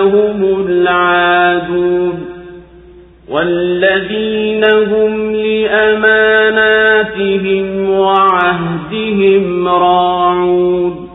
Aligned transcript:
هم 0.00 0.66
العادون 0.66 2.24
والذين 3.30 4.64
هم 4.64 5.34
لأماناتهم 5.34 6.90
وعهدهم 7.90 9.68
راعون 9.68 11.08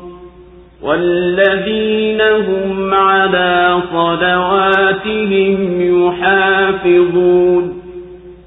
والذين 0.82 2.22
هم 2.22 2.94
على 2.94 3.78
صلواتهم 3.92 5.82
يحافظون 5.82 7.82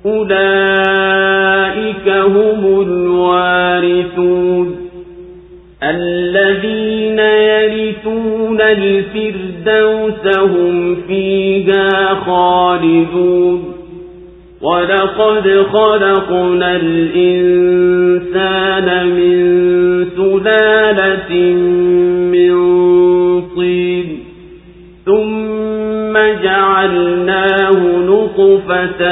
أولئك 0.07 2.09
هم 2.09 2.83
الوارثون 2.83 4.77
الذين 5.83 7.19
يرثون 7.19 8.61
الفردوس 8.61 9.48
هم 10.37 10.97
فيها 11.09 12.15
خالدون 12.27 13.79
ولقد 14.63 15.67
خلقنا 15.73 16.77
الإنسان 16.77 18.09
من 19.07 19.39
سلالة 20.17 21.33
من 22.33 22.53
طين 23.57 24.19
ثم 25.07 26.15
جعلناه 26.43 27.79
نطفة 28.09 29.03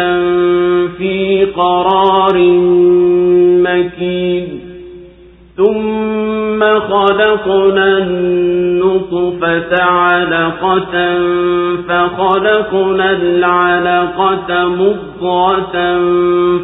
في 0.98 1.44
قرار 1.56 2.36
مكين 3.62 4.46
ثم 5.56 6.25
خلقنا 6.64 7.98
النطفة 7.98 9.82
علقة 9.82 11.18
فخلقنا 11.88 13.10
العلقة 13.10 14.68
مضغة 14.68 15.76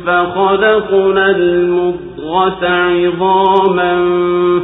فخلقنا 0.07 1.31
المضغة 1.31 2.67
عظاما 2.69 3.95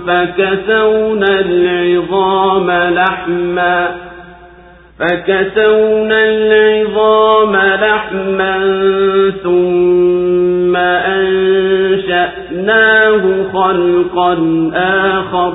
فكسونا 0.07 1.41
العظام 1.41 2.71
لحما 2.95 3.89
فكسونا 4.99 6.29
العظام 6.29 7.57
لحما 7.57 8.59
ثم 9.43 10.58
أنشأناه 10.77 12.43
خلقا 13.53 14.39
آخر. 14.75 15.53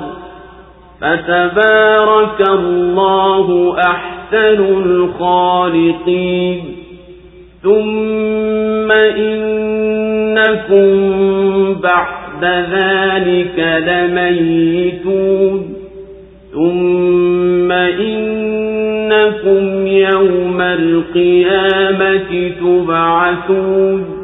فتبارك 1.00 2.48
الله 2.48 3.78
أحسن 3.78 4.82
الخالقين. 4.86 6.64
ثم 7.62 8.92
إنكم 8.92 10.84
بعد 11.74 12.44
ذلك 12.44 13.82
لميتون. 13.86 15.74
ثم 16.52 17.72
إنكم 17.72 19.86
يوم 19.86 20.60
القيامة 20.60 22.50
تبعثون. 22.60 24.23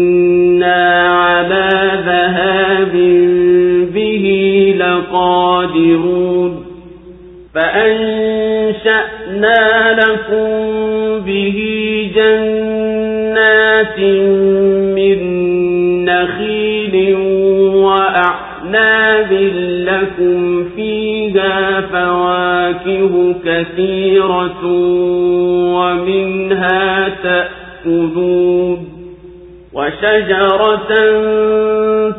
لقادرون 5.01 6.65
فأنشأنا 7.55 9.11
لكم 9.93 10.49
به 11.25 11.57
جنات 12.15 13.99
من 14.95 15.19
نخيل 16.05 17.15
وأعناب 17.75 19.31
لكم 19.87 20.63
فيها 20.75 21.81
فواكه 21.81 23.35
كثيرة 23.45 24.65
ومنها 25.75 27.09
تأكلون 27.23 28.79
وشجرة 29.73 30.91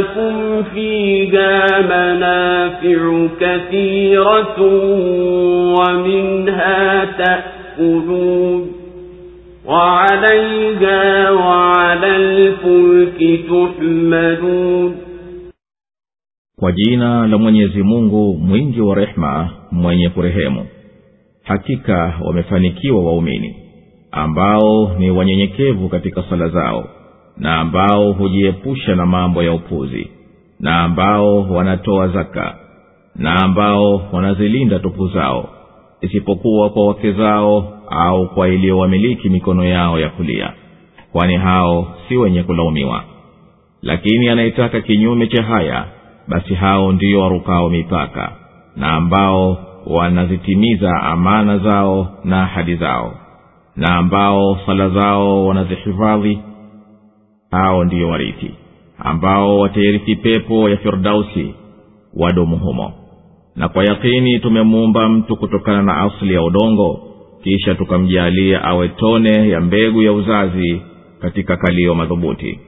ولكم 0.00 0.62
فيها 0.62 1.66
منافع 1.80 3.26
كثيرة 3.40 4.60
ومنها 5.78 7.04
تأكلون 7.04 8.72
وعليها 9.66 11.30
وعلى 11.30 12.16
الفلك 12.16 13.40
تحملون 13.48 14.96
kwa 16.60 16.72
jina 16.72 17.26
la 17.26 17.38
mwenyezi 17.38 17.82
mungu 17.82 18.34
mwingi 18.34 18.80
wa 18.80 18.94
rehema 18.94 19.50
mwenye 19.72 20.08
kurehemu 20.08 20.66
hakika 21.42 22.14
wamefanikiwa 22.26 23.04
waumini 23.04 23.56
ambao 24.12 24.94
ni 24.98 25.10
wanyenyekevu 25.10 25.88
katika 25.88 26.22
sala 26.22 26.48
zao 26.48 26.88
na 27.41 27.57
ambao 27.59 28.11
hujiepusha 28.11 28.95
na 28.95 29.05
mambo 29.05 29.43
ya 29.43 29.53
upuzi 29.53 30.07
na 30.59 30.79
ambao 30.81 31.41
wanatoa 31.41 32.07
zaka 32.07 32.55
na 33.15 33.35
ambao 33.43 34.01
wanazilinda 34.11 34.79
tupu 34.79 35.07
zao 35.07 35.49
isipokuwa 36.01 36.69
kwa 36.69 36.87
wake 36.87 37.11
zao 37.11 37.73
au 37.89 38.27
kwa 38.27 38.47
iliyowamiliki 38.49 39.29
mikono 39.29 39.65
yao 39.65 39.99
ya 39.99 40.09
kulia 40.09 40.53
kwani 41.11 41.35
hao 41.37 41.87
si 42.07 42.17
wenye 42.17 42.43
kulaumiwa. 42.43 43.03
Lakini 43.81 44.29
anayetaka 44.29 44.81
kinyume 44.81 45.27
cha 45.27 45.43
haya 45.43 45.85
basi 46.27 46.53
hao 46.55 46.91
ndio 46.91 47.21
warukao 47.21 47.69
mipaka 47.69 48.31
na 48.75 48.87
ambao 48.91 49.57
wanazitimiza 49.87 50.91
amana 51.03 51.57
zao 51.57 52.07
na 52.23 52.43
ahadi 52.43 52.75
zao 52.75 53.13
na 53.75 53.95
ambao 53.95 54.59
sala 54.65 54.89
zao 54.89 55.45
wanazihifadhi 55.47 56.39
hao 57.51 57.83
ndiyo 57.83 58.07
warithi 58.09 58.51
ambao 58.99 59.59
watairithi 59.59 60.15
pepo 60.15 60.69
ya 60.69 60.77
firdausi 60.77 61.53
wadumu 62.13 62.57
humo. 62.57 62.93
Na 63.55 63.69
kwa 63.69 63.83
yakini 63.85 64.39
tumemuumba 64.39 65.09
mtu 65.09 65.35
kutokana 65.35 65.81
na 65.83 65.97
asli 65.97 66.33
ya 66.33 66.41
udongo 66.43 66.99
kisha 67.43 67.75
tukamjalia 67.75 68.63
awe 68.63 68.87
tone 68.87 69.49
ya 69.49 69.61
mbegu 69.61 70.01
ya 70.01 70.13
uzazi 70.13 70.81
katika 71.21 71.57
kalio 71.57 71.95
madhubuti. 71.95 72.59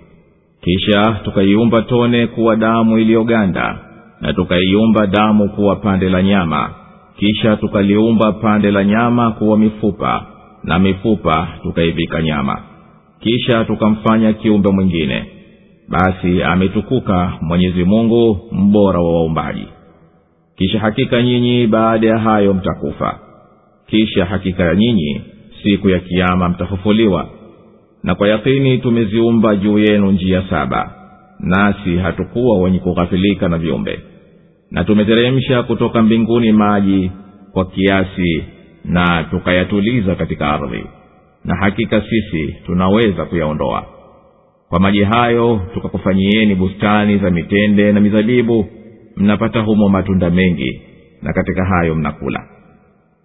Kisha 0.62 1.20
tukaiumba 1.24 1.82
tone 1.82 2.28
kuwa 2.28 2.56
damu 2.56 2.98
iliyoganda 2.98 3.80
na 4.22 4.34
tukaiumba 4.34 5.08
damu 5.08 5.50
kuwa 5.50 5.76
pande 5.76 6.10
la 6.10 6.24
nyama. 6.24 6.70
Kisha 7.18 7.56
tukaliumba 7.58 8.32
pande 8.32 8.72
la 8.72 8.84
nyama 8.84 9.32
kuwa 9.32 9.58
mifupa 9.58 10.26
na 10.64 10.80
mifupa 10.80 11.48
tukaivika 11.64 12.22
nyama 12.22 12.62
kisha 13.24 13.66
tukamfanya 13.66 14.34
kiumbe 14.34 14.70
mwingine. 14.72 15.26
Basi 15.90 16.44
ametukuka 16.44 17.34
mwenyezi 17.42 17.84
mungu 17.84 18.40
mbora 18.52 19.00
wa 19.00 19.14
waumbaji. 19.14 19.68
Kisha 20.58 20.80
hakika 20.80 21.22
nyinyi 21.22 21.68
baada 21.68 22.08
ya 22.08 22.18
hayo 22.18 22.54
mtakufa. 22.54 23.20
Kisha 23.88 24.26
hakika 24.26 24.76
nyinyi 24.76 25.22
siku 25.64 25.90
ya 25.90 26.00
kiama 26.00 26.50
mtafufuliwa. 26.50 27.30
Na 28.04 28.16
kwa 28.16 28.28
yakini 28.28 28.78
tumeziumba 28.78 29.56
juu 29.56 29.80
yenu 29.80 30.12
njia 30.12 30.44
saba 30.50 30.92
nasi 31.40 31.98
hatukuwa 31.98 32.60
wenye 32.60 32.80
kughafilika 32.80 33.50
na 33.50 33.58
viumbe. 33.58 34.00
Na 34.72 34.84
tumeteremsha 34.84 35.64
kutoka 35.64 36.02
mbinguni 36.02 36.52
maji 36.52 37.12
kwa 37.54 37.66
kiasi 37.66 38.44
na 38.86 39.24
tukayatuliza 39.24 40.16
katika 40.16 40.48
ardhi 40.50 40.84
na 41.46 41.56
hakika 41.56 42.02
sisi 42.02 42.56
tunaweza 42.66 43.26
kuyaondoa. 43.26 43.86
Kwa 44.70 44.80
maji 44.80 45.04
hayo 45.04 45.62
tukakufanyieni 45.74 46.56
bustani 46.56 47.18
za 47.18 47.30
mitende 47.30 47.92
na 47.92 48.00
mizabibu 48.00 48.66
mnapata 49.18 49.60
humo 49.60 49.90
matunda 49.90 50.30
mengi 50.30 50.82
na 51.22 51.34
katika 51.34 51.66
hayo 51.66 51.96
mnakula. 51.96 52.48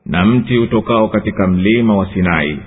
Na 0.07 0.25
mti 0.25 0.59
utokao 0.59 1.09
katika 1.09 1.47
mlima 1.47 1.97
wa 1.97 2.07
sinai 2.15 2.59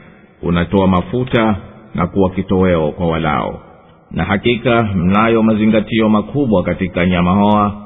unatoa 0.41 0.87
mafuta 0.87 1.55
na 1.95 2.07
kuwa 2.07 2.29
kitoweo 2.29 2.91
kwa 2.91 3.07
walao. 3.07 3.61
Na 4.11 4.23
hakika 4.23 4.83
mnayo 4.83 5.43
mazingatio 5.43 6.09
makubwa 6.09 6.63
katika 6.63 7.05
nyama 7.05 7.31
hoa 7.31 7.81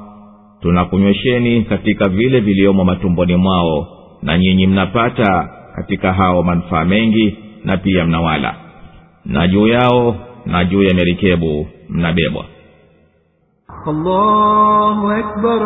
tunakunywesheni 0.61 1.61
katika 1.63 2.09
vile 2.09 2.39
viliomo 2.39 2.83
matumboni 2.83 3.35
mwao 3.35 3.87
na 4.21 4.37
nyinyi 4.37 4.67
mnapata 4.67 5.49
katika 5.75 6.13
hao 6.13 6.43
manufaa 6.43 6.85
mengi 6.85 7.37
na 7.65 7.77
pia 7.77 8.05
mnawala. 8.05 8.55
Na 9.25 9.47
juu 9.47 9.67
yao 9.67 10.15
na 10.45 10.65
juu 10.65 10.83
ya 10.83 10.93
merikebu 10.93 11.67
mnabebwa. 11.89 12.45
Allahu 13.87 15.09
akbar, 15.11 15.61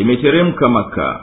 imeteremka 0.00 0.68
maka 0.68 1.20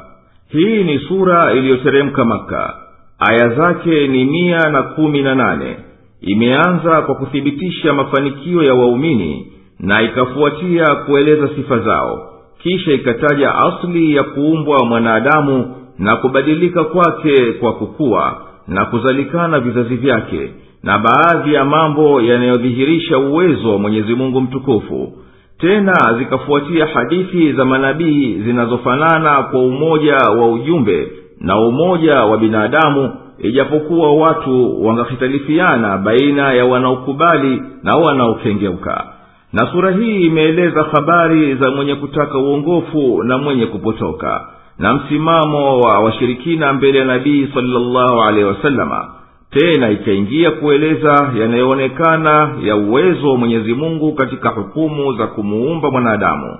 hii 0.49 0.83
ni 0.83 0.99
sura 0.99 1.53
iliyoteremka 1.53 2.25
maka 2.25 2.86
aya 3.19 3.49
zake 3.49 4.07
ni 4.07 4.25
mia 4.25 4.69
na 4.69 4.83
kumi 4.83 5.21
na 5.21 5.35
nane. 5.35 5.77
Imeanza 6.21 7.01
kwa 7.01 7.15
kuthibitisha 7.15 7.93
mafanikio 7.93 8.63
ya 8.63 8.73
waumini 8.73 9.47
na 9.79 10.01
ikafuatia 10.01 10.85
kueleza 10.95 11.49
sifa 11.55 11.79
zao. 11.79 12.29
Kisha 12.63 12.91
ikataja 12.91 13.55
asli 13.55 14.15
ya 14.15 14.23
kuumbwa 14.23 14.85
mwanadamu 14.85 15.75
na 15.99 16.15
kubadilika 16.15 16.83
kwake 16.83 17.51
kwa 17.59 17.73
kukua 17.73 18.41
na 18.67 18.85
kuzalikana 18.85 19.59
vizazi 19.59 19.95
vyake 19.95 20.51
na 20.83 20.99
baadhi 20.99 21.53
ya 21.53 21.65
mambo 21.65 22.21
yanayodhihirisha 22.21 23.17
uwezo 23.17 23.71
wa 23.71 23.79
mwenyezi 23.79 24.15
mungu 24.15 24.41
mtukufu. 24.41 25.13
Tena 25.57 25.93
zikafuatia 26.19 26.85
hadithi 26.85 27.53
za 27.53 27.65
manabii 27.65 28.33
zinazofanana 28.45 29.43
kwa 29.43 29.59
umoja 29.59 30.15
wa 30.15 30.51
ujumbe 30.51 31.07
na 31.41 31.59
umoja 31.59 32.23
wa 32.25 32.37
binadamu 32.37 33.11
ijapokuwa 33.39 34.13
watu 34.15 34.85
wangahitalifiana 34.85 35.97
baina 35.97 36.53
ya 36.53 36.65
wanaokubali 36.65 37.61
na 37.83 37.95
wanaokengeuka. 37.95 39.05
Na 39.53 39.67
sura 39.71 39.91
hii 39.91 40.21
imeeleza 40.25 40.83
habari 40.83 41.55
za 41.55 41.71
mwenye 41.71 41.95
kutaka 41.95 42.37
uongofu 42.37 43.23
na 43.23 43.37
mwenye 43.37 43.65
kupotoka 43.65 44.47
na 44.79 44.93
msimamo 44.93 45.79
wa 45.79 45.99
washirikina 45.99 46.73
mbele 46.73 46.99
ya 46.99 47.05
nabii 47.05 47.47
salllahu 47.53 48.21
alehi 48.21 48.43
wasalama 48.45 49.07
tena 49.49 49.89
ikaingia 49.89 50.51
kueleza 50.51 51.31
yanayoonekana 51.39 52.51
ya 52.63 52.75
uwezo 52.75 53.29
wa 53.31 53.37
mwenyezi 53.37 53.73
mungu 53.73 54.13
katika 54.13 54.49
hukumu 54.49 55.13
za 55.13 55.27
kumuumba 55.27 55.91
mwanadamu 55.91 56.57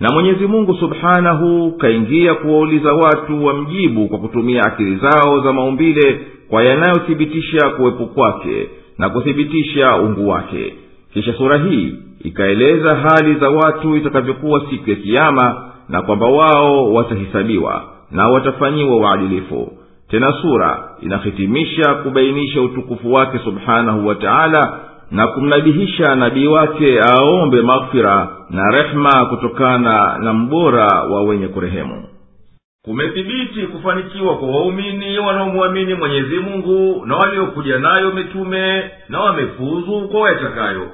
na 0.00 0.08
mwenyezi 0.12 0.46
mungu 0.46 0.74
subhanahu 0.74 1.72
kaingia 1.72 2.34
kuwauliza 2.34 2.92
watu 2.94 3.44
wamjibu 3.44 4.08
kwa 4.08 4.18
kutumia 4.18 4.62
akili 4.62 4.96
zao 4.96 5.40
za 5.40 5.52
maumbile 5.52 6.20
kwa 6.50 6.64
yanayothibitisha 6.64 7.68
kuwepo 7.70 8.06
kwake 8.06 8.68
na 8.98 9.08
kuthibitisha 9.10 9.96
ungu 9.96 10.28
wake. 10.28 10.74
Kisha 11.12 11.32
sura 11.32 11.58
hii 11.58 11.94
ikaeleza 12.24 12.94
hali 12.96 13.34
za 13.34 13.50
watu 13.50 13.96
itakavyokuwa 13.96 14.62
siku 14.70 14.90
ya 14.90 14.96
kiama 14.96 15.70
na 15.88 16.02
kwamba 16.02 16.26
wao 16.26 16.92
watahisabiwa 16.94 17.82
na 18.10 18.28
watafanyiwa 18.28 18.96
uadilifu. 18.96 19.72
Tena 20.10 20.32
sura 20.42 20.88
inahitimisha 21.02 21.94
kubainisha 21.94 22.60
utukufu 22.62 23.12
wake 23.12 23.38
subhanahu 23.44 24.06
wa 24.06 24.14
taala 24.14 24.80
na 25.10 25.26
kumnabihisha 25.26 26.14
nabii 26.14 26.46
wake 26.46 27.00
aombe 27.00 27.62
maghfira 27.62 28.28
na 28.50 28.70
rehma 28.70 29.26
kutokana 29.26 30.18
na 30.18 30.32
mbora 30.32 30.86
wa 30.86 31.22
wenye 31.22 31.48
kurehemu. 31.48 32.04
Kumethibiti 32.84 33.62
kufanikiwa 33.66 34.36
kwa 34.38 34.48
waumini 34.48 35.18
wanaomwamini 35.18 35.94
mwenyezi 35.94 36.36
mungu 36.38 37.06
na 37.06 37.16
waliokuja 37.16 37.78
nayo 37.78 38.10
mitume 38.10 38.90
na 39.08 39.20
wamefuzu 39.20 40.08
kwa 40.08 40.20
wayatakayo. 40.20 40.88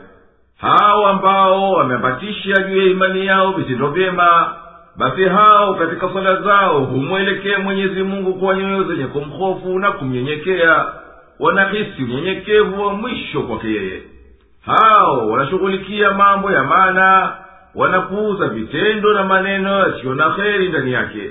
Hao 0.59 1.07
ambao 1.07 1.73
wameambatisha 1.73 2.63
juu 2.69 2.77
ya 2.79 2.85
imani 2.85 3.27
yao 3.27 3.53
vitendo 3.53 3.89
vyema 3.91 4.55
basi 4.97 5.25
hao 5.25 5.75
katika 5.75 6.09
swala 6.13 6.37
zao 6.43 6.81
humwelekee 6.81 7.57
mwenyezi 7.57 8.03
mungu 8.03 8.35
kwa 8.35 8.57
nyoyo 8.57 8.85
zenye 8.85 9.07
kumhofu 9.07 9.79
na 9.79 9.93
kumnyenyekea 9.93 10.85
wanahisi 11.41 12.03
unyenyekevu 12.05 12.83
wa 12.83 12.95
mwisho 12.95 13.43
kwake 13.43 13.67
yeye. 13.69 14.03
Hao 14.67 15.29
wanashughulikia 15.29 16.11
mambo 16.11 16.51
ya 16.53 16.63
maana 16.63 17.33
wanapuuza 17.75 18.49
vitendo 18.49 19.13
na 19.13 19.25
maneno 19.25 19.79
yasiyo 19.79 20.15
na 20.15 20.33
heri 20.33 20.69
ndani 20.69 20.93
yake. 20.93 21.31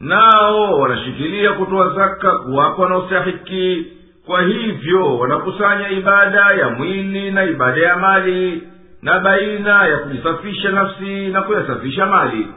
Nao 0.00 0.78
wanashikilia 0.80 1.52
kutoa 1.52 1.88
zaka 1.94 2.32
kuwapa 2.38 2.82
wanaostahiki. 2.82 3.86
Kwa 4.26 4.42
hivyo 4.42 5.18
wanakusanya 5.18 5.88
ibada 5.90 6.50
ya 6.54 6.68
mwili 6.70 7.30
na 7.30 7.44
ibada 7.44 7.80
ya 7.80 7.96
mali 7.96 8.62
na 9.02 9.20
baina 9.20 9.86
ya 9.86 9.96
kujisafisha 9.98 10.70
nafsi 10.70 11.26
na 11.28 11.42
kuyasafisha 11.42 12.06
mali. 12.06 12.48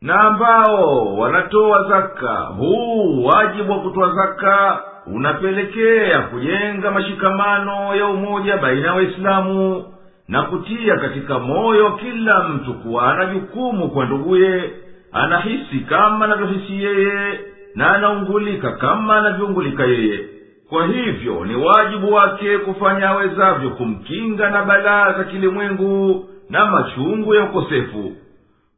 Na 0.00 0.20
ambao 0.20 1.16
wanatoa 1.16 1.88
zaka 1.88 2.32
huu 2.34 3.24
wajibu 3.24 3.72
wa 3.72 3.80
kutoa 3.80 4.12
zaka 4.14 4.82
unapelekea 5.06 6.20
kujenga 6.20 6.90
mashikamano 6.90 7.94
ya 7.96 8.06
umoja 8.06 8.56
baina 8.56 8.86
ya 8.86 8.94
waislamu 8.94 9.84
na 10.28 10.42
kutia 10.42 10.96
katika 10.96 11.38
moyo 11.38 11.90
kila 11.90 12.48
mtu 12.48 12.74
kuwa 12.74 13.12
ana 13.12 13.26
jukumu 13.26 13.88
kwa 13.90 14.04
nduguye 14.06 14.70
anahisi 15.12 15.78
kama 15.88 16.24
anavyohisi 16.24 16.82
yeye 16.84 17.40
na 17.74 17.94
anaungulika 17.94 18.72
kama 18.72 19.16
anavyoungulika 19.16 19.84
yeye. 19.84 20.20
Kwa 20.68 20.86
hivyo 20.86 21.44
ni 21.44 21.56
wajibu 21.56 22.12
wake 22.12 22.58
kufanya 22.58 23.08
awezavyo 23.08 23.70
kumkinga 23.70 24.50
na 24.50 24.64
balaa 24.64 25.12
za 25.12 25.24
kilimwengu 25.24 26.24
na 26.50 26.66
machungu 26.66 27.34
ya 27.34 27.42
ukosefu. 27.44 28.12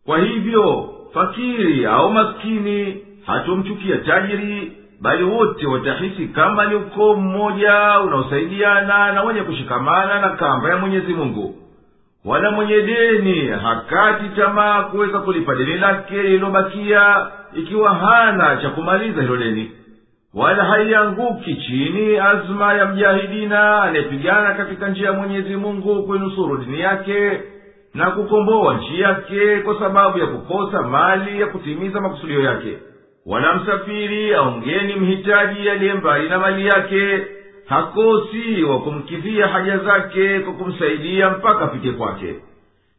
Kwa 0.07 0.19
hivyo 0.19 0.91
fakiri 1.15 1.87
au 1.87 2.11
maskini 2.13 3.03
hatomchukia 3.27 3.97
tajiri 3.99 4.73
bali 5.05 5.25
wote 5.25 5.67
watahisi 5.67 6.29
kama 6.29 6.67
ni 6.67 6.75
ukoo 6.75 7.15
mmoja 7.15 8.01
unaosaidiana 8.01 9.13
na 9.13 9.23
wenye 9.23 9.41
kushikamana 9.43 10.21
na 10.21 10.29
kamba 10.29 10.69
ya 10.71 10.77
mwenyezi 10.77 11.15
mungu. 11.15 11.55
Wala 12.25 12.51
mwenye 12.51 12.83
deni 12.83 13.47
hakati 13.49 14.29
tamaa 14.37 14.83
kuweza 14.83 15.19
kulipa 15.19 15.55
deni 15.55 15.77
lake 15.77 16.23
lililobakia 16.23 17.27
ikiwa 17.55 17.95
hana 17.95 18.57
cha 18.57 18.71
kumaliza 18.71 19.23
hilo 19.23 19.37
deni. 19.37 19.73
Wala 20.35 20.65
haianguki 20.65 21.55
chini 21.55 22.19
azma 22.19 22.75
ya 22.75 22.87
mjahidina 22.87 23.83
anayepigana 23.83 24.55
katika 24.55 24.89
njia 24.89 25.07
ya 25.07 25.13
mwenyezi 25.13 25.57
mungu 25.57 26.03
kuinusuru 26.03 26.57
dini 26.57 26.81
yake 26.81 27.41
na 27.95 28.11
kukomboa 28.11 28.75
nchi 28.75 29.01
yake 29.01 29.59
kwa 29.61 29.79
sababu 29.79 30.19
ya 30.19 30.27
kukosa 30.27 30.83
mali 30.83 31.41
ya 31.41 31.47
kutimiza 31.47 32.01
makusudio 32.01 32.41
yake 32.41 32.79
wala 33.27 33.55
msafiri 33.55 34.35
au 34.35 34.51
mgeni 34.51 34.95
mhitaji 34.97 35.71
aliye 35.71 35.95
mbali 35.95 36.29
na 36.29 36.39
mali 36.39 36.67
yake. 36.67 37.27
Hakosi 37.67 38.65
wa 38.65 38.79
kumkidhia 38.81 39.47
haja 39.49 39.79
zake 39.79 40.41
kwa 40.41 40.53
kumsaidia 40.53 41.31
mpaka 41.31 41.65
afike 41.65 41.93
kwake. 41.93 42.35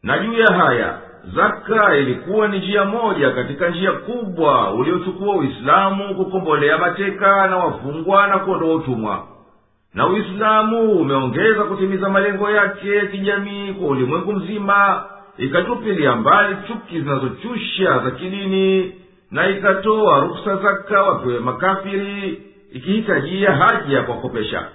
Na 0.03 0.17
juu 0.19 0.33
ya 0.33 0.53
haya 0.53 0.97
zaka 1.35 1.95
ilikuwa 1.97 2.47
ni 2.47 2.57
njia 2.57 2.85
moja 2.85 3.29
katika 3.31 3.69
njia 3.69 3.91
kubwa 3.91 4.73
uliochukua 4.73 5.35
uislamu 5.35 6.15
kukombolea 6.15 6.77
mateka 6.77 7.47
na 7.47 7.57
wafungwa 7.57 8.27
na 8.27 8.39
kuondoa 8.39 8.75
utumwa. 8.75 9.23
Na 9.93 10.07
uislamu 10.07 10.91
umeongeza 10.91 11.63
kutimiza 11.63 12.09
malengo 12.09 12.49
yake 12.51 12.95
ya 12.95 13.05
kijamii 13.05 13.73
kwa 13.73 13.87
ulimwengu 13.87 14.33
mzima 14.33 15.03
ikatupilia 15.37 16.15
mbali 16.15 16.55
chuki 16.67 17.01
zinazochusha 17.01 17.99
za 17.99 18.11
kidini 18.11 18.93
na 19.31 19.47
ikatoa 19.49 20.19
ruksa 20.19 20.55
zaka 20.55 21.03
wapewe 21.03 21.39
makafiri 21.39 22.41
ikihitajia 22.73 23.51
haja 23.51 23.95
ya 23.97 24.03
kuwakopesha. 24.03 24.67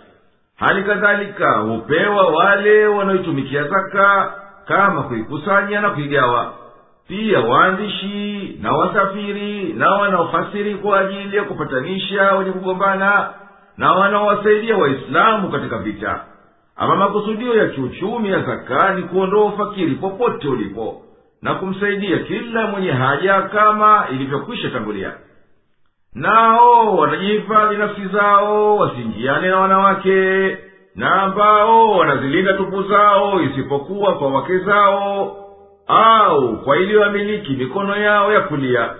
Hali 0.57 0.83
kadhalika 0.83 1.52
hupewa 1.59 2.26
wale 2.26 2.87
wanaoitumikia 2.87 3.64
zaka 3.64 4.35
kama 4.69 5.02
kuikusanya 5.02 5.80
na 5.80 5.90
kuigawa. 5.90 6.52
Pia 7.09 7.40
waandishi 7.40 8.59
na 8.62 8.73
wasafiri 8.73 9.73
na 9.73 9.90
wanaofasiri 9.90 10.75
kwa 10.75 11.00
ajili 11.00 11.37
ya 11.37 11.45
kupatanisha 11.45 12.33
wenye 12.35 12.52
kugombana 12.52 13.28
na 13.76 13.92
wanaowasaidia 13.92 14.76
waislamu 14.76 15.50
katika 15.50 15.78
vita. 15.78 16.21
Ama 16.76 16.97
makusudio 16.97 17.54
ya 17.57 17.66
kiuchumi 17.69 18.28
ya 18.30 18.40
zaka 18.42 18.95
ni 18.95 19.02
kuondoa 19.02 19.45
ufakiri 19.45 19.95
popote 19.95 20.49
ulipo 20.49 21.02
na 21.42 21.54
kumsaidia 21.54 22.18
kila 22.18 22.66
mwenye 22.66 22.92
haja 22.92 23.42
kama 23.42 24.06
ilivyokwisha 24.12 24.70
tangulia. 24.70 25.12
Nao 26.14 26.97
wanajihifadhi 26.97 27.76
nafsi 27.76 28.06
zao 28.06 28.76
wasiingiane 28.76 29.49
na 29.49 29.59
wanawake 29.61 30.59
na 30.94 31.23
ambao 31.23 31.90
wanazilinda 31.90 32.52
tupu 32.52 32.82
zao 32.82 33.42
isipokuwa 33.42 34.14
kwa 34.18 34.28
wake 34.28 34.59
zao 34.59 35.37
au 35.87 36.56
kwa 36.62 36.76
iliyoamiliki 36.76 37.52
mikono 37.52 37.97
yao 37.97 38.32
ya 38.32 38.40
kulia. 38.40 38.94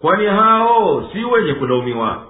Kwani 0.00 0.26
hao 0.26 1.04
si 1.12 1.24
wenye 1.24 1.54
kulaumiwa. 1.54 2.22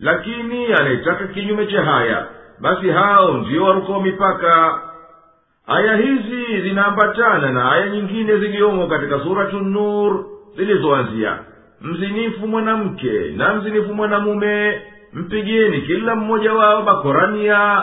Lakini 0.00 0.66
anayetaka 0.72 1.26
kinyume 1.26 1.66
cha 1.66 1.82
haya 1.84 2.26
basi 2.60 2.90
hao 2.90 3.32
ndio 3.32 3.64
warukao 3.64 4.00
mipaka 4.00 4.80
aya 5.66 5.96
hizi 5.96 6.60
zinaambatana 6.62 7.50
na 7.52 7.72
aya 7.72 7.88
nyingine 7.88 8.36
ziliyomo 8.36 8.86
katika 8.86 9.20
suratu 9.20 9.58
nur 9.60 10.24
zilizoanzia. 10.56 11.38
Mzinifu 11.80 12.48
mwanamke 12.48 13.30
na 13.36 13.54
mzinifu 13.54 13.94
mwanamume 13.94 14.82
mpigeni 15.12 15.80
kila 15.82 16.16
mmoja 16.16 16.52
wao 16.52 16.82
bakorania. 16.82 17.82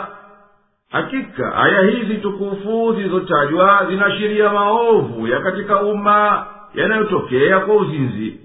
Hakika 0.90 1.54
aya 1.56 1.80
hizi 1.82 2.14
tukufu 2.14 2.92
zilizotajwa 2.96 3.86
zinaashiria 3.90 4.50
maovu 4.52 5.26
ya 5.26 5.40
katika 5.40 5.82
umma 5.82 6.46
yanayotokea 6.74 7.60
kwa 7.60 7.74
uzinzi. 7.76 8.40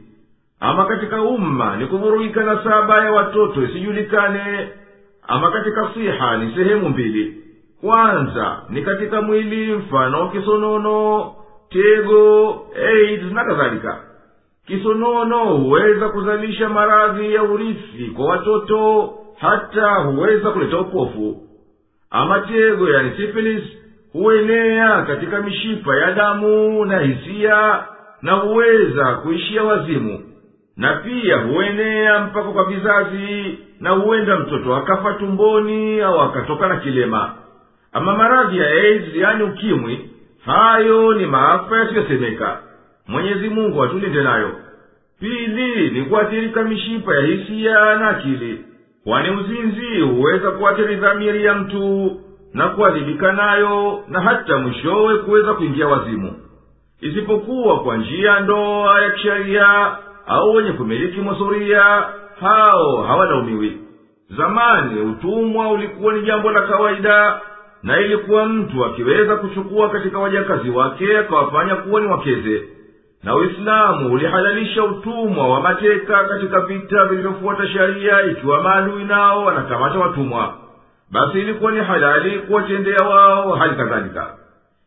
Ama 0.59 0.85
katika 0.85 1.21
umma 1.21 1.77
ni 1.77 1.85
kuvurugika 1.85 2.43
na 2.43 2.63
saba 2.63 3.03
ya 3.05 3.11
watoto 3.11 3.63
isijulikane 3.63 4.69
ama 5.27 5.51
katika 5.51 5.89
siha 5.93 6.37
ni 6.37 6.55
sehemu 6.55 6.89
mbili 6.89 7.37
kwanza 7.81 8.61
ni 8.69 8.81
katika 8.81 9.21
mwili 9.21 9.73
mfano 9.75 10.29
kisonono 10.29 11.31
tego 11.69 12.49
aids 12.87 13.31
na 13.31 13.43
kadhalika. 13.45 13.97
Kisonono 14.67 15.45
huweza 15.45 16.09
kuzalisha 16.09 16.69
maradhi 16.69 17.33
ya 17.33 17.43
urithi 17.43 18.05
kwa 18.15 18.25
watoto 18.25 19.13
hata 19.39 19.93
huweza 19.95 20.51
kuleta 20.51 20.77
upofu. 20.79 21.43
Ama 22.09 22.39
tego 22.39 22.89
yani 22.89 23.11
sifilis 23.17 23.63
huenea 24.13 25.01
katika 25.01 25.41
mishipa 25.41 25.95
ya 25.95 26.11
damu 26.11 26.85
na 26.85 26.99
hisia 26.99 27.83
na 28.21 28.33
huweza 28.33 29.13
kuishia 29.15 29.63
wazimu. 29.63 30.19
Na 30.77 30.93
pia 30.93 31.37
huenea 31.37 32.19
mpaka 32.19 32.49
kwa 32.51 32.65
vizazi 32.65 33.59
na 33.79 33.89
huenda 33.89 34.35
mtoto 34.39 34.75
akafa 34.75 35.13
tumboni 35.13 36.01
au 36.01 36.21
akatoka 36.21 36.67
na 36.67 36.75
kilema 36.77 37.33
ama 37.93 38.17
maradhi 38.17 38.57
ya 38.57 38.67
aids 38.67 39.15
yani 39.15 39.43
ukimwi 39.43 40.09
hayo 40.45 41.13
ni 41.13 41.25
maafa 41.25 41.77
yasiyosemeka. 41.77 42.59
Mwenyezi 43.07 43.49
mungu 43.49 43.83
atulinde 43.83 44.23
nayo. 44.23 44.51
Pili 45.19 45.89
ni 45.89 46.01
kuathirika 46.05 46.63
mishipa 46.63 47.15
ya 47.15 47.21
hisiya 47.21 47.95
na 47.95 48.09
akili. 48.09 48.65
Kwani 49.03 49.29
uzinzi 49.29 50.01
huweza 50.01 50.51
kuathiri 50.51 50.95
dhamiri 50.95 51.45
ya 51.45 51.53
mtu 51.53 52.11
na 52.53 52.67
kuadhibika 52.69 53.31
nayo 53.31 54.03
na 54.07 54.21
hata 54.21 54.57
mwishowe 54.57 55.17
kuweza 55.17 55.53
kuingia 55.53 55.87
wazimu. 55.87 56.33
Isipokuwa 57.01 57.79
kwa 57.79 57.97
njia 57.97 58.31
ya 58.31 58.39
ndoa 58.39 59.01
ya 59.01 59.09
kisheria 59.11 59.97
au 60.27 60.53
wenye 60.55 60.71
kumiliki 60.71 61.21
masuria 61.21 62.05
hao 62.39 63.01
hawalaumiwi 63.03 63.77
zamani 64.37 65.01
utumwa 65.01 65.69
ulikuwa 65.71 66.13
ni 66.13 66.21
jambo 66.21 66.51
la 66.51 66.61
kawaida 66.61 67.41
na 67.83 67.99
ilikuwa 67.99 68.45
mtu 68.45 68.85
akiweza 68.85 69.35
kuchukua 69.35 69.89
katika 69.89 70.19
wajakazi 70.19 70.69
wake 70.69 71.17
akawafanya 71.17 71.75
kuwa 71.75 72.01
ni 72.01 72.07
wakeze. 72.07 72.63
Na 73.23 73.35
uislamu 73.35 74.13
ulihalalisha 74.13 74.83
utumwa 74.83 75.47
wa 75.47 75.61
mateka 75.61 76.23
katika 76.23 76.59
vita 76.61 77.05
vilivyofuata 77.05 77.67
sharia 77.67 78.21
ikiwa 78.21 78.63
maadui 78.63 79.03
nao 79.03 79.45
wanakamata 79.45 79.99
watumwa. 79.99 80.53
Basi 81.11 81.39
ilikuwa 81.39 81.71
ni 81.71 81.79
halali 81.79 82.39
kuwatendea 82.39 83.07
wao 83.07 83.55
hali 83.55 83.75
kadhalika. 83.75 84.33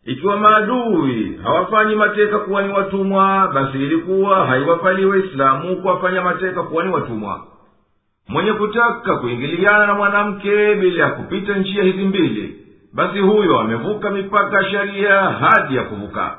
Ikiwa 0.05 0.37
maadui 0.37 1.41
hawafanyi 1.45 1.95
mateka 1.95 2.39
kuwa 2.39 2.63
ni 2.63 2.73
watumwa 2.73 3.49
basi 3.55 3.79
ilikuwa 3.79 4.47
haiwapali 4.47 5.05
waislamu 5.05 5.77
kuwafanya 5.77 6.23
mateka 6.23 6.63
kuwa 6.63 6.85
ni 6.85 6.93
watumwa. 6.93 7.41
Mwenye 8.29 8.53
kutaka 8.53 9.17
kuingiliana 9.17 9.87
na 9.87 9.95
mwanamke 9.95 10.75
bila 10.75 11.05
ya 11.05 11.11
kupita 11.11 11.55
njia 11.55 11.83
hizi 11.83 12.05
mbili 12.05 12.62
basi 12.95 13.19
huyo 13.19 13.59
amevuka 13.61 14.11
mipaka 14.11 14.57
ya 14.57 14.71
sharia 14.71 15.21
hadi 15.23 15.77
ya 15.77 15.83
kuvuka. 15.83 16.37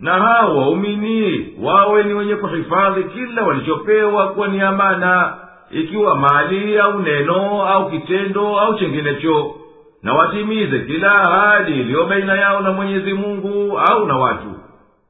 Na 0.00 0.12
hao 0.12 0.56
waumini 0.56 1.48
wawe 1.62 2.02
ni 2.02 2.14
wenye 2.14 2.36
kuhifadhi 2.36 3.04
kila 3.04 3.42
walichopewa 3.42 4.28
kuwa 4.28 4.48
ni 4.48 4.60
amana 4.60 5.34
ikiwa 5.70 6.16
mali 6.16 6.78
au 6.78 7.00
neno 7.00 7.62
au 7.68 7.90
kitendo 7.90 8.58
au 8.60 8.78
chenginecho 8.78 9.54
na 10.02 10.12
watimize 10.14 10.78
kila 10.78 11.14
ahadi 11.14 11.72
iliyo 11.72 12.06
baina 12.06 12.34
yao 12.34 12.60
na 12.60 12.72
mwenyezi 12.72 13.12
mungu 13.12 13.78
au 13.78 14.06
na 14.06 14.16
watu. 14.16 14.52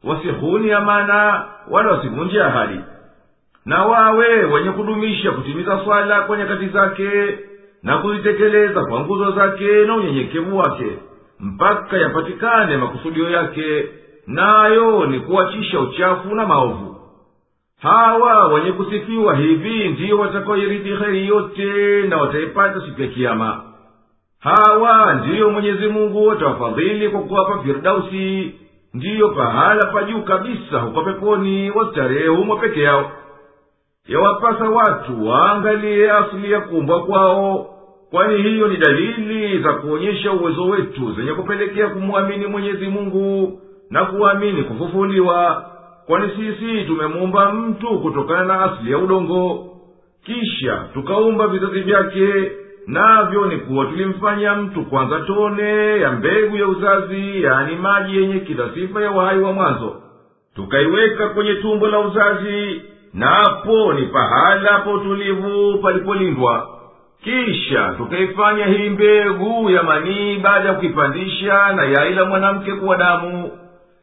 Wasihuni 0.04 0.72
amana 0.72 1.44
wala 1.70 1.90
wasivunje 1.90 2.42
ahadi. 2.42 2.80
Na 3.66 3.84
wawe 3.84 4.44
wenye 4.44 4.70
kudumisha 4.70 5.30
kutimiza 5.32 5.80
swala 5.84 6.20
kwa 6.20 6.36
nyakati 6.36 6.66
zake 6.68 7.38
na 7.82 7.98
kuzitekeleza 7.98 8.84
kwa 8.84 9.00
nguzo 9.00 9.30
zake 9.30 9.84
na 9.84 9.94
unyenyekevu 9.96 10.58
wake 10.58 10.86
mpaka 11.40 11.96
yapatikane 11.96 12.76
makusudio 12.76 13.30
yake 13.30 13.84
nayo 14.26 15.06
ni 15.06 15.20
kuachisha 15.20 15.80
uchafu 15.80 16.34
na 16.34 16.46
maovu. 16.46 16.96
Hawa 17.82 18.48
wenye 18.48 18.72
kusifiwa 18.72 19.36
hivi 19.36 19.88
ndiyo 19.88 20.18
watakaoirithi 20.18 20.88
heri 20.96 21.26
yote 21.28 22.02
na 22.08 22.16
wataipata 22.16 22.80
siku 22.80 23.02
ya 23.02 23.08
kiama 23.08 23.62
hawa 24.40 25.14
ndiyo 25.14 25.50
mwenyezi 25.50 25.86
mungu 25.86 26.32
atawafadhili 26.32 27.08
kwa 27.08 27.20
kuwapa 27.20 27.62
firdausi 27.62 28.54
ndiyo 28.94 29.28
pahala 29.28 29.86
pa 29.92 30.02
juu 30.02 30.22
kabisa 30.22 30.78
huko 30.78 31.02
peponi 31.02 31.70
wastarehe 31.70 32.26
humo 32.28 32.56
peke 32.56 32.82
yao 32.82 33.12
yawapasa 34.08 34.64
watu 34.68 35.26
waangalie 35.28 36.10
asili 36.12 36.52
ya 36.52 36.60
kuumbwa 36.60 37.02
kwao 37.06 37.66
kwani 38.10 38.42
hiyo 38.42 38.68
ni 38.68 38.76
dalili 38.76 39.62
za 39.62 39.72
kuonyesha 39.72 40.32
uwezo 40.32 40.64
wetu 40.64 41.12
zenye 41.12 41.32
kupelekea 41.32 41.88
kumwamini 41.88 42.46
mwenyezi 42.46 42.86
mungu 42.86 43.58
na 43.90 44.04
kuamini 44.04 44.62
kufufuliwa 44.62 45.66
kwani 46.06 46.30
sisi 46.36 46.84
tumemuumba 46.84 47.52
mtu 47.52 47.98
kutokana 48.00 48.44
na 48.44 48.62
asili 48.62 48.92
ya 48.92 48.98
udongo. 48.98 49.68
Kisha 50.24 50.84
tukaumba 50.94 51.46
vizazi 51.46 51.80
vyake 51.80 52.52
navyo 52.86 53.46
ni 53.46 53.56
kuwa 53.56 53.86
tulimfanya 53.86 54.54
mtu 54.54 54.84
kwanza 54.84 55.20
tone 55.20 56.00
ya 56.00 56.12
mbegu 56.12 56.56
ya 56.56 56.68
uzazi 56.68 57.42
yaani 57.42 57.76
maji 57.76 58.16
yenye 58.16 58.40
kila 58.40 58.68
sifa 58.74 59.02
ya 59.02 59.10
uhai 59.10 59.38
wa 59.38 59.52
mwanzo. 59.52 59.96
Tukaiweka 60.54 61.28
kwenye 61.28 61.54
tumbo 61.54 61.86
la 61.88 61.98
uzazi 62.00 62.82
napo 63.14 63.92
ni 63.92 64.06
pahala 64.06 64.78
pa 64.78 64.90
utulivu 64.90 65.78
palipolindwa 65.82 66.68
kisha 67.24 67.94
tukaifanya 67.96 68.66
hii 68.66 68.88
mbegu 68.90 69.70
ya 69.70 69.82
manii 69.82 70.36
baada 70.38 70.68
ya 70.68 70.74
kuipandisha 70.74 71.72
na 71.72 71.84
yai 71.84 72.14
la 72.14 72.24
mwanamke 72.24 72.72
kuwa 72.72 72.96
damu. 72.96 73.50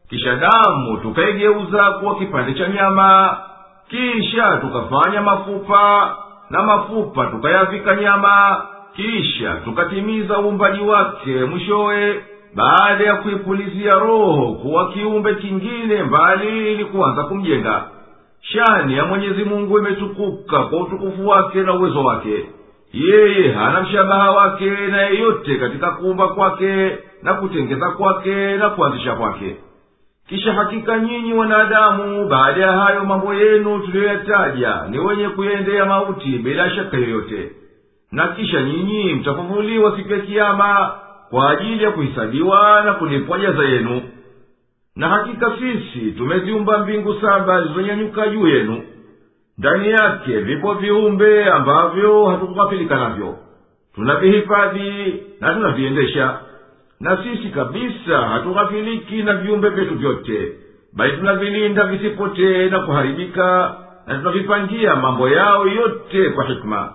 Kisha 0.10 0.36
damu 0.36 0.98
tukaigeuza 0.98 1.92
kuwa 1.92 2.16
kipande 2.16 2.54
cha 2.54 2.68
nyama. 2.68 3.38
Kisha 3.90 4.58
tukafanya 4.58 5.22
mafupa 5.22 6.16
na 6.50 6.64
mafupa 6.64 7.26
tukayavika 7.26 7.96
nyama. 7.96 8.62
Kisha 8.96 9.54
tukatimiza 9.56 10.40
uumbaji 10.40 10.82
wake 10.82 11.46
mwishowe 11.46 12.24
baada 12.56 13.04
ya 13.04 13.16
kuipulizia 13.16 13.92
roho 13.94 14.54
kuwa 14.54 14.92
kiumbe 14.92 15.36
kingine 15.36 16.04
mbali 16.04 16.72
ili 16.74 16.86
kuanza 16.86 17.24
kumjenga 17.24 17.84
shani 18.42 18.98
ya 18.98 19.06
mwenyezi 19.06 19.44
mungu 19.44 19.80
imetukuka 19.80 20.64
kwa 20.64 20.80
utukufu 20.80 21.28
wake 21.28 21.60
na 21.64 21.74
uwezo 21.74 22.04
wake. 22.04 22.46
Yeye 22.94 23.52
hana 23.52 23.82
mshabaha 23.82 24.32
wake 24.32 24.70
na 24.70 25.02
yeyote 25.02 25.56
katika 25.58 25.92
kuumba 25.92 26.28
kwake 26.28 26.98
na 27.24 27.34
kutengeza 27.34 27.90
kwake 27.90 28.58
na 28.58 28.70
kuanzisha 28.70 29.16
kwake. 29.16 29.56
Kisha 30.30 30.54
hakika 30.54 31.00
nyinyi 31.00 31.34
wanadamu 31.34 32.28
baada 32.28 32.62
ya 32.62 32.72
hayo 32.72 33.06
mambo 33.06 33.34
yenu 33.34 33.80
tuliyoyataja 33.80 34.82
ni 34.90 35.00
wenye 35.00 35.30
kuyaendea 35.30 35.86
mauti 35.86 36.30
bila 36.30 36.70
shaka 36.70 36.98
yoyote. 36.98 37.52
Na 38.12 38.28
kisha 38.28 38.62
nyinyi 38.62 39.14
mtafufuliwa 39.14 39.98
siku 39.98 40.14
ya 40.14 40.20
kiama 40.20 40.92
kwa 41.30 41.50
ajili 41.52 41.84
ya 41.84 41.92
kuhisabiwa 41.92 42.82
na 42.86 42.94
kulipwa 42.94 43.40
jaza 43.40 43.64
yenu 43.64 44.02
na 45.00 45.08
hakika 45.10 45.52
sisi 45.60 46.12
tumeziumba 46.12 46.78
mbingu 46.78 47.22
saba 47.22 47.62
zilizonyanyuka 47.62 48.28
juu 48.28 48.48
yenu. 48.48 48.84
Ndani 49.58 49.90
yake 49.90 50.40
vipo 50.40 50.74
viumbe 50.74 51.46
ambavyo 51.46 52.26
hatukughafilika 52.26 52.96
navyo. 52.96 53.38
Tunavihifadhi 53.96 55.24
na 55.40 55.54
tunaviendesha. 55.54 56.40
Na 57.00 57.24
sisi 57.24 57.50
kabisa 57.50 58.18
hatughafiliki 58.22 59.24
na 59.24 59.34
viumbe 59.34 59.70
vyetu 59.70 59.96
vyote 59.96 60.52
bali 60.94 61.18
tunavilinda 61.18 61.84
visipotee 61.86 62.70
na 62.70 62.80
kuharibika 62.80 63.76
na 64.08 64.16
tunavipangia 64.18 64.96
mambo 64.96 65.30
yao 65.30 65.68
yote 65.68 66.30
kwa 66.30 66.46
hikma. 66.46 66.94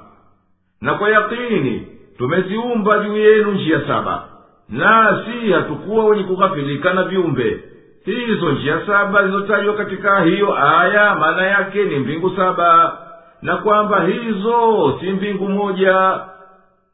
Na 0.80 0.94
kwa 0.94 1.11
yakini 1.11 1.87
tumeziumba 2.18 2.99
juu 2.99 3.16
yenu 3.16 3.52
njia 3.52 3.80
saba. 3.87 4.28
Nasi 4.68 5.52
hatukuwa 5.52 6.04
wenye 6.04 6.23
kughafilika 6.25 6.94
na 6.94 7.02
viumbe 7.02 7.61
hizo 8.04 8.52
njia 8.52 8.87
saba 8.87 9.23
zilizotajwa 9.26 9.75
katika 9.75 10.20
hiyo 10.20 10.56
aya 10.64 11.14
maana 11.14 11.46
yake 11.46 11.84
ni 11.84 11.99
mbingu 11.99 12.37
saba 12.37 12.99
na 13.42 13.56
kwamba 13.56 14.04
hizo 14.04 14.96
si 15.00 15.11
mbingu 15.11 15.49
moja. 15.49 16.20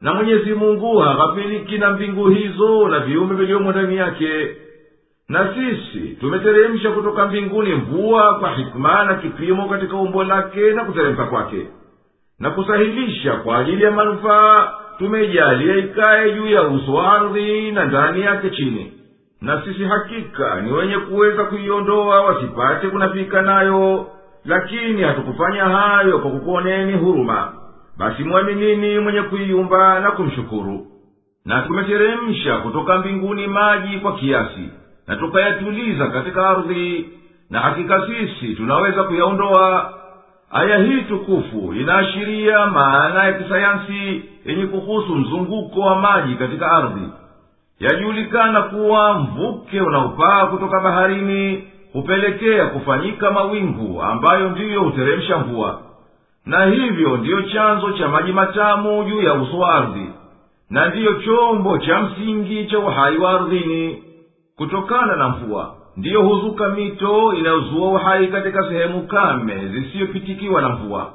Na 0.00 0.14
mwenyezi 0.14 0.54
mungu 0.54 0.98
haghafiliki 0.98 1.78
na 1.78 1.90
mbingu 1.90 2.28
hizo 2.28 2.88
na 2.88 2.98
viumbe 3.00 3.34
vilivyomo 3.34 3.70
ndani 3.72 3.96
yake. 3.96 4.56
Na 5.28 5.54
sisi 5.54 6.00
tumeteremsha 6.20 6.90
kutoka 6.90 7.26
mbinguni 7.26 7.74
mvua 7.74 8.38
kwa 8.38 8.50
hikma 8.50 9.04
na 9.04 9.14
kipimo 9.14 9.68
katika 9.68 9.96
umbo 9.96 10.24
lake 10.24 10.72
na 10.72 10.84
kuteremka 10.84 11.24
kwake. 11.24 11.66
Na 12.38 12.50
kusahilisha 12.50 13.32
kwa 13.32 13.58
ajili 13.58 13.82
ya 13.84 13.90
manufaa 13.90 14.72
tumejalia 14.98 15.76
ikaye 15.76 16.32
juu 16.32 16.46
ya 16.46 16.62
uso 16.62 17.00
ardhi 17.00 17.72
na 17.72 17.84
ndani 17.84 18.20
yake 18.20 18.50
chini 18.50 18.92
na 19.40 19.62
sisi 19.64 19.84
hakika 19.84 20.60
ni 20.60 20.72
wenye 20.72 20.98
kuweza 20.98 21.44
kuiondoa 21.44 22.20
wasipate 22.24 22.88
kunafika 22.88 23.42
nayo. 23.42 24.06
Lakini 24.44 25.02
hatukufanya 25.02 25.64
hayo 25.64 26.18
kwa 26.18 26.30
kukuoneni 26.30 26.92
huruma. 26.92 27.52
Basi 27.98 28.24
mwaminini 28.24 28.98
mwenye 28.98 29.22
kuiumba 29.22 30.00
na 30.00 30.10
kumshukuru? 30.10 30.86
Na 31.44 31.62
tumeteremsha 31.62 32.56
kutoka 32.56 32.98
mbinguni 32.98 33.46
maji 33.46 33.98
kwa 33.98 34.12
kiasi 34.16 34.68
na 35.06 35.16
tukayatuliza 35.16 36.06
katika 36.06 36.48
ardhi. 36.48 37.08
Na 37.50 37.60
hakika 37.60 38.06
sisi 38.06 38.54
tunaweza 38.54 39.02
kuyaondoa. 39.04 39.92
Aya 40.52 40.78
hii 40.78 41.02
tukufu 41.02 41.74
inaashiria 41.74 42.66
maana 42.66 43.24
ya 43.24 43.32
kisayansi 43.32 44.22
yenye 44.44 44.66
kuhusu 44.66 45.14
mzunguko 45.14 45.80
wa 45.80 46.00
maji 46.00 46.34
katika 46.34 46.70
ardhi 46.72 47.08
yajulikana 47.80 48.62
kuwa 48.62 49.14
mvuke 49.18 49.80
unaopaa 49.80 50.46
kutoka 50.46 50.80
baharini 50.80 51.64
hupelekea 51.92 52.66
kufanyika 52.66 53.30
mawingu 53.30 54.02
ambayo 54.02 54.50
ndiyo 54.50 54.80
huteremsha 54.82 55.38
mvua. 55.38 55.80
Na 56.46 56.64
hivyo 56.64 57.16
ndiyo 57.16 57.42
chanzo 57.42 57.92
cha 57.92 58.08
maji 58.08 58.32
matamu 58.32 59.04
juu 59.04 59.22
ya 59.22 59.34
uso 59.34 59.58
wa 59.58 59.74
ardhi 59.74 60.06
na 60.70 60.88
ndiyo 60.88 61.14
chombo 61.14 61.78
cha 61.78 62.00
msingi 62.02 62.66
cha 62.66 62.78
uhai 62.78 63.18
wa 63.18 63.30
ardhini. 63.30 64.02
Kutokana 64.56 65.16
na 65.16 65.28
mvua 65.28 65.74
ndiyo 65.96 66.22
huzuka 66.22 66.68
mito 66.68 67.34
inayozua 67.34 67.88
uhai 67.90 68.26
katika 68.28 68.62
sehemu 68.68 69.02
kame 69.06 69.68
zisiyopitikiwa 69.68 70.60
na 70.62 70.68
mvua. 70.68 71.12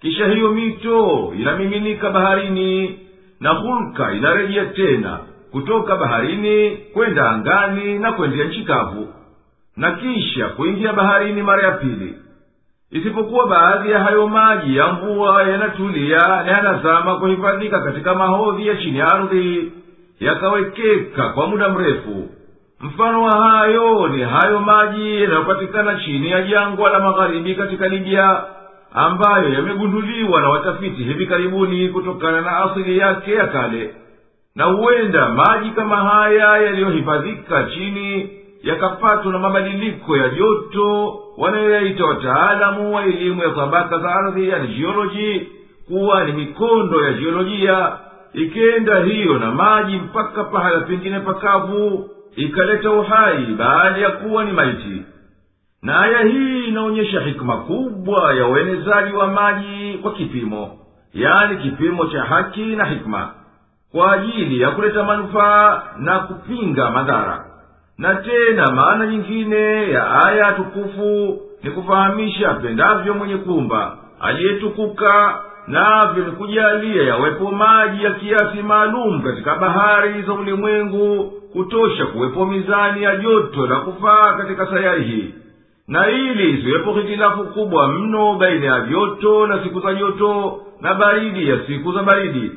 Kisha 0.00 0.26
hiyo 0.26 0.50
mito 0.50 1.32
inamiminika 1.38 2.10
baharini 2.10 2.98
na 3.40 3.50
hulka 3.50 4.12
inarejea 4.12 4.64
tena 4.66 5.18
kutoka 5.52 5.96
baharini 5.96 6.76
kwenda 6.76 7.30
angani 7.30 7.98
na 7.98 8.12
kwendea 8.12 8.44
nchi 8.44 8.62
kavu 8.64 9.08
na 9.76 9.90
kisha 9.92 10.48
kuingia 10.48 10.92
baharini 10.92 11.42
mara 11.42 11.62
ya 11.62 11.70
pili. 11.72 12.14
Isipokuwa 12.90 13.46
baadhi 13.46 13.90
ya 13.90 13.98
hayo 14.04 14.28
maji 14.28 14.76
ya 14.76 14.86
mvua 14.92 15.42
yanatulia 15.42 16.18
na 16.18 16.42
yanazama 16.50 17.16
kuhifadhika 17.16 17.80
katika 17.80 18.14
mahodhi 18.14 18.66
ya 18.66 18.76
chini 18.76 18.98
ya 18.98 19.06
ardhi 19.06 19.72
yakawekeka 20.20 21.28
kwa 21.28 21.46
muda 21.46 21.68
mrefu. 21.68 22.28
Mfano 22.80 23.22
wa 23.22 23.48
hayo 23.50 24.08
ni 24.08 24.22
hayo 24.22 24.60
maji 24.60 25.22
yanayopatikana 25.22 25.94
chini 25.94 26.30
ya 26.30 26.42
jangwa 26.42 26.90
la 26.90 27.00
magharibi 27.00 27.54
katika 27.54 27.88
libya 27.88 28.44
ambayo 28.94 29.48
yamegunduliwa 29.52 30.40
na 30.40 30.48
watafiti 30.48 31.02
hivi 31.04 31.26
karibuni 31.26 31.88
kutokana 31.88 32.40
na 32.40 32.56
asili 32.58 32.98
yake 32.98 33.32
ya 33.34 33.46
kale 33.46 33.94
na 34.54 34.64
huenda 34.64 35.28
maji 35.28 35.70
kama 35.70 35.96
haya 35.96 36.56
yaliyohifadhika 36.58 37.64
chini 37.64 38.30
yakapatwa 38.62 39.32
na 39.32 39.38
mabadiliko 39.38 40.16
ya 40.16 40.28
joto 40.28 41.18
wanayoyaita 41.38 42.04
wataalamu 42.04 42.94
wa 42.94 43.04
elimu 43.04 43.42
ya 43.42 43.50
tabaka 43.50 43.98
za 43.98 44.14
ardhi 44.14 44.48
yani 44.48 44.68
jioloji 44.68 45.48
kuwa 45.88 46.24
ni 46.24 46.32
mikondo 46.32 47.04
ya 47.04 47.12
jiolojia 47.12 47.92
ikenda 48.34 49.00
hiyo 49.00 49.38
na 49.38 49.50
maji 49.50 49.96
mpaka 49.96 50.44
pahala 50.44 50.80
pengine 50.80 51.20
pakavu 51.20 52.10
ikaleta 52.36 52.90
uhai 52.90 53.44
baada 53.46 53.98
ya 54.00 54.10
kuwa 54.10 54.44
ni 54.44 54.52
maiti. 54.52 55.02
Na 55.82 56.00
aya 56.00 56.18
hii 56.22 56.64
inaonyesha 56.64 57.20
hikma 57.20 57.56
kubwa 57.56 58.34
ya 58.34 58.46
uenezaji 58.46 59.12
wa 59.12 59.26
maji 59.26 59.98
kwa 60.02 60.12
kipimo 60.12 60.78
yani 61.14 61.56
kipimo 61.56 62.06
cha 62.06 62.22
haki 62.22 62.60
na 62.76 62.84
hikma 62.84 63.34
kwa 63.92 64.12
ajili 64.12 64.60
ya 64.60 64.70
kuleta 64.70 65.04
manufaa 65.04 65.82
na 65.98 66.18
kupinga 66.18 66.90
madhara. 66.90 67.44
Na 67.98 68.14
tena 68.14 68.70
maana 68.74 69.06
nyingine 69.06 69.90
ya 69.90 70.24
aya 70.26 70.52
tukufu 70.52 71.40
ni 71.62 71.70
kufahamisha 71.70 72.50
apendavyo 72.50 73.14
mwenye 73.14 73.36
kumba 73.36 73.96
aliyetukuka 74.20 75.40
navyo 75.66 76.24
ni 76.24 76.30
kujalia 76.32 77.02
yawepo 77.02 77.50
maji 77.50 78.04
ya 78.04 78.10
kiasi 78.10 78.62
maalum 78.62 79.22
katika 79.22 79.54
bahari 79.54 80.22
za 80.22 80.32
ulimwengu 80.32 81.32
kutosha 81.52 82.06
kuwepo 82.06 82.46
mizani 82.46 83.02
ya 83.02 83.16
joto 83.16 83.66
la 83.66 83.76
kufaa 83.76 84.32
katika 84.36 84.66
sayari 84.66 85.04
hii. 85.04 85.34
Na 85.88 86.10
ili 86.10 86.50
isiwepo 86.50 86.92
hitilafu 86.92 87.44
kubwa 87.44 87.88
mno 87.88 88.34
baina 88.34 88.66
ya 88.66 88.80
joto 88.80 89.46
na 89.46 89.62
siku 89.62 89.80
za 89.80 89.94
joto 89.94 90.60
na 90.80 90.94
baridi 90.94 91.48
ya 91.48 91.58
siku 91.66 91.92
za 91.92 92.02
baridi 92.02 92.50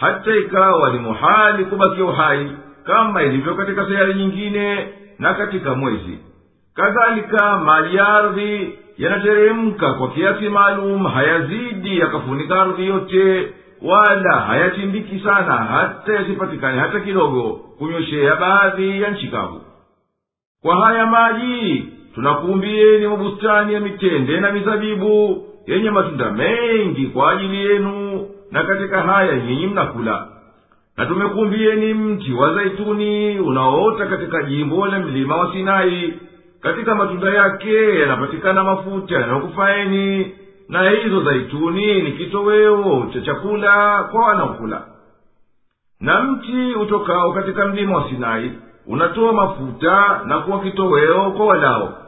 hata 0.00 0.36
ikawa 0.36 0.92
ni 0.92 0.98
muhali 0.98 1.64
kubakia 1.64 2.04
uhai 2.04 2.50
kama 2.84 3.22
ilivyo 3.22 3.54
katika 3.54 3.86
sayari 3.86 4.14
nyingine 4.14 4.88
na 5.18 5.34
katika 5.34 5.74
mwezi. 5.74 6.18
Kadhalika 6.74 7.58
maji 7.58 7.96
ya 7.96 8.08
ardhi 8.08 8.78
yanateremka 8.98 9.92
kwa 9.92 10.10
kiasi 10.10 10.48
maalum 10.48 11.04
hayazidi 11.06 11.98
yakafunika 11.98 12.60
ardhi 12.62 12.86
yote 12.86 13.52
wala 13.82 14.32
hayatindiki 14.40 15.18
sana 15.24 15.52
hata 15.52 16.12
yasipatikane 16.14 16.78
hata 16.78 17.00
kidogo 17.00 17.50
kunyweshea 17.78 18.36
baadhi 18.36 19.02
ya 19.02 19.10
nchi 19.10 19.28
kavu. 19.28 19.60
Kwa 20.62 20.86
haya 20.86 21.06
maji 21.06 21.84
tunakuumbieni 22.14 23.06
mabustani 23.06 23.74
ya 23.74 23.80
mitende 23.80 24.40
na 24.40 24.52
mizabibu 24.52 25.44
yenye 25.66 25.90
matunda 25.90 26.30
mengi 26.30 27.06
kwa 27.06 27.32
ajili 27.32 27.66
yenu 27.66 28.26
na 28.50 28.62
katika 28.64 29.02
haya 29.02 29.36
nyinyi 29.36 29.66
mnakula. 29.66 30.26
Na 30.96 31.06
tumekumbieni 31.06 31.94
mti 31.94 32.32
wa 32.32 32.54
zaituni 32.54 33.38
unaoota 33.40 34.06
katika 34.06 34.42
jimbo 34.42 34.86
la 34.86 34.98
mlima 34.98 35.36
wa 35.36 35.52
sinai. 35.52 36.14
Katika 36.60 36.94
matunda 36.94 37.30
yake 37.30 37.98
yanapatikana 38.00 38.64
mafuta 38.64 39.14
yanayokufaeni 39.14 40.32
na 40.68 40.90
hizo 40.90 41.22
zaituni 41.22 42.02
ni 42.02 42.12
kitoweo 42.12 43.06
cha 43.12 43.20
chakula 43.20 44.02
kwa 44.12 44.26
wanaokula. 44.26 44.82
Na 46.00 46.22
mti 46.22 46.74
utokao 46.74 47.32
katika 47.32 47.66
mlima 47.66 47.96
wa 47.96 48.08
sinai 48.08 48.52
unatoa 48.86 49.32
mafuta 49.32 50.20
na 50.24 50.38
kuwa 50.38 50.60
kitoweo 50.60 51.30
kwa 51.30 51.46
walao 51.46 51.98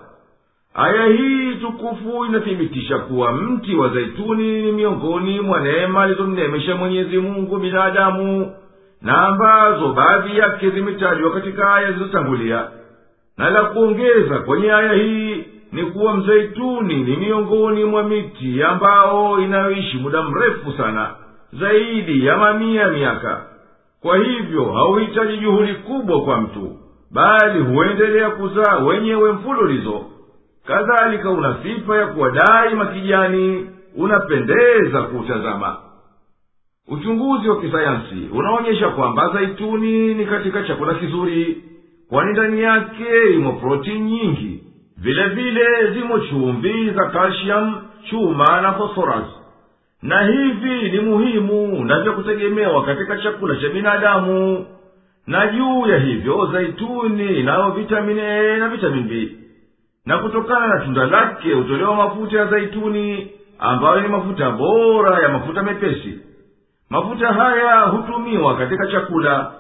aya 0.75 1.07
hii 1.07 1.55
tukufu 1.55 2.25
inathibitisha 2.25 2.99
kuwa 2.99 3.33
mti 3.33 3.75
wa 3.77 3.89
zaituni 3.89 4.63
ni 4.63 4.73
miongoni 4.73 5.41
mwa 5.41 5.61
neema 5.61 6.03
alizomneemesha 6.03 6.77
mwenyezi 6.77 7.19
mungu 7.19 7.59
binadamu 7.59 8.53
na 9.03 9.27
ambazo 9.27 9.93
baadhi 9.93 10.39
yake 10.39 10.71
zimetajwa 10.71 11.31
katika 11.33 11.75
aya 11.75 11.93
zilizotangulia. 11.93 12.69
Na 13.39 13.51
la 13.51 13.63
kuongeza 13.65 14.39
kwenye 14.39 14.73
aya 14.73 14.93
hii 14.93 15.45
ni 15.73 15.83
kuwa 15.83 16.17
mzeituni 16.17 16.95
ni 16.97 17.17
miongoni 17.17 17.85
mwa 17.85 18.03
miti 18.03 18.63
ambao 18.63 19.41
inayoishi 19.41 19.97
muda 19.97 20.23
mrefu 20.23 20.73
sana 20.73 21.11
zaidi 21.53 22.27
ya 22.27 22.37
mamia 22.37 22.89
miaka. 22.89 23.43
Kwa 24.03 24.17
hivyo 24.19 24.65
hauhitaji 24.73 25.37
juhudi 25.39 25.75
kubwa 25.75 26.21
kwa 26.23 26.41
mtu 26.41 26.77
bali 27.11 27.61
huendelea 27.61 28.31
kuzaa 28.31 28.77
wenyewe 28.79 29.33
mfululizo 29.33 30.05
kadhalika 30.67 31.31
una 31.31 31.57
sifa 31.63 31.97
ya 31.97 32.07
kuwa 32.07 32.31
daima 32.31 32.87
kijani 32.87 33.67
unapendeza 33.97 35.03
kuutazama. 35.03 35.77
Uchunguzi 36.89 37.49
wa 37.49 37.61
kisayansi 37.61 38.29
unaonyesha 38.33 38.89
kwamba 38.89 39.31
zaituni 39.33 40.15
ni 40.15 40.27
katika 40.27 40.63
chakula 40.63 40.95
kizuri 40.95 41.65
kwani 42.09 42.33
ndani 42.33 42.61
yake 42.63 43.33
imo 43.35 43.53
protini 43.53 44.01
nyingi. 44.01 44.63
Vile 44.97 45.29
vile 45.29 45.93
zimo 45.95 46.19
chumvi 46.19 46.91
za 46.91 47.07
kalsiamu 47.11 47.77
chuma 48.11 48.61
na 48.61 48.73
phosphorus. 48.73 49.27
Na 50.03 50.23
hivi 50.23 50.91
ni 50.91 51.01
muhimu 51.01 51.85
na 51.85 52.01
vya 52.01 52.13
kutegemewa 52.13 52.85
katika 52.85 53.19
chakula 53.19 53.57
cha 53.57 53.69
binadamu. 53.69 54.67
Na 55.27 55.47
juu 55.47 55.87
ya 55.87 55.99
hivyo 55.99 56.47
zaituni 56.53 57.39
inayo 57.39 57.71
vitamini 57.71 58.21
a 58.21 58.57
na 58.59 58.69
vitamini 58.69 59.03
b 59.09 59.37
na 60.07 60.19
kutokana 60.19 60.67
na 60.67 60.81
tunda 60.85 61.07
lake 61.07 61.53
hutolewa 61.53 61.95
mafuta 61.97 62.39
ya 62.39 62.47
zaituni 62.47 63.31
ambayo 63.59 64.01
ni 64.01 64.09
mafuta 64.09 64.51
bora 64.51 65.23
ya 65.23 65.29
mafuta 65.29 65.63
mepesi. 65.63 66.19
Mafuta 66.91 67.27
haya 67.33 67.81
hutumiwa 67.81 68.57
katika 68.57 68.87
chakula. 68.87 69.53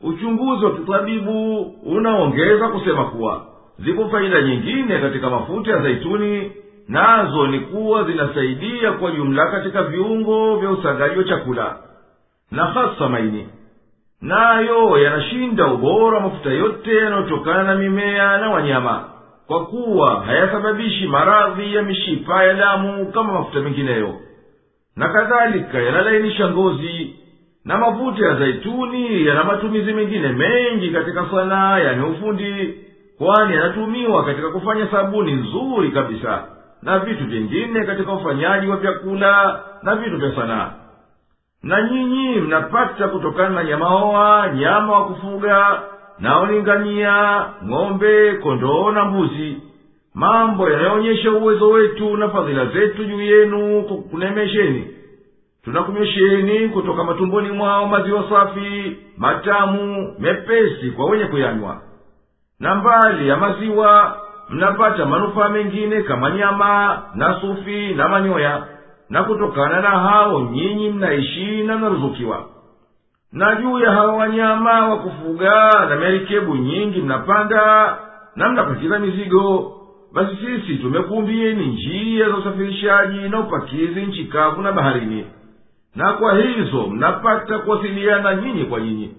Uchunguzi 0.00 0.64
wa 0.64 0.70
kitabibu 0.76 1.60
unaongeza 1.86 2.68
kusema 2.68 3.04
kuwa 3.04 3.42
zipo 3.78 4.08
faida 4.08 4.42
nyingine 4.42 4.98
katika 4.98 5.30
mafuta 5.30 5.70
ya 5.70 5.82
zaituni 5.82 6.52
nazo 6.88 7.46
ni 7.46 7.60
kuwa 7.60 8.04
zinasaidia 8.04 8.92
kwa 8.92 9.10
jumla 9.10 9.46
katika 9.50 9.82
viungo 9.82 10.56
vya 10.56 10.70
usagaji 10.70 11.18
wa 11.18 11.24
chakula 11.24 11.76
na 12.50 12.64
hasa 12.64 13.08
maini. 13.08 13.48
Nayo 14.20 14.98
yanashinda 14.98 15.66
ubora 15.66 16.16
wa 16.16 16.22
mafuta 16.22 16.50
yote 16.50 16.96
yanayotokana 16.96 17.62
na 17.62 17.74
mimea 17.74 18.38
na 18.38 18.50
wanyama 18.50 19.04
kwa 19.50 19.66
kuwa 19.66 20.20
hayasababishi 20.20 21.06
maradhi 21.06 21.74
ya 21.74 21.82
mishipa 21.82 22.44
ya 22.44 22.54
damu 22.54 23.06
kama 23.12 23.32
mafuta 23.32 23.60
mengineyo. 23.60 24.14
Na 24.96 25.08
kadhalika 25.08 25.78
yanalainisha 25.78 26.48
ngozi 26.50 27.16
na 27.64 27.78
mafuta 27.78 28.26
ya 28.26 28.34
zaituni 28.34 29.26
yana 29.26 29.44
matumizi 29.44 29.92
mengine 29.92 30.28
mengi 30.28 30.90
katika 30.90 31.26
sanaa 31.30 31.78
yani 31.78 32.02
ufundi 32.04 32.74
kwani 33.18 33.54
yanatumiwa 33.54 34.24
katika 34.24 34.50
kufanya 34.50 34.86
sabuni 34.86 35.32
nzuri 35.32 35.90
kabisa 35.90 36.42
na 36.82 36.98
vitu 36.98 37.24
vingine 37.26 37.84
katika 37.84 38.12
ufanyaji 38.12 38.66
wa 38.66 38.76
vyakula 38.76 39.60
na 39.82 39.94
vitu 39.96 40.16
vya 40.16 40.34
sanaa. 40.34 40.70
Na 41.62 41.82
nyinyi 41.82 42.40
mnapata 42.40 43.08
kutokana 43.08 43.48
na 43.48 43.64
nyamaoa 43.64 44.48
nyama 44.48 44.92
wa 44.92 45.06
kufuga 45.06 45.82
naolingania 46.20 47.44
ng'ombe 47.66 48.34
kondoo 48.42 48.90
na 48.92 49.04
mbuzi. 49.04 49.56
Mambo 50.14 50.70
yanayoonyesha 50.70 51.30
uwezo 51.32 51.70
wetu 51.70 52.16
na 52.16 52.28
fadhila 52.28 52.66
zetu 52.66 53.04
juu 53.04 53.20
yenu 53.20 53.82
kwa 53.82 53.96
kunemesheni 53.96 54.86
tunakunywesheni 55.64 56.68
kutoka 56.68 57.04
matumboni 57.04 57.50
mwao 57.50 57.86
maziwa 57.86 58.24
safi 58.30 58.96
matamu 59.18 60.14
mepesi 60.18 60.90
kwa 60.90 61.06
wenye 61.10 61.24
kuyanywa. 61.24 61.76
Na 62.60 62.74
mbali 62.74 63.28
ya 63.28 63.36
maziwa 63.36 64.16
mnapata 64.50 65.06
manufaa 65.06 65.48
mengine 65.48 66.02
kama 66.02 66.30
nyama 66.30 67.02
na 67.14 67.40
sufi 67.40 67.94
na 67.94 68.08
manyoya. 68.08 68.66
Na 69.10 69.22
kutokana 69.24 69.80
na 69.80 69.88
hao 69.90 70.40
nyinyi 70.40 70.88
mnaishi 70.90 71.62
na 71.62 71.78
mnaruzukiwa 71.78 72.44
na 73.31 73.55
juu 73.55 73.79
ya 73.79 73.91
hawa 73.91 74.13
wanyama 74.15 74.89
wa 74.89 74.97
kufuga 74.99 75.71
na 75.89 75.95
merikebu 75.95 76.55
nyingi 76.55 77.01
mnapanda 77.01 77.97
na 78.35 78.49
mnapakiza 78.49 78.99
mizigo 78.99 79.71
basi 80.13 80.35
sisi 80.35 80.75
tumekuumbieni 80.75 81.65
njia 81.65 82.29
za 82.29 82.37
usafirishaji 82.37 83.17
na 83.29 83.39
upakizi 83.39 84.01
nchi 84.01 84.23
kavu 84.25 84.61
na 84.61 84.71
baharini 84.71 85.25
na 85.95 86.13
kwa 86.13 86.35
hizo 86.37 86.87
mnapata 86.87 87.59
kuwasiliana 87.59 88.35
nyinyi 88.35 88.63
kwa 88.65 88.79
nyinyi 88.81 89.13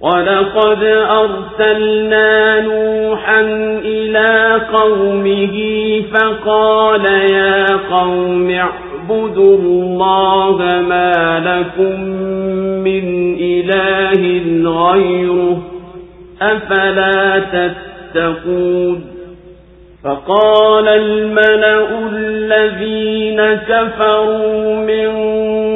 ولقد 0.00 0.82
أرسلنا 1.22 2.60
نوحا 2.60 3.40
إلى 3.84 4.54
قومه 4.76 5.56
فقال 6.12 7.04
يا 7.32 7.66
قوم 7.76 8.50
اعبدوا 8.50 8.91
الله 9.11 10.81
ما 10.89 11.39
لكم 11.45 12.01
من 12.83 13.35
إله 13.39 14.21
غيره 14.69 15.57
أفلا 16.41 17.39
تتقون 17.39 19.13
فقال 20.03 20.87
الملأ 20.87 21.87
الذين 22.11 23.41
كفروا 23.53 24.75
من 24.75 25.13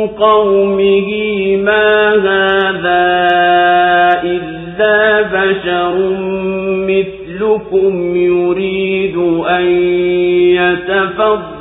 قومه 0.08 1.08
ما 1.58 2.10
هذا 2.10 3.08
إلا 4.24 5.22
بشر 5.22 5.96
مثلكم 6.88 8.16
يريد 8.16 9.18
أن 9.50 9.66
يتفضل 10.56 11.57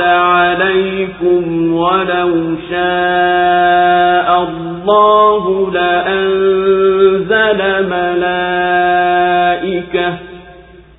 عليكم 0.00 1.72
ولو 1.74 2.56
شاء 2.70 4.42
الله 4.42 5.70
لأنزل 5.72 7.60
ملائكة 7.90 9.06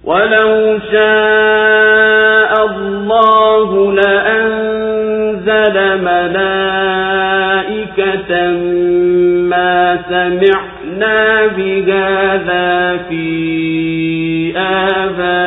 ولو 0.04 0.80
شاء 0.92 2.66
الله 2.66 3.70
لأنزل 3.94 5.78
ملائكة 6.04 7.38
ما 9.50 9.98
سمعنا 10.10 11.48
بهذا 11.48 12.98
في 13.10 13.28
آبائنا 14.58 15.47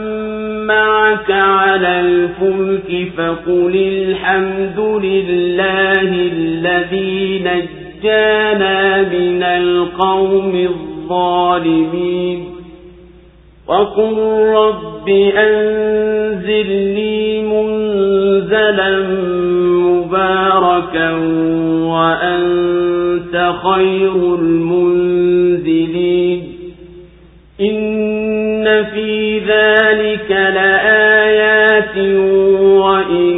معك 1.21 1.31
على 1.31 1.99
الفلك 1.99 3.11
فقل 3.17 3.75
الحمد 3.75 4.79
لله 4.79 6.09
الذي 6.33 7.39
نجانا 7.39 9.01
من 9.01 9.43
القوم 9.43 10.55
الظالمين 10.55 12.45
وقل 13.67 14.17
رب 14.55 15.09
أنزلني 15.37 17.21
منزلا 17.41 18.99
مباركا 19.67 21.11
وأنت 21.85 23.53
خير 23.63 24.15
المنزلين 24.35 25.81
إن 27.61 28.85
في 28.93 29.39
ذلك 29.39 30.31
وإن 31.97 33.31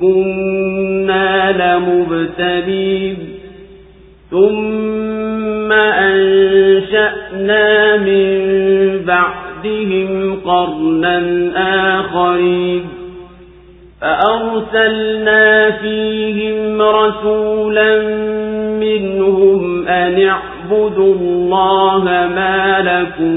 كنا 0.00 1.52
لمبتلين 1.52 3.16
ثم 4.30 5.72
أنشأنا 5.72 7.96
من 7.96 8.28
بعدهم 9.06 10.40
قرنا 10.44 11.18
آخرين 12.00 12.82
فأرسلنا 14.00 15.70
فيهم 15.70 16.82
رسولا 16.82 17.98
منهم 18.80 19.88
أن 19.88 20.28
اعبدوا 20.28 21.14
الله 21.14 22.04
ما 22.34 22.80
لكم 22.80 23.36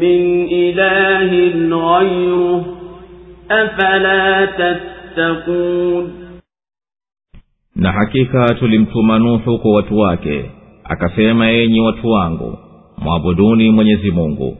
من 0.00 0.46
إله 0.52 1.30
غيره 1.76 2.73
afala 3.62 4.46
tattaqun. 4.46 6.10
Na 7.76 7.92
hakika 7.92 8.54
tulimtuma 8.54 9.18
nuhu 9.18 9.58
kwa 9.58 9.74
watu 9.74 9.98
wake 9.98 10.44
akasema 10.84 11.50
enyi 11.50 11.80
watu 11.80 12.08
wangu 12.08 12.58
mwabuduni 12.98 13.70
mwenyezi 13.70 14.10
mungu. 14.10 14.56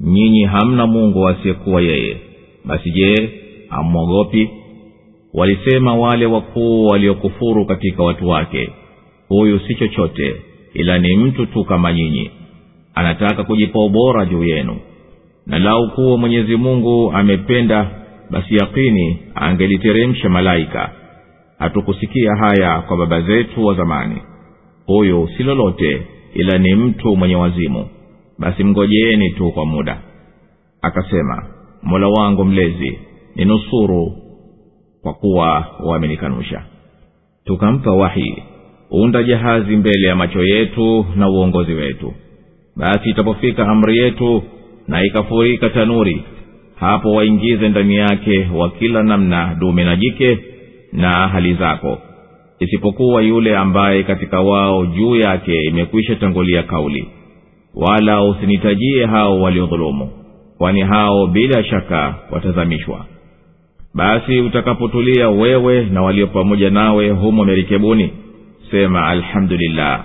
Nyinyi 0.00 0.44
hamna 0.44 0.86
mungu 0.86 1.28
asiyekuwa 1.28 1.80
yeye. 1.82 2.16
Basi 2.64 2.90
je 2.90 3.30
hammwogopi 3.68 4.50
walisema 5.34 5.94
wale 5.96 6.26
wakuu 6.26 6.86
waliokufuru 6.86 7.66
katika 7.66 8.02
watu 8.02 8.28
wake 8.28 8.70
huyu 9.28 9.60
si 9.60 9.74
chochote 9.74 10.36
ila 10.74 10.98
ni 10.98 11.16
mtu 11.16 11.46
tu 11.46 11.64
kama 11.64 11.92
nyinyi. 11.92 12.30
Anataka 12.94 13.44
kujipa 13.44 13.78
ubora 13.84 14.24
juu 14.26 14.44
yenu. 14.44 14.76
Na 15.46 15.58
lau 15.58 15.90
kuwa 15.90 16.18
mwenyezi 16.18 16.56
mungu 16.56 17.12
amependa 17.12 17.90
basi 18.30 18.54
yakini 18.56 19.18
angeliteremsha 19.34 20.28
malaika. 20.28 20.90
Hatukusikia 21.58 22.36
haya 22.36 22.80
kwa 22.80 22.96
baba 22.96 23.20
zetu 23.20 23.66
wa 23.66 23.74
zamani. 23.74 24.22
Huyu 24.86 25.28
si 25.36 25.42
lolote 25.42 26.02
ila 26.34 26.58
ni 26.58 26.74
mtu 26.74 27.16
mwenye 27.16 27.36
wazimu. 27.36 27.88
Basi 28.38 28.64
mgojeeni 28.64 29.30
tu 29.30 29.50
kwa 29.52 29.66
muda. 29.66 29.98
Akasema 30.82 31.46
mola 31.82 32.08
wangu 32.08 32.44
mlezi 32.44 32.98
ninusuru 33.36 34.12
kwa 35.02 35.14
kuwa 35.14 35.66
wamenikanusha. 35.84 36.62
Tukampa 37.44 37.90
wahi 37.90 38.42
unda 38.90 39.22
jahazi 39.22 39.76
mbele 39.76 40.08
ya 40.08 40.16
macho 40.16 40.44
yetu 40.44 41.06
na 41.16 41.28
uongozi 41.30 41.72
wetu. 41.74 42.14
Basi 42.76 43.10
itapofika 43.10 43.68
amri 43.68 43.98
yetu 43.98 44.42
na 44.88 45.04
ikafurika 45.04 45.70
tanuri 45.70 46.22
hapo 46.80 47.10
waingize 47.12 47.68
ndani 47.68 47.96
yake 47.96 48.48
wa 48.54 48.70
kila 48.70 49.02
namna 49.02 49.56
dume 49.58 49.84
na 49.84 49.96
jike 49.96 50.38
na 50.92 51.28
hali 51.28 51.54
zako. 51.54 51.98
Isipokuwa 52.58 53.22
yule 53.22 53.56
ambaye 53.56 54.02
katika 54.02 54.40
wao 54.40 54.86
juu 54.86 55.16
yake 55.16 55.60
imekwisha 55.62 56.14
tangulia 56.16 56.62
kauli. 56.62 57.08
Wala 57.74 58.22
usinitajie 58.24 59.06
hao 59.06 59.40
waliodhulumu 59.40 60.10
kwani 60.58 60.80
hao 60.80 61.26
bila 61.26 61.64
shaka 61.64 62.14
watazamishwa. 62.30 63.06
Basi 63.94 64.40
utakapotulia 64.40 65.28
wewe 65.28 65.84
na 65.84 66.02
walio 66.02 66.26
pamoja 66.26 66.70
nawe 66.70 67.10
humo 67.10 67.44
merikebuni 67.44 68.10
sema 68.70 69.06
alhamdulillah 69.06 70.04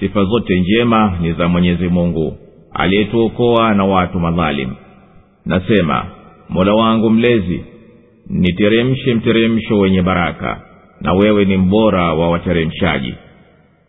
sifa 0.00 0.24
zote 0.24 0.60
njema 0.60 1.18
ni 1.20 1.32
za 1.32 1.48
mwenyezi 1.48 1.88
mungu 1.88 2.36
aliyetuokoa 2.74 3.74
na 3.74 3.84
watu 3.84 4.20
madhalim 4.20 4.70
nasema 5.46 6.06
mola 6.48 6.74
wangu 6.74 7.10
mlezi 7.10 7.64
niteremshe 8.26 9.14
mteremsho 9.14 9.78
wenye 9.78 10.02
baraka 10.02 10.60
na 11.00 11.12
wewe 11.12 11.44
ni 11.44 11.56
mbora 11.56 12.14
wa 12.14 12.30
wateremshaji. 12.30 13.14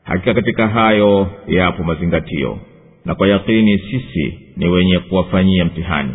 Hakika 0.04 0.34
katika 0.34 0.68
hayo 0.68 1.28
yapo 1.48 1.84
mazingatio 1.84 2.58
na 3.06 3.16
kwa 3.16 3.28
yakini 3.28 3.78
sisi 3.80 4.40
ni 4.58 4.68
wenye 4.68 5.00
kuwafanyia 5.00 5.66
mtihani. 5.66 6.12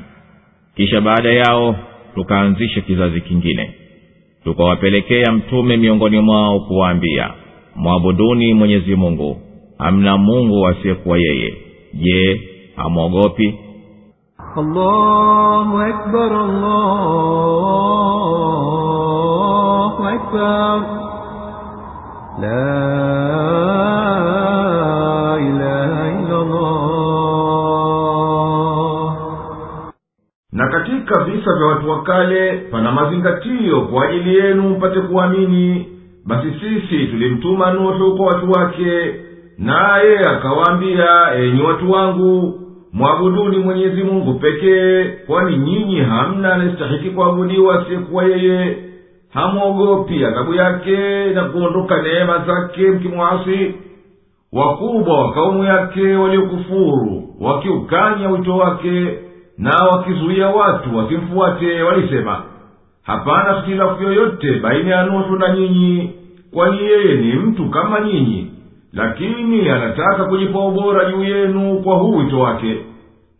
Kisha 0.76 1.00
baada 1.00 1.32
yao 1.32 1.76
tukaanzisha 2.14 2.80
kizazi 2.80 3.20
kingine 3.20 3.74
tukawapelekea 4.44 5.32
mtume 5.32 5.76
miongoni 5.76 6.20
mwao 6.20 6.60
kuwaambia 6.60 7.30
mwabuduni 7.76 8.54
mwenyezi 8.54 8.94
mungu 8.94 9.40
hamna 9.78 10.16
mungu 10.18 10.66
asiyekuwa 10.66 11.18
yeye. 11.18 11.54
Je 11.94 12.40
hamwogopi 12.76 13.54
الله 14.57 15.89
أكبر 15.89 16.31
الله 19.13 19.93
أكبر 20.15 20.77
لا 22.41 22.73
إله 25.37 25.93
إلا 26.19 26.37
الله 26.41 26.93
na 30.53 30.67
katika 30.67 31.23
visa 31.23 31.53
vya 31.55 31.65
watu 31.67 31.89
wa 31.89 32.03
kale 32.03 32.51
pana 32.71 32.91
mazingatio 32.91 33.81
kwa 33.81 34.05
ajili 34.05 34.35
yenu 34.35 34.69
mpate 34.69 35.01
kuamini 35.01 35.87
basi 36.25 36.51
sisi 36.59 37.07
tulimtuma 37.07 37.71
nuhu 37.71 38.17
kwa 38.17 38.25
watu 38.27 38.51
wake 38.51 39.15
naye 39.57 40.19
akawaambia 40.19 41.33
enyi 41.35 41.61
watu 41.63 41.91
wangu 41.91 42.56
mwabuduni 42.92 43.58
mwenyezi 43.58 44.02
mungu 44.02 44.34
pekee 44.34 45.04
kwani 45.26 45.56
nyinyi 45.56 46.00
hamna 46.00 46.54
anayestahiki 46.54 47.10
kuabudiwa 47.10 47.80
asiyekuwa 47.82 48.24
yeye. 48.24 48.76
Hamwogopi 49.32 50.24
adhabu 50.24 50.54
yake 50.54 51.24
na 51.34 51.44
kuondoka 51.44 52.02
neema 52.02 52.38
zake 52.46 52.90
mkimwasi. 52.90 53.74
Wakubwa 54.52 55.18
wa 55.24 55.32
kaumu 55.34 55.64
yake 55.64 56.14
waliokufuru 56.16 57.34
wakiukanya 57.40 58.28
wito 58.28 58.56
wake 58.56 59.18
na 59.58 59.70
wakizuia 59.90 60.48
watu 60.48 60.96
wasimfuate 60.96 61.82
walisema 61.82 62.42
hapana 63.02 63.60
hitilafu 63.60 64.02
yoyote 64.02 64.52
baina 64.60 64.90
ya 64.96 65.02
nuhu 65.02 65.36
na 65.36 65.54
nyinyi 65.56 66.10
kwani 66.54 66.78
yeye 66.82 67.14
ni 67.14 67.32
mtu 67.32 67.70
kama 67.70 68.00
nyinyi 68.00 68.50
lakini 68.98 69.68
anataka 69.68 70.24
kujipa 70.24 70.58
ubora 70.58 71.10
juu 71.10 71.24
yenu 71.24 71.78
kwa 71.82 71.96
huu 71.96 72.16
wito 72.16 72.40
wake. 72.40 72.76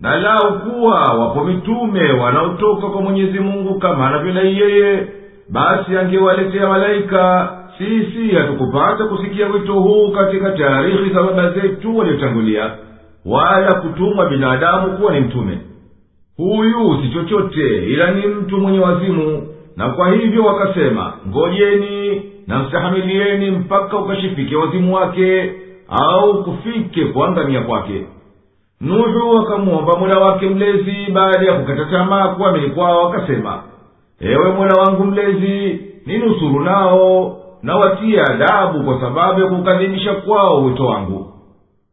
Na 0.01 0.17
lau 0.17 0.59
kuwa 0.61 0.95
wapo 1.15 1.45
mitume 1.45 2.13
wanaotoka 2.13 2.87
kwa 2.89 3.03
mwenyezi 3.03 3.39
mungu 3.41 3.79
kama 3.79 4.07
anavyodai 4.09 4.59
yeye 4.61 5.07
basi 5.51 5.97
angewaletea 5.97 6.69
malaika. 6.69 7.55
Sisi 7.79 8.29
hatukupata 8.35 9.05
kusikia 9.05 9.47
wito 9.47 9.73
huu 9.73 10.11
katika 10.11 10.51
taarikhi 10.51 11.11
za 11.15 11.23
baba 11.23 11.51
zetu 11.51 11.99
waliotangulia 11.99 12.71
wala 13.27 13.75
kutumwa 13.75 14.29
binadamu 14.31 14.99
kuwa 14.99 15.13
ni 15.13 15.21
mtume. 15.21 15.59
Huyu 16.37 16.99
si 17.03 17.09
chochote 17.13 17.77
ila 17.87 18.11
ni 18.11 18.27
mtu 18.27 18.59
mwenye 18.59 18.79
wazimu. 18.79 19.43
Na 19.77 19.89
kwa 19.89 20.11
hivyo 20.13 20.45
wakasema 20.45 21.13
ngojeni 21.29 22.23
na 22.49 22.59
mstahamilieni 22.59 23.51
mpaka 23.51 23.99
ukashifike 23.99 24.57
wazimu 24.57 24.95
wake 24.95 25.53
au 25.89 26.45
kufike 26.45 27.05
kuangamia 27.05 27.61
kwake. 27.61 28.07
Nuhu 28.81 29.39
akamwomba 29.39 29.97
mola 29.97 30.19
wake 30.19 30.47
mlezi 30.49 31.13
baada 31.13 31.47
ya 31.47 31.53
kukata 31.59 31.85
tamaa 31.85 32.29
kuamini 32.29 32.71
kwao 32.71 33.09
akasema 33.09 33.63
ewe 34.21 34.53
mola 34.53 34.75
wangu 34.83 35.05
mlezi 35.05 35.81
ninusuru 36.07 36.61
nao 36.61 37.37
na 37.63 37.75
adabu 38.31 38.85
kwa 38.85 39.01
sababu 39.01 39.41
ya 39.41 39.47
kukadhibisha 39.47 40.15
kwao 40.15 40.65
wito 40.65 40.87
wangu. 40.87 41.33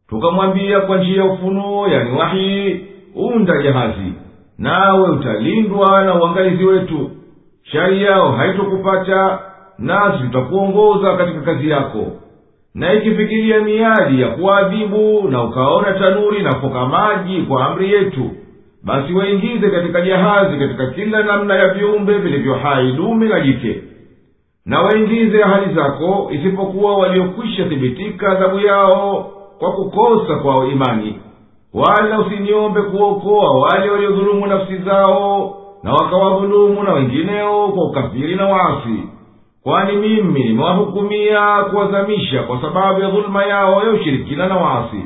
Tukamwambia 0.08 0.80
kwa 0.80 0.98
njia 0.98 1.16
ya 1.24 1.30
ufunuo 1.32 1.88
yani 1.88 2.18
wahii 2.18 2.80
unda 3.14 3.62
jahazi 3.62 4.12
nawe 4.58 5.10
utalindwa 5.10 6.02
na 6.04 6.14
uangalizi 6.14 6.64
wetu. 6.64 7.10
Shari 7.62 8.02
yao 8.02 8.32
haitokupata 8.32 9.38
nasi 9.78 10.18
tutakuongoza 10.22 11.16
katika 11.16 11.40
kazi 11.40 11.68
yako. 11.70 12.06
Na 12.74 12.92
ikifikiria 12.92 13.60
miadi 13.60 14.20
ya 14.20 14.28
kuadhibu 14.28 15.28
na 15.30 15.42
ukaona 15.44 15.92
tanuri 15.92 16.42
na 16.42 16.52
foka 16.60 16.86
maji 16.86 17.42
kwa 17.42 17.66
amri 17.66 17.92
yetu 17.92 18.30
basi 18.84 19.12
waingize 19.12 19.70
katika 19.70 20.00
jahazi 20.00 20.56
katika 20.56 20.86
kila 20.86 21.22
namna 21.22 21.54
ya 21.56 21.68
viumbe 21.74 22.18
vilivyo 22.18 22.54
hai 22.54 22.92
dume 22.92 23.28
na 23.28 23.40
jike. 23.40 23.82
Na 24.66 24.80
waingize 24.80 25.42
ahali 25.44 25.74
zako 25.74 26.28
isipokuwa 26.32 26.96
waliokwisha 26.98 27.64
thibitika 27.64 28.28
adhabu 28.32 28.58
yao 28.60 29.30
kwa 29.58 29.72
kukosa 29.72 30.34
kwao 30.34 30.66
imani. 30.66 31.18
Wala 31.74 32.18
usiniombe 32.20 32.82
kuokoa 32.82 33.58
wale 33.60 33.90
waliodhulumu 33.90 34.46
nafsi 34.46 34.76
zao 34.78 35.56
na 35.82 35.92
wakawadhulumu 35.92 36.82
na 36.82 36.92
wengineo 36.92 37.68
kwa 37.68 37.84
ukafiri 37.84 38.34
na 38.36 38.46
waasi 38.48 39.02
kwani 39.66 39.96
mimi 39.96 40.44
nimewahukumia 40.44 41.40
kuwazamisha 41.70 42.42
kwa 42.42 42.60
sababu 42.60 43.00
ya 43.00 43.10
dhuluma 43.10 43.44
yao 43.46 43.82
ya 43.84 43.90
ushirikina 43.90 44.46
na 44.48 44.56
waasi 44.56 45.04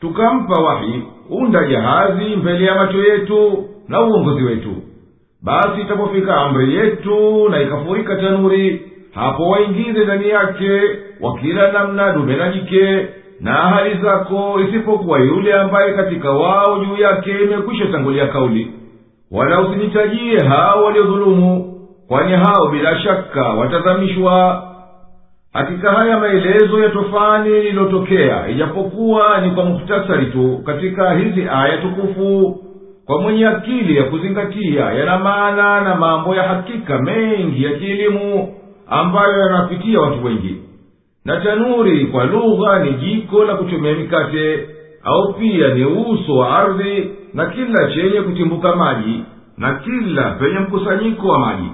tukampa 0.00 0.62
wahi 0.62 1.02
unda 1.30 1.64
jahazi 1.66 2.24
mbele 2.36 2.64
ya 2.64 2.74
macho 2.74 2.98
yetu 3.02 3.64
na 3.88 4.00
uongozi 4.00 4.42
wetu. 4.44 4.70
Basi 5.42 5.80
itapofika 5.80 6.36
amri 6.36 6.74
yetu 6.74 7.48
na 7.48 7.62
ikafurika 7.62 8.16
tanuri 8.16 8.92
hapo 9.14 9.48
waingize 9.48 10.04
ndani 10.04 10.28
yake 10.28 10.80
wakila 11.20 11.72
namna 11.72 12.12
dume 12.12 12.36
na 12.36 12.52
jike 12.52 13.06
na 13.40 13.62
ahali 13.64 13.94
zako 14.02 14.60
isipokuwa 14.68 15.18
yule 15.20 15.54
ambaye 15.54 15.92
katika 15.92 16.30
wao 16.30 16.84
juu 16.84 17.02
yake 17.02 17.30
imekwisha 17.42 17.86
tangulia 17.86 18.26
kauli. 18.26 18.72
Wala 19.30 19.60
usinitajie 19.60 20.38
hao 20.38 20.84
waliodhulumu 20.84 21.73
kwani 22.08 22.32
hao 22.32 22.68
bila 22.72 22.98
shaka 22.98 23.42
watazamishwa. 23.48 24.62
Hakika 25.52 25.92
haya 25.92 26.18
maelezo 26.18 26.78
ya 26.82 26.88
tofani 26.88 27.48
lililotokea 27.50 28.48
ijapokuwa 28.48 29.40
ni 29.40 29.50
kwa 29.50 29.64
muhtasari 29.64 30.26
tu. 30.26 30.62
Katika 30.66 31.14
hizi 31.14 31.48
aya 31.52 31.78
tukufu 31.78 32.58
kwa 33.06 33.20
mwenye 33.22 33.46
akili 33.46 33.96
ya 33.96 34.02
kuzingatia 34.02 34.84
yana 34.92 35.18
maana 35.18 35.80
na 35.80 35.94
mambo 35.94 36.34
ya 36.34 36.42
hakika 36.42 36.98
mengi 36.98 37.64
ya 37.64 37.70
kielimu 37.72 38.54
ambayo 38.88 39.38
yanawapitia 39.40 40.00
watu 40.00 40.24
wengi. 40.24 40.56
Na 41.24 41.36
tanuri 41.40 42.06
kwa 42.06 42.24
lugha 42.24 42.78
ni 42.78 42.92
jiko 42.92 43.44
la 43.44 43.54
kuchomea 43.54 43.94
mikate 43.94 44.68
au 45.04 45.32
pia 45.34 45.68
ni 45.68 45.84
uso 45.84 46.36
wa 46.36 46.58
ardhi 46.58 47.10
na 47.34 47.46
kila 47.46 47.90
chenye 47.90 48.20
kutimbuka 48.22 48.76
maji 48.76 49.24
na 49.58 49.74
kila 49.74 50.30
penye 50.30 50.58
mkusanyiko 50.58 51.28
wa 51.28 51.38
maji 51.38 51.70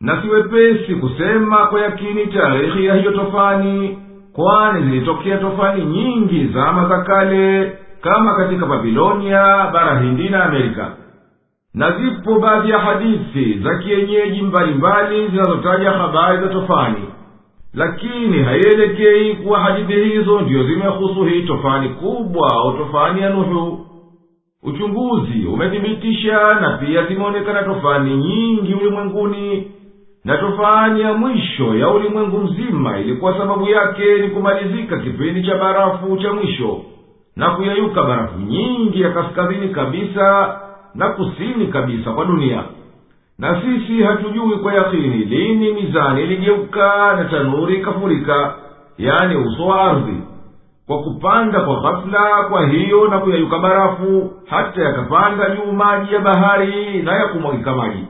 na 0.00 0.22
siwepesi 0.22 0.94
kusema 0.94 1.66
kwa 1.66 1.80
yakini 1.80 2.26
tarehi 2.26 2.84
ya 2.86 2.94
hiyo 2.94 3.10
tofani 3.12 3.98
kwani 4.32 4.82
zilitokea 4.90 5.38
tofani 5.38 5.84
nyingi 5.84 6.46
zama 6.46 6.88
za 6.88 7.02
kale 7.02 7.72
kama 8.00 8.34
katika 8.36 8.66
babilonia 8.66 9.70
bara 9.74 10.00
hindi 10.00 10.28
na 10.28 10.44
amerika. 10.44 10.92
Na 11.74 11.90
zipo 11.90 12.38
baadhi 12.38 12.70
ya 12.70 12.78
hadithi 12.78 13.58
za 13.58 13.78
kienyeji 13.78 14.42
mbalimbali 14.42 15.28
zinazotaja 15.28 15.90
habari 15.90 16.38
za 16.40 16.48
tofani. 16.48 17.04
Lakini 17.74 18.42
haielekei 18.42 19.34
kuwa 19.36 19.60
hadithi 19.60 20.04
hizo 20.04 20.40
ndiyo 20.40 20.64
zimehusu 20.66 21.24
hii 21.24 21.42
tofani 21.42 21.88
kubwa 21.88 22.50
au 22.54 22.76
tofani 22.76 23.20
ya 23.20 23.30
nuhu. 23.30 23.84
Uchunguzi 24.62 25.46
umethibitisha 25.46 26.54
na 26.54 26.70
pia 26.76 27.06
zimeonekana 27.06 27.62
tofani 27.62 28.16
nyingi 28.16 28.74
ulimwenguni 28.74 29.70
na 30.28 30.36
tofani 30.36 31.00
ya 31.00 31.12
mwisho 31.12 31.74
ya 31.74 31.88
ulimwengu 31.88 32.38
mzima 32.38 32.98
ilikuwa 32.98 33.38
sababu 33.38 33.68
yake 33.68 34.18
ni 34.18 34.28
kumalizika 34.28 34.98
kipindi 34.98 35.42
cha 35.42 35.54
barafu 35.58 36.16
cha 36.16 36.32
mwisho 36.32 36.80
na 37.36 37.50
kuyayuka 37.50 38.02
barafu 38.02 38.38
nyingi 38.38 39.00
ya 39.02 39.10
kaskazini 39.10 39.68
kabisa 39.68 40.58
na 40.94 41.08
kusini 41.08 41.66
kabisa 41.66 42.12
kwa 42.12 42.24
dunia. 42.24 42.62
Na 43.38 43.62
sisi 43.62 44.02
hatujui 44.02 44.56
kwa 44.58 44.72
yakini 44.74 45.08
lini 45.24 45.72
mizani 45.72 46.22
iligeuka 46.22 47.14
na 47.16 47.24
tanuri 47.24 47.74
ikafurika 47.76 48.54
yaani 48.98 49.36
uso 49.36 49.66
wa 49.66 49.80
ardhi 49.80 50.22
kwa 50.86 50.98
kupanda 51.02 51.60
kwa 51.60 51.80
ghafula 51.80 52.44
kwa 52.50 52.66
hiyo 52.66 53.08
na 53.08 53.18
kuyayuka 53.18 53.58
barafu 53.58 54.30
hata 54.50 54.82
yakapanda 54.82 55.50
juu 55.50 55.72
maji 55.72 56.14
ya 56.14 56.20
bahari 56.20 57.02
na 57.02 57.12
yakumwagika 57.16 57.74
maji 57.76 58.04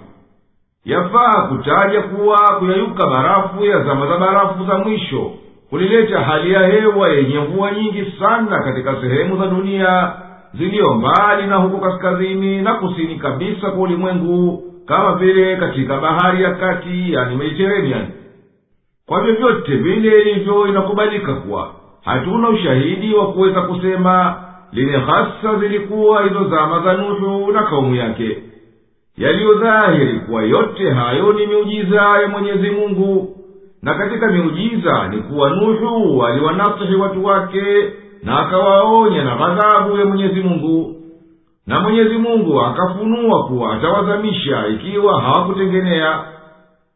yafaa 0.88 1.42
kutaja 1.48 2.02
kuwa 2.02 2.38
kuyayuka 2.58 3.06
barafu 3.06 3.64
ya 3.64 3.80
zama 3.84 4.06
za 4.06 4.16
barafu 4.16 4.64
za 4.64 4.78
mwisho 4.78 5.30
kulileta 5.70 6.20
hali 6.20 6.52
ya 6.52 6.66
hewa 6.66 7.08
yenye 7.08 7.38
mvua 7.38 7.70
nyingi 7.72 8.12
sana 8.18 8.62
katika 8.62 8.96
sehemu 9.00 9.36
za 9.38 9.46
dunia 9.46 10.12
ziliyo 10.54 10.94
mbali 10.94 11.46
na 11.46 11.56
huko 11.56 11.78
kaskazini 11.78 12.62
na 12.62 12.74
kusini 12.74 13.16
kabisa 13.16 13.70
kwa 13.70 13.80
ulimwengu 13.82 14.62
kama 14.86 15.14
vile 15.14 15.56
katika 15.56 15.96
bahari 16.00 16.42
ya 16.42 16.50
kati 16.54 17.12
yani 17.12 17.36
mediterranean. 17.36 18.06
Kwa 19.06 19.20
vyovyote 19.20 19.76
vile 19.76 20.20
ilivyo 20.20 20.66
inakubalika 20.66 21.34
kuwa 21.34 21.70
hatuna 22.04 22.48
ushahidi 22.48 23.14
wa 23.14 23.32
kuweza 23.32 23.62
kusema 23.62 24.34
lini 24.72 24.92
hasa 24.92 25.58
zilikuwa 25.60 26.22
hizo 26.22 26.48
zama 26.48 26.80
za 26.84 26.92
nuhu 26.92 27.52
na 27.52 27.62
kaumu 27.62 27.94
yake 27.94 28.38
yaliyodhahiri 29.18 30.20
kuwa 30.20 30.42
yote 30.42 30.90
hayo 30.90 31.32
ni 31.32 31.46
miujiza 31.46 31.96
ya 32.02 32.28
mwenyezi 32.28 32.70
mungu 32.70 33.34
na 33.82 33.94
katika 33.94 34.26
miujiza 34.32 35.08
ni 35.08 35.16
kuwa 35.22 35.50
nuhu 35.50 36.26
aliwanasihi 36.26 36.94
watu 36.94 37.24
wake 37.24 37.62
na 38.22 38.38
akawaonya 38.38 39.24
na 39.24 39.36
ghadhabu 39.36 39.96
ya 39.98 40.04
mwenyezi 40.06 40.40
mungu. 40.40 40.94
Na 41.66 41.80
mwenyezi 41.80 42.14
mungu 42.18 42.60
akafunua 42.60 43.44
kuwa 43.46 43.74
atawazamisha 43.76 44.66
ikiwa 44.66 45.20
hawakutengenea 45.22 46.20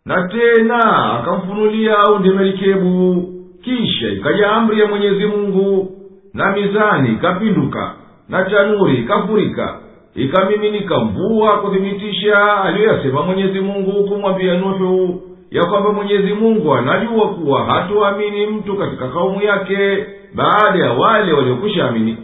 na 0.07 0.29
tena 0.29 1.13
akamfunulia 1.19 2.05
undemerikebu 2.11 3.29
kisha 3.65 4.09
ikaja 4.09 4.53
amri 4.53 4.81
ya 4.81 4.87
mwenyezi 4.87 5.27
mungu 5.27 5.91
na 6.35 6.53
mizani 6.53 7.09
ikapinduka 7.13 7.95
na 8.29 8.45
tanuri 8.45 8.95
ikafurika 8.97 9.79
ikamiminika 10.14 10.98
mvua 10.98 11.59
kuthibitisha 11.59 12.62
aliyoyasema 12.62 13.22
mwenyezi 13.22 13.61
mungu 13.61 14.09
kumwambia 14.09 14.55
nuhu 14.59 15.22
ya 15.51 15.64
kwamba 15.66 15.92
mwenyezi 15.92 16.33
mungu 16.33 16.75
anajua 16.75 17.29
kuwa 17.29 17.64
hatuamini 17.64 18.46
mtu 18.46 18.77
katika 18.77 19.09
kaumu 19.09 19.42
yake 19.42 20.07
baada 20.35 20.85
ya 20.85 20.92
wale 20.92 21.33
waliokwisha 21.33 21.88
amini. 21.88 22.16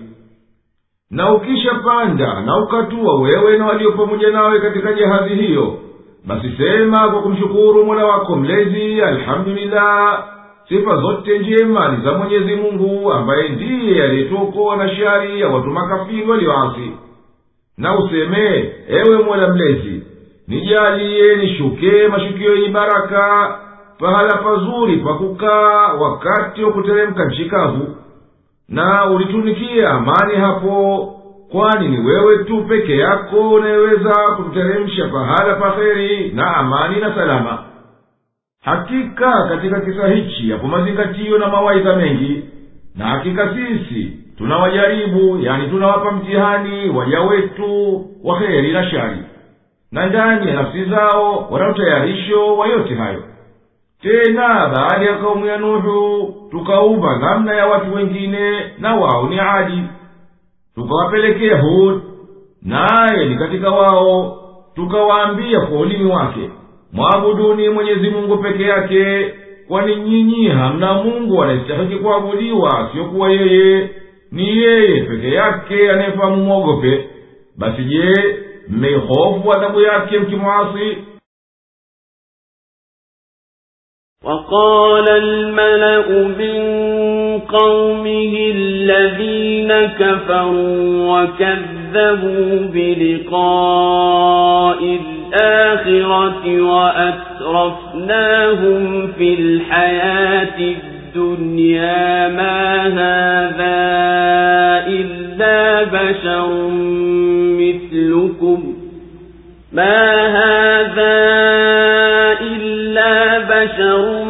Na 1.10 1.32
ukishapanda 1.32 2.40
na 2.40 2.56
ukatua 2.62 3.20
wewe 3.20 3.58
na 3.58 3.66
walio 3.66 3.92
pamoja 3.92 4.30
nawe 4.30 4.60
katika 4.60 4.92
jahazi 4.92 5.34
hiyo 5.34 5.78
basi 6.26 6.50
sema 6.58 7.08
kwa 7.08 7.22
kumshukuru 7.22 7.84
mola 7.84 8.04
wako 8.06 8.36
mlezi 8.36 9.02
alhamdulillah 9.02 10.24
sifa 10.68 10.96
zote 10.96 11.38
njema 11.38 11.88
ni 11.88 12.04
za 12.04 12.12
mwenyezi 12.12 12.56
mungu 12.56 13.12
ambaye 13.12 13.48
ndiye 13.48 14.02
aliyetuokoa 14.04 14.76
na 14.76 14.88
shari 14.96 15.40
ya 15.40 15.48
watu 15.48 15.66
makafiri 15.70 16.30
walioasi 16.30 16.92
na 17.78 17.98
useme 17.98 18.72
ewe 18.88 19.18
mola 19.18 19.48
mlezi 19.48 20.02
nijaliye 20.48 21.36
nishuke 21.36 22.08
mashukio 22.08 22.54
yenye 22.54 22.68
baraka 22.68 23.58
pahala 23.98 24.36
pazuri 24.36 24.96
pakukaa 24.96 25.92
wakati 25.92 26.64
wa 26.64 26.72
kuteremka 26.72 27.24
nchi 27.24 27.50
na 28.68 29.10
ulitunikia 29.10 29.90
amani 29.90 30.34
hapo 30.36 31.14
kwani 31.52 31.88
ni 31.88 32.06
wewe 32.06 32.44
tu 32.44 32.64
peke 32.64 32.96
yako 32.96 33.50
unayeweza 33.50 34.14
kumteremsha 34.36 35.08
pahala 35.08 35.54
pa 35.54 35.70
heri 35.70 36.30
na 36.34 36.56
amani 36.56 37.00
na 37.00 37.14
salama. 37.14 37.64
Hakika 38.64 39.48
katika 39.48 39.80
kisa 39.80 40.08
hichi 40.08 40.50
yapo 40.50 40.66
mazingatio 40.66 41.38
na 41.38 41.48
mawaidha 41.48 41.96
mengi 41.96 42.44
na 42.94 43.06
hakika 43.06 43.54
sisi 43.54 44.12
tunawajaribu 44.38 45.38
yani 45.42 45.68
tunawapa 45.68 46.12
mtihani 46.12 46.90
waja 46.90 47.20
wetu 47.20 48.04
wa 48.24 48.38
heri 48.40 48.72
na 48.72 48.90
shari. 48.90 49.18
Na 49.92 50.06
ndani 50.06 50.48
ya 50.48 50.54
nafsi 50.54 50.84
zao 50.84 51.48
wana 51.50 51.68
utayarisho 51.70 52.56
wa 52.56 52.66
yote 52.66 52.94
hayo. 52.94 53.22
Tena 54.02 54.48
baada 54.48 55.04
ya 55.06 55.14
kaumu 55.16 55.46
ya 55.46 55.56
nuhu 55.58 56.34
tukaumba 56.50 57.18
namna 57.18 57.54
ya 57.54 57.66
watu 57.66 57.94
wengine 57.94 58.60
na 58.78 58.94
wao 58.96 59.28
ni 59.28 59.40
adi. 59.40 59.82
Tukawapelekea 60.74 61.60
hud 61.60 62.00
naye 62.62 63.24
ni 63.28 63.36
katika 63.36 63.70
wao 63.70 64.38
tukawaambia 64.74 65.60
kwa 65.60 65.78
ulimi 65.80 66.10
wake 66.10 66.50
mwabuduni 66.92 67.68
mwenyezi 67.68 68.10
mungu 68.10 68.36
peke 68.38 68.62
yake 68.62 69.34
kwani 69.68 69.96
nyinyi 69.96 70.48
hamna 70.48 70.94
mungu 70.94 71.42
anayestahiki 71.42 71.96
kuabudiwa 71.96 72.78
asiyokuwa 72.88 73.30
yeye 73.30 73.90
ni 74.32 74.58
yeye 74.58 75.00
peke 75.02 75.30
yake 75.32 75.90
anayefahamu 75.90 76.44
mwogope. 76.44 77.08
Basi 77.56 77.84
je 77.84 78.12
mmeihofu 78.68 79.52
adhabu 79.52 79.80
yake 79.80 80.18
mkimwasi? 80.18 80.96
وقال 84.24 85.10
الملأ 85.10 86.08
من 86.38 86.58
قومه 87.40 88.34
الذين 88.54 89.72
كفروا 89.86 91.22
وكذبوا 91.22 92.66
بلقاء 92.74 94.78
الآخرة 94.82 96.44
وأترفناهم 97.78 99.12
في 99.12 99.34
الحياة 99.34 100.58
الدنيا 100.58 100.87
ما 102.28 102.86
هذا 102.86 103.78
إلا 104.86 105.84
بشر 105.84 106.70
مثلكم. 107.58 108.74
ما 109.72 110.26
هذا 110.26 111.18
إلا 112.40 113.38
بشر 113.38 114.24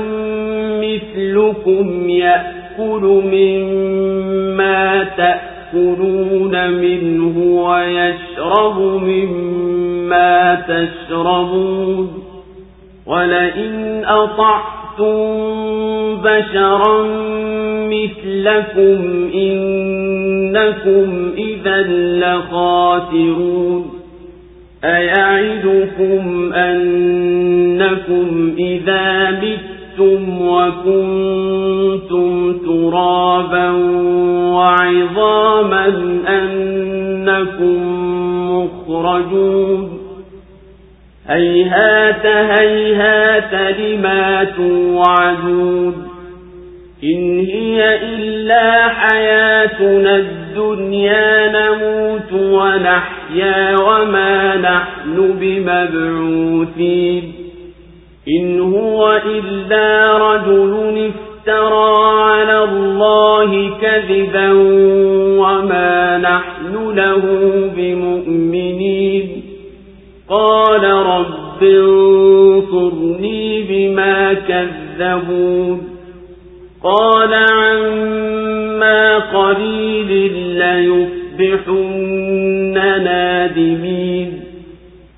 مثلكم 0.81 2.11
يأكل 2.11 3.23
مما 3.25 5.05
تأكلون 5.17 6.71
منه 6.71 7.39
ويشرب 7.39 8.79
مما 8.81 10.55
تشربون. 10.55 12.23
ولئن 13.07 14.05
أطعتم 14.05 14.78
بشرا 16.25 17.03
مثلكم 17.89 19.31
إنكم 19.35 21.31
إذا 21.39 21.83
لخاسرون 22.21 23.91
أيعدكم 24.85 26.53
أنكم 26.53 28.55
إذا 28.59 29.31
متم 29.31 30.49
وكنتم 30.49 32.53
ترابا 32.59 33.71
وعظاما 34.55 35.87
أنكم 36.29 37.79
مخرجون 38.51 39.98
هيهات 41.29 42.27
هيهات 42.27 43.79
لما 43.79 44.45
توعدون 44.45 46.09
إن 47.05 47.39
هي 47.39 47.99
إلا 48.03 48.89
حياتنا 48.89 50.17
الدنيا 50.17 51.49
نموت 51.49 52.33
ونحيا 52.33 53.77
وما 53.81 54.57
نحن 54.57 55.35
بمبعوثين 55.41 57.33
إن 58.29 58.61
هو 58.61 59.21
إلا 59.27 60.19
رجل 60.19 61.11
افترى 61.11 62.23
على 62.23 62.65
الله 62.65 63.71
كذبا 63.81 64.53
وما 65.41 66.19
نحن 66.19 66.95
له 66.97 67.23
بمؤمنين 67.77 69.43
قال 70.29 70.85
رب 70.85 71.18
انصرني 71.63 73.63
بما 73.63 74.35
كذبون 74.35 75.89
قال 76.83 77.35
عما 77.35 79.19
قليل 79.19 80.33
ليصبحن 80.59 82.75
نادمين 83.05 84.41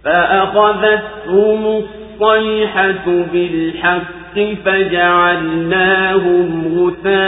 فأخذتهم 0.04 1.66
الصيحة 1.66 3.04
بالحق 3.32 4.38
فجعلناهم 4.64 6.48
غثاء 6.78 7.20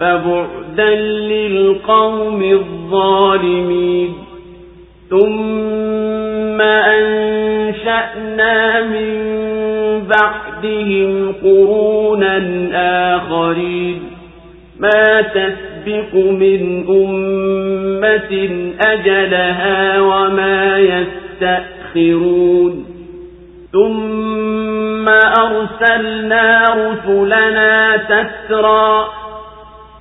فبعدا 0.00 0.94
للقوم 0.94 2.42
الظالمين 2.42 4.14
ثم 5.10 5.91
أنشأنا 6.98 8.80
من 8.82 9.12
بعدهم 10.08 11.34
قرونا 11.42 12.38
آخرين 13.16 14.02
ما 14.78 15.20
تسبق 15.20 16.14
من 16.14 16.84
أمة 16.88 18.48
أجلها 18.86 20.00
وما 20.00 20.78
يستأخرون 20.78 22.86
ثم 23.72 25.08
أرسلنا 25.08 26.64
رسلنا 26.64 27.96
تترى 27.96 29.04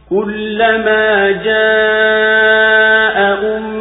كلما 0.09 1.32
جاء 1.32 3.18
أمة 3.57 3.81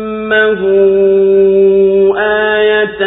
آية 2.16 3.02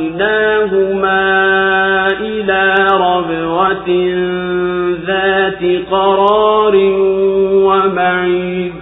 وآويناهما 0.00 1.20
إلى 2.20 2.62
ربوة 2.92 3.88
ذات 5.06 5.62
قرار 5.90 6.74
ومعين 7.66 8.72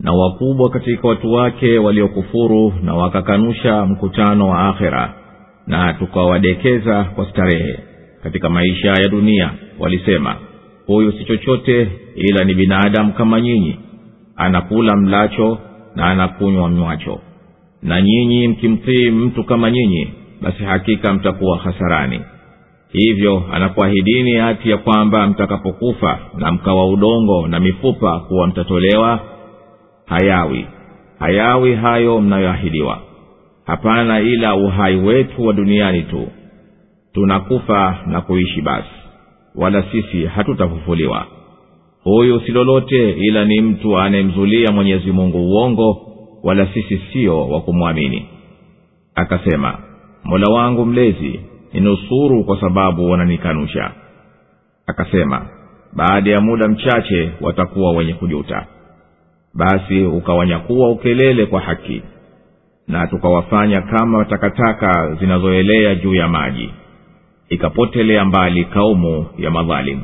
na 0.00 0.12
wakubwa 0.12 0.70
katika 0.70 1.08
watu 1.08 1.32
wake 1.32 1.78
waliokufuru 1.78 2.72
na 2.82 2.94
wakakanusha 2.94 3.86
mkutano 3.86 4.48
wa 4.48 4.68
akhera 4.68 5.14
na 5.66 5.92
tukawadekeza 5.94 7.04
kwa 7.04 7.30
starehe 7.30 7.78
katika 8.22 8.48
maisha 8.48 8.88
ya 8.88 9.08
dunia 9.08 9.50
walisema 9.78 10.36
huyu 10.86 11.12
si 11.12 11.24
chochote 11.24 11.88
ila 12.14 12.44
ni 12.44 12.54
binadamu 12.54 13.12
kama 13.12 13.40
nyinyi 13.40 13.78
anakula 14.41 14.95
mlacho 14.95 15.57
na 15.95 16.05
anakunywa 16.05 16.69
mnywacho 16.69 17.19
na 17.83 18.01
nyinyi 18.01 18.47
mkimtii 18.47 19.11
mtu 19.11 19.43
kama 19.43 19.71
nyinyi 19.71 20.13
basi 20.41 20.63
hakika 20.63 21.13
mtakuwa 21.13 21.57
hasarani. 21.57 22.21
Hivyo 22.91 23.43
anakuahidini 23.51 24.33
hati 24.33 24.69
ya 24.69 24.77
kwamba 24.77 25.27
mtakapokufa 25.27 26.19
na 26.37 26.51
mkawa 26.51 26.87
udongo 26.89 27.47
na 27.47 27.59
mifupa 27.59 28.19
kuwa 28.19 28.47
mtatolewa 28.47 29.19
hayawi. 30.05 30.65
Hayawi 31.19 31.75
hayo 31.75 32.21
mnayoahidiwa. 32.21 32.99
Hapana 33.65 34.19
ila 34.19 34.55
uhai 34.55 34.95
wetu 34.95 35.45
wa 35.45 35.53
duniani 35.53 36.01
tu. 36.01 36.27
Tunakufa 37.13 37.97
na 38.07 38.21
kuishi 38.21 38.61
basi. 38.61 38.89
Wala 39.55 39.83
sisi 39.91 40.25
hatutafufuliwa 40.25 41.25
huyu 42.03 42.39
si 42.39 42.51
lolote 42.51 43.09
ila 43.11 43.45
ni 43.45 43.61
mtu 43.61 43.97
anayemzulia 43.97 44.71
mwenyezi 44.71 45.11
mungu 45.11 45.37
uongo 45.37 45.97
wala 46.43 46.65
sisi 46.73 47.01
sio 47.13 47.49
wa 47.49 47.61
kumwamini. 47.61 48.25
Akasema 49.15 49.77
mola 50.23 50.51
wangu 50.53 50.85
mlezi 50.85 51.39
ninusuru 51.73 52.43
kwa 52.43 52.61
sababu 52.61 53.09
wananikanusha. 53.11 53.91
Akasema 54.87 55.45
baada 55.93 56.31
ya 56.31 56.41
muda 56.41 56.67
mchache 56.67 57.31
watakuwa 57.41 57.91
wenye 57.91 58.13
kujuta. 58.13 58.65
Basi 59.53 60.01
ukawanyakuwa 60.03 60.89
ukelele 60.91 61.45
kwa 61.45 61.61
haki 61.61 62.01
na 62.87 63.07
tukawafanya 63.07 63.81
kama 63.81 64.25
takataka 64.25 65.15
zinazoelea 65.19 65.95
juu 65.95 66.15
ya 66.15 66.27
maji. 66.27 66.69
Ikapotelea 67.49 68.25
mbali 68.25 68.65
kaumu 68.65 69.25
ya 69.37 69.51
madhalimu 69.51 70.03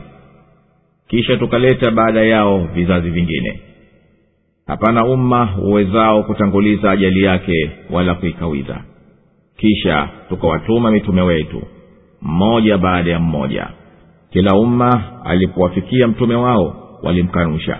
kisha 1.08 1.38
tukaleta 1.38 1.91
baada 1.91 2.22
yao 2.22 2.60
vizazi 2.74 3.10
vingine. 3.10 3.62
Hapana 4.68 5.05
umma 5.05 5.49
uwezao 5.62 6.24
kutanguliza 6.24 6.91
ajali 6.91 7.24
yake 7.24 7.72
wala 7.91 8.16
kuikawiza 8.16 8.82
kisha 9.58 10.10
tukawatuma 10.30 10.91
mitume 10.91 11.22
wetu 11.22 11.62
mmoja 12.22 12.78
baada 12.78 13.12
ya 13.12 13.20
mmoja. 13.20 13.68
Kila 14.30 14.53
umma 14.55 15.03
alipowafikia 15.26 16.08
mtume 16.08 16.36
wao 16.36 16.97
walimkanusha. 17.03 17.80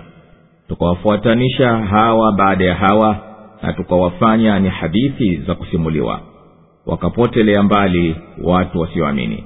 Tukawafuatanisha 0.68 1.76
hawa 1.76 2.32
baada 2.32 2.64
ya 2.64 2.74
hawa 2.74 3.16
na 3.62 3.72
tukawafanya 3.72 4.58
ni 4.60 4.68
hadithi 4.68 5.36
za 5.36 5.54
kusimuliwa. 5.54 6.20
Wakapotelea 6.86 7.62
mbali 7.62 8.16
watu 8.42 8.80
wasioamini. 8.80 9.44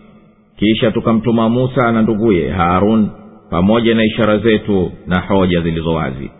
Kisha 0.57 0.91
tukamtuma 0.91 1.49
musa 1.49 1.93
na 1.93 2.03
nduguye 2.03 2.51
harun 2.51 3.11
pamoja 3.53 3.95
na 3.95 4.05
ishara 4.05 4.39
zetu 4.39 4.93
na 5.07 5.21
hoja 5.21 5.61
zilizo 5.61 5.95
wazi. 5.95 6.31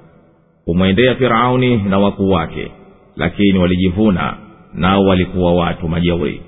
Kumwendea 0.65 1.15
firauni 1.15 1.77
na 1.77 1.99
wakuu 1.99 2.31
wake 2.31 2.71
lakini 3.17 3.59
walijivuna 3.59 4.37
nao 4.75 5.05
walikuwa 5.05 5.55
watu 5.55 5.89
majeuri. 5.89 6.43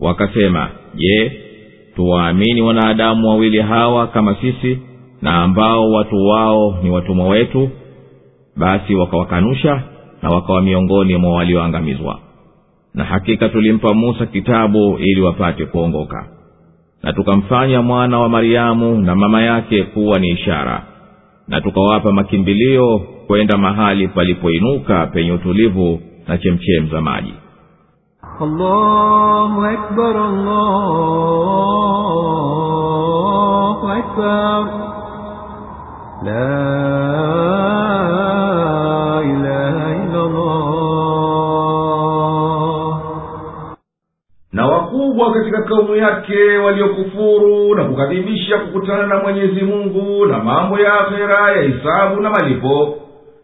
Wakasema 0.00 0.68
je 0.94 1.32
tuwaamini 1.96 2.62
wanadamu 2.62 3.28
wawili 3.28 3.60
hawa 3.60 4.06
kama 4.06 4.34
sisi 4.34 4.78
na 5.22 5.34
ambao 5.34 5.90
watu 5.90 6.26
wao 6.26 6.78
ni 6.82 6.90
watumwa 6.90 7.28
wetu? 7.28 7.70
Basi 8.56 8.94
wakawakanusha 8.94 9.82
na 10.22 10.30
wakawa 10.30 10.62
miongoni 10.62 11.16
mwa 11.16 11.32
walioangamizwa. 11.32 12.18
Na 12.94 13.04
hakika 13.04 13.48
tulimpa 13.48 13.94
musa 13.94 14.26
kitabu 14.26 14.98
ili 14.98 15.20
wapate 15.20 15.66
kuongoka 15.66 16.35
na 17.06 17.12
tukamfanya 17.12 17.82
mwana 17.82 18.18
wa 18.18 18.28
maryamu 18.28 18.98
na 19.00 19.14
mama 19.14 19.42
yake 19.42 19.82
kuwa 19.82 20.18
ni 20.18 20.28
ishara 20.28 20.82
na 21.48 21.60
tukawapa 21.60 22.12
makimbilio 22.12 22.98
kwenda 23.26 23.58
mahali 23.58 24.08
palipoinuka 24.08 25.06
penye 25.06 25.32
utulivu 25.32 26.00
na 26.28 26.38
chemchem 26.38 26.88
za 26.90 27.00
maji 27.00 27.34
allahu 28.40 29.64
akbar, 29.64 30.16
allahu 33.36 33.88
akbar. 33.88 34.66
La 36.24 37.15
wakubwa 45.26 45.42
katika 45.42 45.62
kaumu 45.62 45.96
yake 45.96 46.58
waliokufuru 46.58 47.74
na 47.74 47.84
kukadhibisha 47.84 48.58
kukutana 48.58 49.06
na 49.06 49.18
mwenyezi 49.18 49.60
mungu 49.62 50.26
na 50.26 50.38
mambo 50.38 50.78
ya 50.78 51.00
akhera 51.00 51.50
ya 51.52 51.62
hisabu 51.62 52.20
na 52.20 52.30
malipo. 52.30 52.98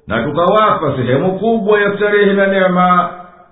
Na 0.06 0.22
tukawapa 0.24 0.96
sehemu 0.96 1.38
kubwa 1.38 1.80
ya 1.80 1.96
starehe 1.96 2.32
na 2.32 2.46
neema. 2.46 3.10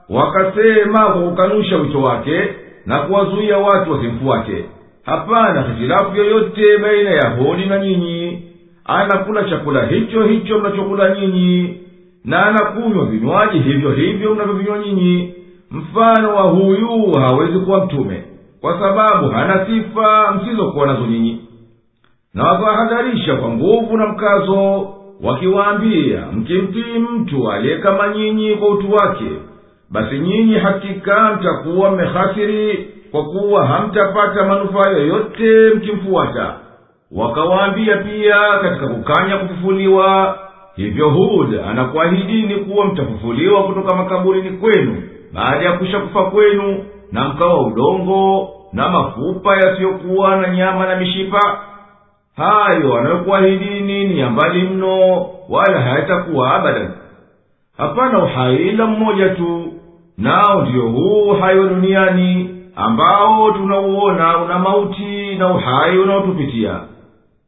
Wakasema 0.08 1.04
kwa 1.12 1.22
kukanusha 1.22 1.76
wito 1.76 2.02
wake 2.02 2.48
na 2.86 2.98
kuwazuia 2.98 3.58
watu 3.58 3.92
wasimfuate. 3.92 4.64
Hapana 5.04 5.62
hitilafu 5.62 6.16
yoyote 6.16 6.78
baina 6.78 7.10
ya 7.10 7.28
hodi 7.30 7.66
na 7.66 7.78
nyinyi. 7.78 8.42
Anakula 8.84 9.44
chakula 9.44 9.86
hicho 9.86 10.22
hicho 10.22 10.58
mnachokula 10.58 11.14
nyinyi. 11.20 11.76
Na 12.24 12.46
anakunywa 12.46 13.04
vinywaji 13.06 13.58
hivyo 13.58 13.90
hivyo 13.92 14.34
mnavyovinywa 14.34 14.78
nyinyi 14.78 15.34
mfano 15.70 16.34
wa 16.36 16.42
huyu 16.42 17.12
hawezi 17.20 17.58
kuwa 17.58 17.84
mtume 17.84 18.24
kwa 18.60 18.78
sababu 18.80 19.28
hana 19.28 19.66
sifa 19.66 20.32
msizokuwa 20.32 20.86
nazo 20.86 21.06
nyinyi. 21.06 21.40
Na 22.34 22.44
wakawahadharisha 22.44 23.36
kwa 23.36 23.48
nguvu 23.50 23.96
na 23.96 24.06
mkazo 24.06 24.88
wakiwaambia 25.22 26.26
mkimtii 26.32 26.98
mtu 26.98 27.50
aliye 27.52 27.78
kama 27.78 28.08
nyinyi 28.08 28.54
kwa 28.56 28.68
utu 28.68 28.92
wake 28.92 29.30
basi 29.90 30.18
nyinyi 30.18 30.54
hakika 30.54 31.32
mtakuwa 31.40 31.90
mmehasiri 31.90 32.88
kwa 33.10 33.24
kuwa 33.24 33.66
hamtapata 33.66 34.44
manufaa 34.44 34.90
yoyote 34.90 35.70
mkimfuata. 35.76 36.54
Wakawaambia 37.12 37.96
pia 37.96 38.36
katika 38.62 38.86
kukanya 38.88 39.36
kufufuliwa 39.36 40.38
hivyo 40.76 41.08
hud 41.10 41.54
anakuahidini 41.70 42.54
kuwa 42.54 42.86
mtafufuliwa 42.86 43.62
kutoka 43.64 43.96
makaburini 43.96 44.50
kwenu 44.50 45.02
baada 45.34 45.64
ya 45.64 45.72
kusha 45.72 46.00
kufa 46.00 46.22
kwenu 46.24 46.84
na 47.12 47.28
mkawa 47.28 47.66
udongo 47.66 48.48
na 48.72 48.88
mafupa 48.88 49.56
yasiyokuwa 49.56 50.36
na 50.36 50.48
nyama 50.54 50.86
na 50.86 50.96
mishipa 50.96 51.60
hayo 52.36 52.96
anayokuahidini 52.98 54.04
ni 54.08 54.20
ya 54.20 54.30
mbali 54.30 54.62
mno 54.62 55.26
wala 55.48 55.80
hayatakuwa 55.80 56.54
abadan. 56.54 56.90
Hapana 57.78 58.18
uhai 58.24 58.56
ila 58.56 58.86
mmoja 58.86 59.28
tu 59.28 59.72
nao 60.18 60.62
ndiyo 60.62 60.82
huu 60.88 61.30
uhai 61.30 61.58
wa 61.58 61.66
duniani 61.68 62.56
ambao 62.76 63.50
tunauona 63.52 64.38
una 64.38 64.58
mauti 64.58 65.34
na 65.36 65.48
uhai 65.54 65.98
unaotupitia. 65.98 66.80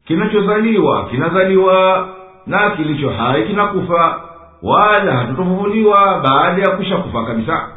Kinachozaliwa 0.07 1.05
kinazaliwa 1.05 2.07
na 2.47 2.69
kilicho 2.69 3.09
hai 3.09 3.43
kinakufa 3.43 4.21
wala 4.63 5.13
hatutofufuliwa 5.17 6.19
baada 6.23 6.61
ya 6.61 6.69
kusha 6.77 6.97
kufa 6.97 7.25
kabisa 7.25 7.67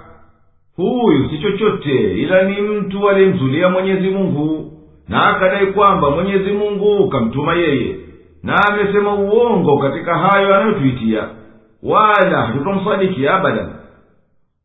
huyu 0.77 1.29
si 1.31 1.39
chochote 1.39 2.13
ila 2.23 2.43
ni 2.43 2.61
mtu 2.61 3.09
aliyemzulia 3.11 3.69
mwenyezi 3.69 4.11
mungu. 4.11 4.73
Na 5.09 5.27
akadai 5.27 5.67
kwamba 5.67 6.11
mwenyezi 6.11 6.51
mungu 6.53 7.09
kamtuma 7.09 7.55
yeye. 7.55 7.97
Na 8.43 8.57
amesema 8.69 9.15
uongo 9.15 9.79
katika 9.79 10.19
hayo 10.19 10.55
anayotuitia. 10.55 11.29
Wala 11.83 12.43
hatutomsadiki 12.43 13.29
abadan. 13.29 13.73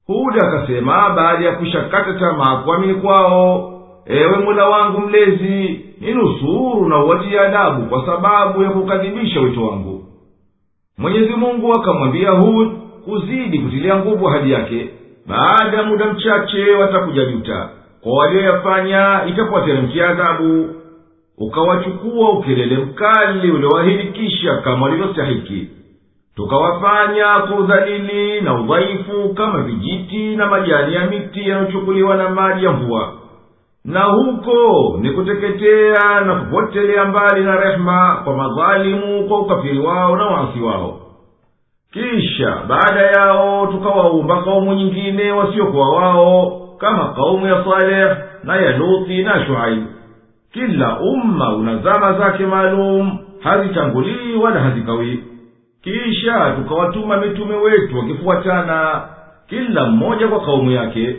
Huda 0.07 0.41
akasema 0.47 1.09
baada 1.09 1.45
ya 1.45 1.51
kushakata 1.55 2.14
tamaa 2.14 2.55
kuamini 2.57 2.95
kwao 2.95 3.74
ewe 4.05 4.38
mola 4.38 4.70
wangu 4.70 5.01
mlezi 5.01 5.86
ninusuru 6.01 6.89
na 6.89 7.03
uwatie 7.03 7.39
adabu 7.39 7.86
kwa 7.86 8.05
sababu 8.05 8.64
ya 8.64 8.70
kukadhibisha 8.70 9.39
wito 9.41 9.68
wangu. 9.68 10.03
Mwenyezi 10.97 11.34
mungu 11.34 11.74
akamwambia 11.74 12.32
hud 12.32 12.68
kuzidi 13.05 13.59
kutilia 13.59 13.95
nguvu 13.95 14.26
hadi 14.26 14.51
yake 14.51 14.89
baada 15.32 15.77
ya 15.77 15.84
muda 15.84 16.05
mchache 16.05 16.75
watakuja 16.75 17.25
juta 17.25 17.69
kwa 18.03 18.13
walioyafanya 18.13 19.21
itakuwateremkia 19.27 20.09
adhabu 20.09 20.69
ukawachukua 21.38 22.29
ukelele 22.29 22.77
mkali 22.77 23.51
uliowahirikisha 23.51 24.57
kama 24.57 24.86
walivyostahiki. 24.86 25.67
Tukawafanya 26.36 27.39
kwa 27.39 27.57
udhalili 27.59 28.41
na 28.41 28.53
udhaifu 28.61 29.34
kama 29.34 29.61
vijiti 29.63 30.36
na 30.36 30.47
majani 30.47 30.95
ya 30.95 31.05
miti 31.05 31.49
yanayochukuliwa 31.49 32.15
na 32.15 32.29
maji 32.29 32.65
ya 32.65 32.71
mvua. 32.71 33.13
Na 33.86 34.03
huko 34.03 34.97
ni 35.01 35.11
kuteketea 35.11 36.21
na 36.25 36.36
kupotelea 36.36 37.05
mbali 37.05 37.43
na 37.43 37.55
rehema 37.57 38.21
kwa 38.23 38.38
madhalimu 38.38 39.27
kwa 39.27 39.39
ukafiri 39.39 39.79
wao 39.79 40.15
na 40.15 40.25
waasi 40.25 40.59
wao 40.61 41.01
kisha 41.94 42.58
baada 42.68 43.02
yao 43.02 43.68
tukawaumba 43.68 44.44
kaumu 44.44 44.74
nyingine 44.74 45.32
wasiokuwa 45.32 45.89
wao 45.96 46.62
kama 46.78 47.14
kaumu 47.14 47.48
ya 47.48 47.64
saleh 47.66 48.18
na 48.44 48.56
ya 48.56 48.78
luthi 48.78 49.24
na 49.24 49.46
shuaibu. 49.46 49.86
Kila 50.54 51.00
umma 51.00 51.56
una 51.56 51.78
zama 51.78 52.14
zake 52.14 52.46
maalum 52.46 53.18
hazitangulii 53.39 54.36
wala 54.44 54.60
hazikawii 54.60 55.20
kisha 55.84 56.52
tukawatuma 56.56 57.18
mitume 57.18 57.56
wetu 57.56 57.98
wakifuatana 57.98 59.02
kila 59.50 59.86
mmoja 59.86 60.28
kwa 60.28 60.39
kaumu 60.46 60.72
yake 60.72 61.16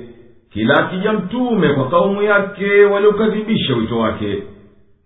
kila 0.53 0.75
akija 0.79 1.13
mtume 1.13 1.69
kwa 1.69 1.89
kaumu 1.89 2.23
yake 2.23 2.85
waliokadhibisha 2.85 3.75
wito 3.75 3.99
wake. 3.99 4.43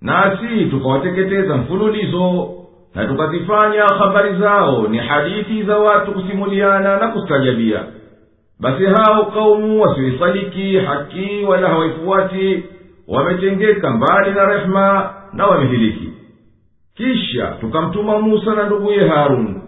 Nasi 0.03 0.65
tukawateketeza 0.71 1.57
mfululizo 1.57 2.49
na 2.97 3.07
tukazifanya 3.07 3.83
habari 3.85 4.37
zao 4.39 4.89
ni 4.89 4.99
hadithi 4.99 5.63
za 5.63 5.79
watu 5.79 6.13
kusimuliana 6.13 6.97
na 6.97 7.09
kustajabia 7.09 7.81
basi 8.61 8.85
hao 8.87 9.25
kaumu 9.25 9.83
wasioisaliki 9.83 10.77
haki 10.79 11.45
wala 11.49 11.69
hawaifuati 11.69 12.65
wametengeka 13.09 13.91
mbali 13.91 14.31
na 14.31 14.45
rehema 14.47 15.15
na 15.33 15.47
wamehiliki. 15.47 16.09
Kisha 16.97 17.47
tukamtuma 17.47 18.19
musa 18.19 18.55
na 18.55 18.65
nduguye 18.67 19.09
harun 19.09 19.61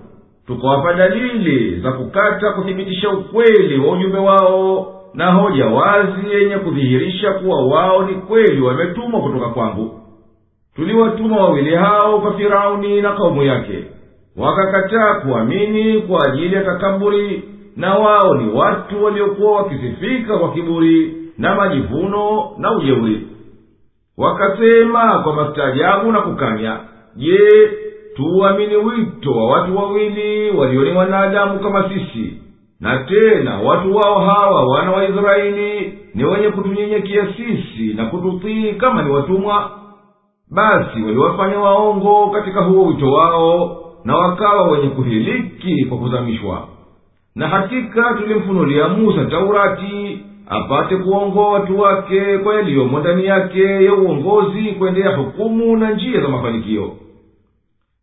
tukawapa 0.47 0.93
dalili 0.95 1.81
za 1.81 1.93
kukata 1.93 2.53
kuthibitisha 2.53 3.11
ukweli 3.11 3.79
wa 3.79 3.93
ujumbe 3.93 4.18
wao 4.18 4.95
na 5.14 5.33
hoja 5.33 5.66
wazi 5.66 6.31
yenye 6.33 6.57
kudhihirisha 6.57 7.33
kuwa 7.33 7.66
wao 7.66 8.03
ni 8.05 8.14
kweli 8.14 8.61
wametumwa 8.61 9.20
kutoka 9.20 9.49
kwangu 9.49 9.98
tuliwatuma 10.79 11.37
wawili 11.37 11.74
hao 11.74 12.20
kwa 12.20 12.33
firauni 12.37 13.01
na 13.03 13.12
kaumu 13.12 13.43
yake. 13.43 13.85
Wakakataa 14.37 15.14
kuamini 15.14 16.03
kwa 16.03 16.26
ajili 16.26 16.55
ya 16.55 16.64
takaburi 16.64 17.43
na 17.76 17.95
wao 17.95 18.35
ni 18.35 18.53
watu 18.53 19.05
waliokuwa 19.05 19.53
wakisifika 19.62 20.39
kwa 20.39 20.53
kiburi 20.53 21.16
na 21.39 21.55
majivuno 21.55 22.51
na 22.59 22.72
ujeuri. 22.76 23.26
Wakasema 24.18 25.18
kwa 25.18 25.33
mastaajabu 25.35 26.12
na 26.12 26.20
kukanya 26.20 26.81
je 27.16 27.70
tuuamini 28.16 28.76
wito 28.76 29.31
wa 29.33 29.51
watu 29.51 29.76
wawili 29.76 30.51
walio 30.51 30.85
ni 30.85 30.93
wanadamu 30.93 31.59
kama 31.59 31.89
sisi? 31.89 32.33
Na 32.81 32.99
tena 32.99 33.59
watu 33.59 33.97
wao 33.97 34.18
hawa 34.18 34.66
wana 34.66 34.91
wa 34.93 35.09
israeli 35.09 35.99
ni 36.14 36.24
wenye 36.24 36.49
kutunyenyekia 36.49 37.26
sisi 37.37 37.95
na 37.95 38.05
kututii 38.07 38.72
kama 38.72 39.03
ni 39.03 39.11
watumwa 39.11 39.70
basi 40.51 41.03
waliwafanya 41.03 41.59
waongo 41.61 42.31
katika 42.31 42.61
huo 42.61 42.87
wito 42.87 43.13
wao 43.13 43.77
na 44.05 44.17
wakawa 44.17 44.69
wenye 44.71 44.89
kuhiliki 44.89 45.85
kwa 45.85 45.99
kuzamishwa. 45.99 46.69
Na 47.35 47.49
hakika 47.49 48.15
tulimfunulia 48.15 48.89
musa 48.89 49.25
taurati 49.25 50.21
apate 50.49 50.97
kuongoa 50.97 51.49
watu 51.53 51.81
wake 51.81 52.39
kwa 52.39 52.55
yaliyomo 52.55 52.99
ndani 53.01 53.25
yake 53.25 53.85
ya 53.85 53.95
uongozi 53.95 54.63
kuendea 54.63 55.17
hukumu 55.17 55.77
na 55.77 55.91
njia 55.91 56.21
za 56.21 56.29
mafanikio. 56.29 56.93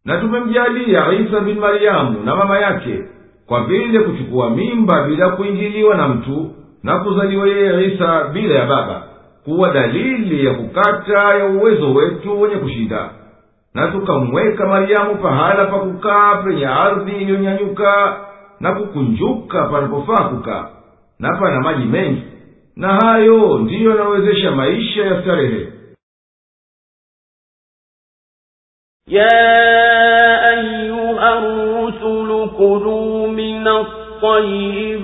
Na 0.06 0.18
tumemjalia 0.18 1.14
isa 1.14 1.40
bin 1.40 1.60
maryamu 1.60 2.24
na 2.24 2.36
mama 2.36 2.60
yake 2.60 3.00
kwa 3.48 3.64
vile 3.64 4.00
kuchukua 4.00 4.50
mimba 4.50 5.04
bila 5.08 5.30
kuingiliwa 5.30 5.96
na 5.98 6.08
mtu 6.08 6.52
na 6.84 7.00
kuzaliwa 7.00 7.48
yeye 7.48 7.94
isa 7.94 8.24
bila 8.34 8.56
ya 8.60 8.66
baba 8.66 9.04
kuwa 9.46 9.74
dalili 9.74 10.46
ya 10.46 10.54
kukata 10.54 11.36
ya 11.36 11.46
uwezo 11.46 11.94
wetu 11.94 12.42
wenye 12.42 12.56
kushinda 12.56 13.10
na 13.74 13.88
tukamweka 13.92 14.68
maryamu 14.68 15.16
pahala 15.16 15.66
pa 15.66 15.80
kukaa 15.80 16.36
penye 16.44 16.68
ardhi 16.68 17.12
iliyonyanyuka 17.12 18.20
na 18.60 18.72
kukunjuka 18.76 19.66
panapofaa 19.66 20.24
kukaa 20.30 20.70
na 21.20 21.38
pana 21.38 21.62
maji 21.62 21.86
mengi. 21.86 22.24
Na 22.76 22.88
hayo 22.96 23.58
ndiyo 23.58 23.90
yanawezesha 23.92 24.52
maisha 24.52 25.06
ya 25.06 25.22
starehe. 25.22 25.68
Ya 29.08 30.42
ayuha 30.50 31.40
rusulu 31.40 32.50
kuluu 32.50 33.28
min 33.28 33.68
altayibati 33.68 34.98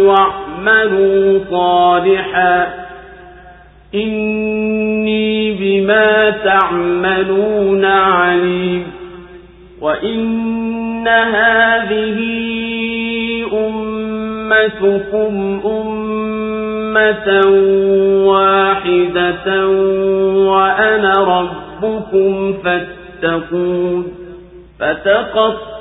wamaluu 0.00 1.44
salihan. 1.50 2.83
إني 3.94 5.52
بما 5.52 6.30
تعملون 6.30 7.84
عليم. 7.84 8.86
وإن 9.80 11.08
هذه 11.08 12.20
أمتكم 13.52 15.60
أمة 15.64 17.40
واحدة 18.26 19.68
وأنا 20.48 21.12
ربكم 21.12 22.52
فاتقون. 22.52 24.12
فتقطعوا 24.80 25.73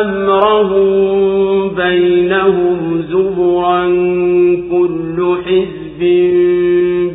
أمرهم 0.00 1.68
بينهم 1.74 3.04
زبرا 3.10 3.84
كل 4.70 5.36
حزب 5.44 6.00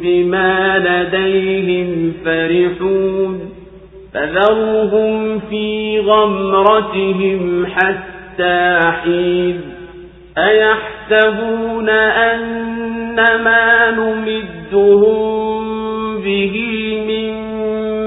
بما 0.04 0.80
لديهم 0.80 2.14
فرحون 2.26 3.40
فذرهم 4.14 5.40
في 5.50 6.00
غمرتهم 6.00 7.66
حتى 7.66 8.80
حين 9.04 9.62
أيحسبون 10.38 11.90
أن 11.90 13.16
ما 13.16 13.92
نمدهم 13.92 15.38
به 16.18 16.56
من 17.08 17.34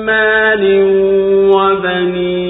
مال 0.07 0.83
وبنين 1.55 2.50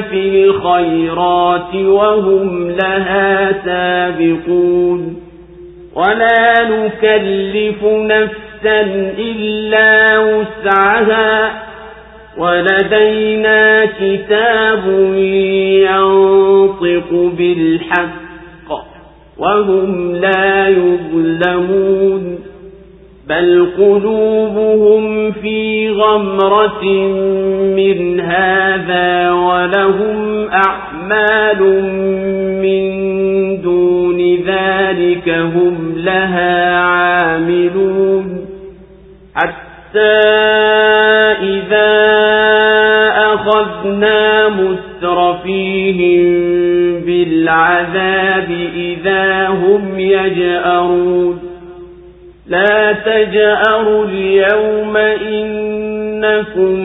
في 0.00 0.44
الخيرات 0.44 1.74
وهم 1.74 2.70
لها 2.70 3.52
سابقون. 3.64 5.16
ولا 5.94 6.68
نكلف 6.70 7.84
نفسا 7.84 8.80
إلا 9.18 10.18
وسعها 10.18 11.62
ولدينا 12.38 13.84
كتاب 13.84 14.86
ينطق 15.90 17.32
بالحق 17.38 18.22
وهم 19.38 20.16
لا 20.16 20.68
يظلمون. 20.68 22.51
بل 23.28 23.66
قلوبهم 23.78 25.32
في 25.32 25.90
غمرة 25.90 26.84
من 27.76 28.20
هذا 28.20 29.32
ولهم 29.32 30.48
أعمال 30.50 31.82
من 32.62 32.82
دون 33.62 34.18
ذلك 34.46 35.28
هم 35.28 35.94
لها 35.96 36.76
عاملون 36.76 38.46
حتى 39.34 40.18
إذا 41.42 41.92
أخذنا 43.34 44.48
مترفيهم 44.48 46.22
بالعذاب 47.06 48.50
إذا 48.76 49.48
هم 49.48 49.98
يجأرون 49.98 51.41
لا 52.52 52.92
تجأروا 52.92 54.04
اليوم 54.04 54.96
إنكم 54.96 56.80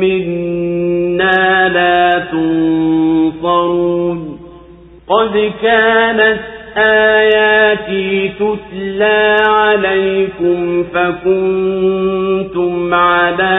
منا 0.00 1.68
لا 1.68 2.24
تنصرون. 2.32 4.38
قد 5.08 5.52
كانت 5.62 6.38
آياتي 6.76 8.28
تتلى 8.28 9.36
عليكم 9.48 10.84
فكنتم 10.94 12.94
على 12.94 13.58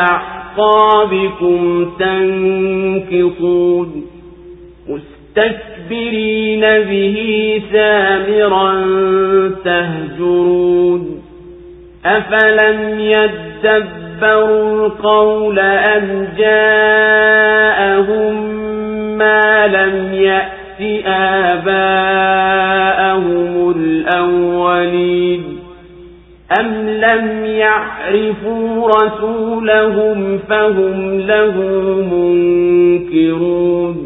أعقابكم 0.00 1.90
تنكصون. 1.98 4.15
مستكبرين 5.36 6.60
به 6.60 7.16
سامرا 7.72 8.84
تهجرون. 9.64 11.22
أفلم 12.06 13.00
يدبروا 13.00 14.86
القول 14.86 15.58
أم 15.58 16.28
جاءهم 16.38 17.46
ما 19.18 19.66
لم 19.66 20.14
يأت 20.14 21.06
آباءهم 21.06 21.74
الأولين؟ 23.76 25.42
أم 26.60 26.88
لم 26.88 27.44
يعرفوا 27.46 28.88
رسولهم 28.88 30.38
فهم 30.48 31.20
له 31.20 31.54
منكرون؟ 32.12 34.05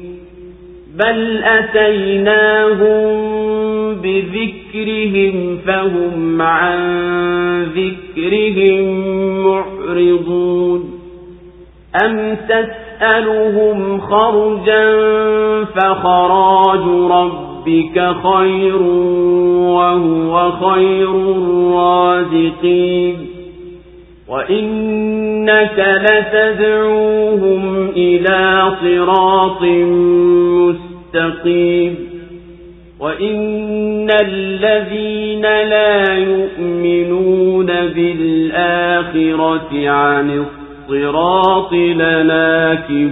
بل 0.99 1.43
أتيناهم 1.43 3.11
بذكرهم 3.95 5.57
فهم 5.65 6.41
عن 6.41 6.81
ذكرهم 7.63 8.83
معرضون 9.45 11.01
أم 12.05 12.37
تسألهم 12.49 14.01
خرجا 14.01 14.95
فخراج 15.63 16.83
ربك 17.11 18.15
خير 18.23 18.81
وهو 19.71 20.51
خير 20.51 21.11
الرازقين 21.91 23.30
وإنك 24.31 26.03
لتدعوهم 26.09 27.89
إلى 27.89 28.71
صراط 28.81 29.61
مستقيم 31.15 31.95
وإن 32.99 34.09
الذين 34.21 35.41
لا 35.41 36.17
يؤمنون 36.17 37.65
بالآخرة 37.95 39.69
عن 39.89 40.45
الصراط 40.89 41.73
لناكبون 41.73 43.11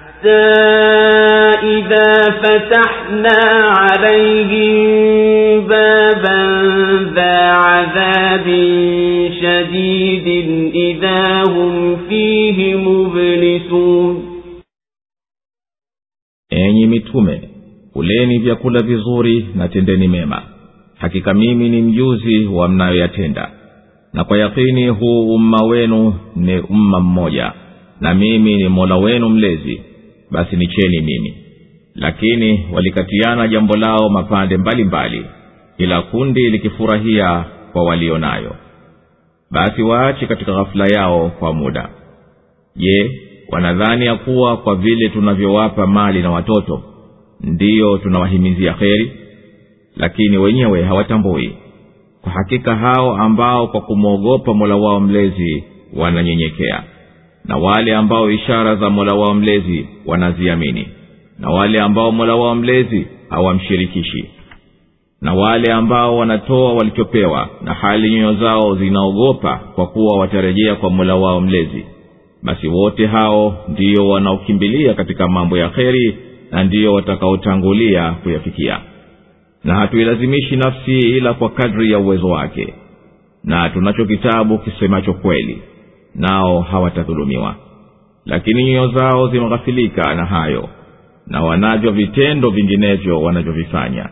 إذا 1.62 2.14
فتحنا 2.42 3.38
عليهم 3.78 4.86
بابا 5.68 6.40
ذا 7.14 7.36
عذاب 7.50 8.46
شديد 9.42 10.26
إذا 10.74 11.42
هم 11.48 11.96
فيه 12.08 12.74
مبلسون 12.74 14.22
enyi 16.50 16.86
mitume 16.86 17.40
kuleni 17.92 18.38
vyakula 18.38 18.82
vizuri 18.82 19.46
na 19.54 19.68
tendeni 19.68 20.08
mema 20.08 20.42
hakika 20.98 21.34
mimi 21.34 21.68
ni 21.68 21.82
mjuzi 21.82 22.46
wa 22.46 22.68
mnayoyatenda 22.68 23.50
na 24.12 24.24
kwa 24.24 24.38
yakini 24.38 24.88
huu 24.88 25.34
umma 25.34 25.62
wenu 25.64 26.14
ni 26.36 26.58
umma 26.58 27.00
mmoja 27.00 27.52
na 28.00 28.14
mimi 28.14 28.56
ni 28.56 28.68
mola 28.68 28.96
wenu 28.96 29.28
mlezi 29.28 29.82
basi 30.31 30.55
nicheni 30.55 31.01
mimi. 31.01 31.37
Lakini 31.95 32.65
walikatiana 32.73 33.47
jambo 33.47 33.75
lao 33.75 34.09
mapande 34.09 34.57
mbalimbali 34.57 35.19
mbali, 35.19 35.35
kila 35.77 36.01
kundi 36.01 36.49
likifurahia 36.49 37.45
kwa 37.73 37.83
walio 37.83 38.17
nayo 38.17 38.55
basi 39.51 39.81
waache 39.81 40.25
katika 40.27 40.53
ghafula 40.53 40.87
yao 40.87 41.29
kwa 41.29 41.53
muda. 41.53 41.89
Je 42.75 43.11
wanadhani 43.49 44.05
ya 44.05 44.15
kuwa 44.15 44.57
kwa 44.57 44.75
vile 44.75 45.09
tunavyowapa 45.09 45.87
mali 45.87 46.21
na 46.21 46.31
watoto 46.31 46.83
ndiyo 47.41 47.97
tunawahimizia 47.97 48.73
kheri? 48.73 49.11
Lakini 49.95 50.37
wenyewe 50.37 50.83
hawatambui. 50.83 51.55
Kwa 52.21 52.31
hakika 52.31 52.75
hao 52.75 53.15
ambao 53.17 53.67
kwa 53.67 53.81
kumwogopa 53.81 54.53
mola 54.53 54.75
wao 54.75 54.99
mlezi 54.99 55.63
wananyenyekea 55.93 56.83
na 57.45 57.57
wale 57.57 57.95
ambao 57.95 58.31
ishara 58.31 58.75
za 58.75 58.89
mola 58.89 59.13
wao 59.15 59.33
mlezi 59.33 59.87
wanaziamini 60.05 60.87
na 61.39 61.49
wale 61.49 61.79
ambao 61.79 62.11
mola 62.11 62.35
wao 62.35 62.55
mlezi 62.55 63.07
hawamshirikishi 63.29 64.25
na 65.21 65.33
wale 65.33 65.73
ambao 65.73 66.17
wanatoa 66.17 66.73
walichopewa 66.73 67.49
na 67.61 67.73
hali 67.73 68.09
nyoyo 68.11 68.33
zao 68.33 68.75
zinaogopa 68.75 69.59
kwa 69.75 69.87
kuwa 69.87 70.19
watarejea 70.19 70.75
kwa 70.75 70.89
mola 70.89 71.15
wao 71.15 71.41
mlezi. 71.41 71.85
Basi 72.43 72.67
wote 72.67 73.05
hao 73.07 73.57
ndiyo 73.67 74.07
wanaokimbilia 74.09 74.93
katika 74.93 75.27
mambo 75.27 75.57
ya 75.57 75.69
kheri 75.69 76.17
na 76.51 76.63
ndiyo 76.63 76.93
watakaotangulia 76.93 78.11
kuyafikia. 78.11 78.79
Na 79.63 79.75
hatuilazimishi 79.75 80.55
nafsi 80.55 80.99
ila 80.99 81.33
kwa 81.33 81.49
kadri 81.49 81.91
ya 81.91 81.99
uwezo 81.99 82.27
wake 82.27 82.73
na 83.43 83.69
tunacho 83.69 84.05
kitabu 84.05 84.57
kisemacho 84.57 85.13
kweli 85.13 85.61
nao 86.15 86.61
hawatadhulumiwa 86.61 87.55
lakini 88.25 88.63
nyoyo 88.63 88.87
zao 88.87 89.27
zimeghafilika 89.27 90.15
na 90.15 90.25
hayo 90.25 90.69
na 91.27 91.43
wanavyo 91.43 91.91
vitendo 91.91 92.49
vinginevyo 92.49 93.21
wanavyovifanya. 93.21 94.09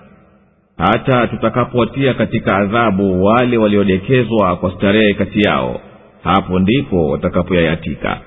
Hata 0.77 1.27
tutakapowatia 1.27 2.13
katika 2.13 2.57
adhabu 2.57 3.23
wale 3.25 3.57
waliodekezwa 3.57 4.55
kwa 4.55 4.71
starehe 4.71 5.13
kati 5.13 5.39
yao 5.41 5.81
hapo 6.23 6.59
ndipo 6.59 7.07
watakapoyayatika. 7.09 8.21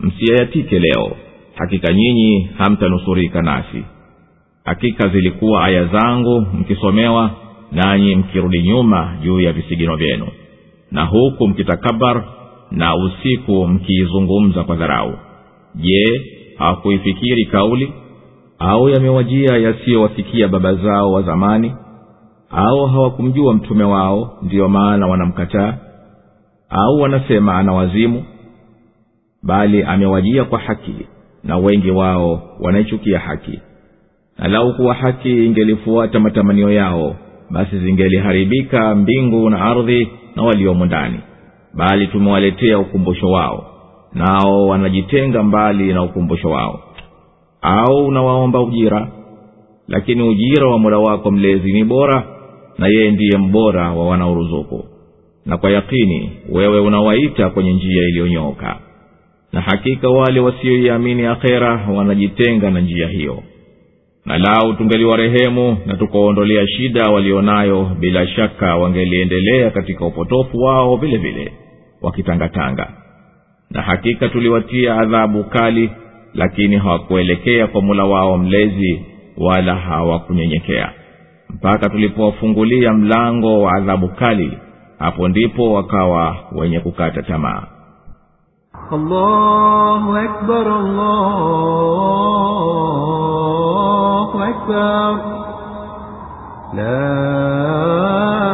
Msiyayatike 0.00 0.78
leo 0.78 1.16
hakika 1.54 1.92
nyinyi 1.92 2.50
hamtanusurika 2.58 3.42
nasi. 3.42 3.84
Hakika 4.64 5.08
zilikuwa 5.08 5.64
aya 5.64 5.84
zangu 5.84 6.40
mkisomewa 6.40 7.30
nanyi 7.72 8.16
mkirudi 8.16 8.62
nyuma 8.62 9.16
juu 9.22 9.40
ya 9.40 9.52
visigino 9.52 9.96
vyenu. 9.96 10.26
Na 10.92 11.04
huku 11.04 11.48
mkitakabar 11.48 12.24
na 12.76 12.96
usiku 12.96 13.66
mkiizungumza 13.68 14.64
kwa 14.64 14.76
dharau. 14.76 15.12
Je 15.74 16.22
hawakuifikiri 16.58 17.44
kauli? 17.44 17.92
Au 18.58 18.88
yamewajia 18.88 19.56
yasiyowafikia 19.56 20.48
baba 20.48 20.74
zao 20.74 21.12
wa 21.12 21.22
zamani? 21.22 21.72
Au 22.50 22.86
hawakumjua 22.86 23.54
mtume 23.54 23.84
wao 23.84 24.38
ndiyo 24.42 24.68
maana 24.68 25.06
wanamkataa? 25.06 25.74
Au 26.70 26.96
wanasema 27.00 27.56
ana 27.58 27.72
wazimu? 27.72 28.24
Bali 29.42 29.82
amewajia 29.82 30.44
kwa 30.44 30.58
haki 30.58 30.94
na 31.44 31.56
wengi 31.58 31.90
wao 31.90 32.42
wanaichukia 32.60 33.18
haki. 33.18 33.60
Na 34.38 34.48
lau 34.48 34.74
kuwa 34.76 34.94
haki 34.94 35.46
ingelifuata 35.46 36.20
matamanio 36.20 36.72
yao 36.72 37.16
basi 37.50 37.78
zingeliharibika 37.78 38.94
mbingu 38.94 39.50
na 39.50 39.60
ardhi 39.60 40.08
na 40.36 40.42
waliomo 40.42 40.86
ndani 40.86 41.20
bali 41.76 42.06
tumewaletea 42.06 42.78
ukumbusho 42.78 43.30
wao 43.30 43.72
nao 44.12 44.66
wanajitenga 44.66 45.42
mbali 45.42 45.92
na 45.92 46.02
ukumbusho 46.02 46.48
wao. 46.50 46.80
Au 47.62 48.06
unawaomba 48.06 48.60
ujira? 48.60 49.08
Lakini 49.88 50.22
ujira 50.22 50.66
wa 50.68 50.78
mola 50.78 50.98
wako 50.98 51.30
mlezi 51.30 51.72
ni 51.72 51.84
bora 51.84 52.24
na 52.78 52.88
yeye 52.88 53.10
ndiye 53.10 53.38
mbora 53.38 53.90
wa 53.92 54.06
wanaoruzuku. 54.08 54.84
Na 55.46 55.56
kwa 55.56 55.70
yakini 55.70 56.30
wewe 56.52 56.80
unawaita 56.80 57.50
kwenye 57.50 57.72
njia 57.72 58.02
iliyonyooka 58.08 58.78
na 59.52 59.60
hakika 59.60 60.08
wale 60.08 60.40
wasioiamini 60.40 61.26
akhera 61.26 61.88
wanajitenga 61.94 62.70
na 62.70 62.80
njia 62.80 63.08
hiyo. 63.08 63.42
Na 64.24 64.38
lau 64.38 64.74
tungeliwarehemu 64.74 65.76
na 65.86 65.96
tukawaondolea 65.96 66.66
shida 66.68 67.10
walionayo 67.10 67.90
bila 68.00 68.26
shaka 68.28 68.76
wangeliendelea 68.76 69.70
katika 69.70 70.06
upotofu 70.06 70.58
wao 70.58 70.96
vile 70.96 71.16
vile 71.16 71.52
wakitangatanga. 72.06 72.88
Na 73.70 73.82
hakika 73.82 74.28
tuliwatia 74.28 74.94
adhabu 74.98 75.44
kali 75.44 75.90
lakini 76.34 76.76
hawakuelekea 76.76 77.66
kwa 77.66 77.82
mula 77.82 78.04
wao 78.04 78.38
mlezi 78.38 79.04
wala 79.36 79.74
hawakunyenyekea. 79.74 80.92
Mpaka 81.50 81.88
tulipowafungulia 81.88 82.92
mlango 82.92 83.62
wa 83.62 83.72
adhabu 83.72 84.08
kali 84.08 84.58
hapo 84.98 85.28
ndipo 85.28 85.72
wakawa 85.72 86.36
wenye 86.52 86.80
kukata 86.80 87.22
tamaa. 87.22 87.62
La 96.74 98.45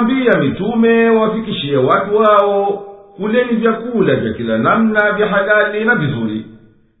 tumewaambia 0.00 0.38
mitume 0.40 1.10
wafikishie 1.10 1.76
watu 1.76 2.16
wao 2.16 2.66
kuleni 3.16 3.56
vyakula 3.56 4.14
vya 4.16 4.32
kila 4.32 4.58
namna 4.58 5.12
vya 5.12 5.26
halali 5.26 5.84
na 5.84 5.94
vizuri. 5.94 6.46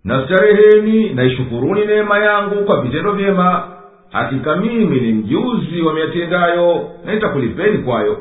Na 0.04 0.24
stareheni 0.24 1.08
na 1.10 1.24
ishukuruni 1.24 1.86
neema 1.86 2.18
yangu 2.18 2.64
kwa 2.64 2.80
vitendo 2.82 3.12
vyema. 3.12 3.62
Hakika 4.10 4.56
mimi 4.56 5.00
ni 5.00 5.12
mjuzi 5.12 5.82
wa 5.82 5.94
miyatendayo 5.94 6.88
na 7.04 7.14
nitakulipeni 7.14 7.78
kwayo. 7.78 8.18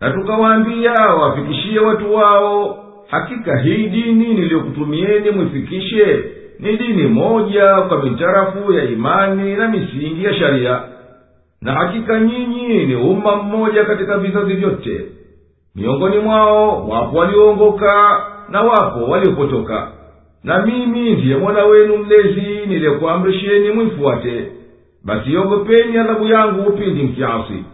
Na 0.00 0.10
tukawaambia 0.10 0.92
wafikishie 0.92 1.78
watu 1.78 2.14
wao 2.14 2.78
hakika 3.10 3.58
hii 3.58 3.86
dini 3.88 4.34
niliyokutumieni 4.34 5.30
mwifikishe 5.30 6.24
ni 6.58 6.76
dini 6.76 7.08
moja 7.08 7.74
kwa 7.76 8.02
mitarafu 8.04 8.72
ya 8.72 8.84
imani 8.84 9.54
na 9.56 9.68
misingi 9.68 10.24
ya 10.24 10.34
sharia 10.34 10.80
na 11.62 11.72
hakika 11.72 12.20
nyinyi 12.20 12.86
ni 12.86 12.94
umma 12.94 13.36
mmoja 13.36 13.84
katika 13.84 14.18
vizazi 14.18 14.54
vyote. 14.54 15.04
Miongoni 15.74 16.18
mwao 16.18 16.88
wapo 16.88 17.16
walioongoka 17.18 18.22
na 18.48 18.60
wapo 18.62 19.04
waliopotoka. 19.04 19.88
Na 20.44 20.62
mimi 20.66 21.10
ndiye 21.10 21.36
mwana 21.36 21.64
wenu 21.64 21.96
mlezi 21.98 22.40
niliyekuamrisheni 22.66 23.70
mwifuate. 23.70 24.52
Basi 25.04 25.36
ogopeni 25.36 25.98
adhabu 25.98 26.26
yangu 26.26 26.72
pindi 26.72 27.02
mkiasi. 27.02 27.64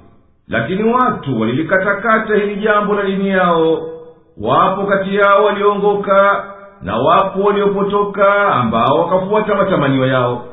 Lakini 0.48 0.92
watu 0.92 1.40
walilikatakata 1.40 2.34
hili 2.34 2.56
jambo 2.56 2.94
la 2.94 3.02
dini 3.02 3.28
yao. 3.28 3.88
Wapo 4.40 4.82
kati 4.86 5.14
yao 5.16 5.44
walioongoka 5.44 6.44
na 6.82 6.96
wapo 6.96 7.40
waliopotoka 7.42 8.54
ambao 8.54 8.98
wakafuata 9.00 9.54
matamanio 9.54 10.06
yao. 10.06 10.44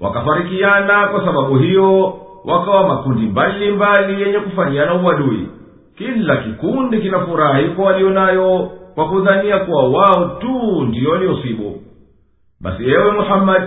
Wakafarikiana 0.00 1.06
kwa 1.08 1.24
sababu 1.24 1.56
hiyo 1.58 2.14
wakawa 2.44 2.88
makundi 2.88 3.26
mbalimbali 3.26 4.22
yenye 4.22 4.38
kufanyiana 4.38 4.94
uadui. 4.94 5.48
Kila 5.98 6.36
kikundi 6.36 6.98
kinafurahi 6.98 7.64
kwa 7.68 7.84
walio 7.84 8.10
nayo 8.10 8.70
kwa 8.94 9.08
kudhania 9.08 9.58
kuwa 9.58 9.88
wao 9.88 10.28
tu 10.40 10.82
ndiyo 10.88 11.10
waliosibu. 11.10 11.80
Basi 12.60 12.84
ewe 12.90 13.10
muhammadi 13.12 13.66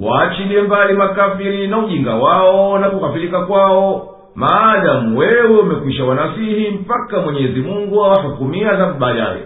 waachilie 0.00 0.62
mbali 0.62 0.94
makafiri 0.94 1.68
na 1.68 1.78
ujinga 1.78 2.14
wao 2.14 2.78
na 2.78 2.90
kukafilika 2.90 3.40
kwao 3.40 4.08
maadamu 4.34 5.18
wewe 5.18 5.58
umekwisha 5.58 6.04
wanasihi 6.04 6.70
mpaka 6.70 7.20
mwenyezi 7.20 7.60
mungu 7.60 8.04
awahukumia 8.04 8.70
adhabu 8.72 8.98
baadaye 8.98 9.42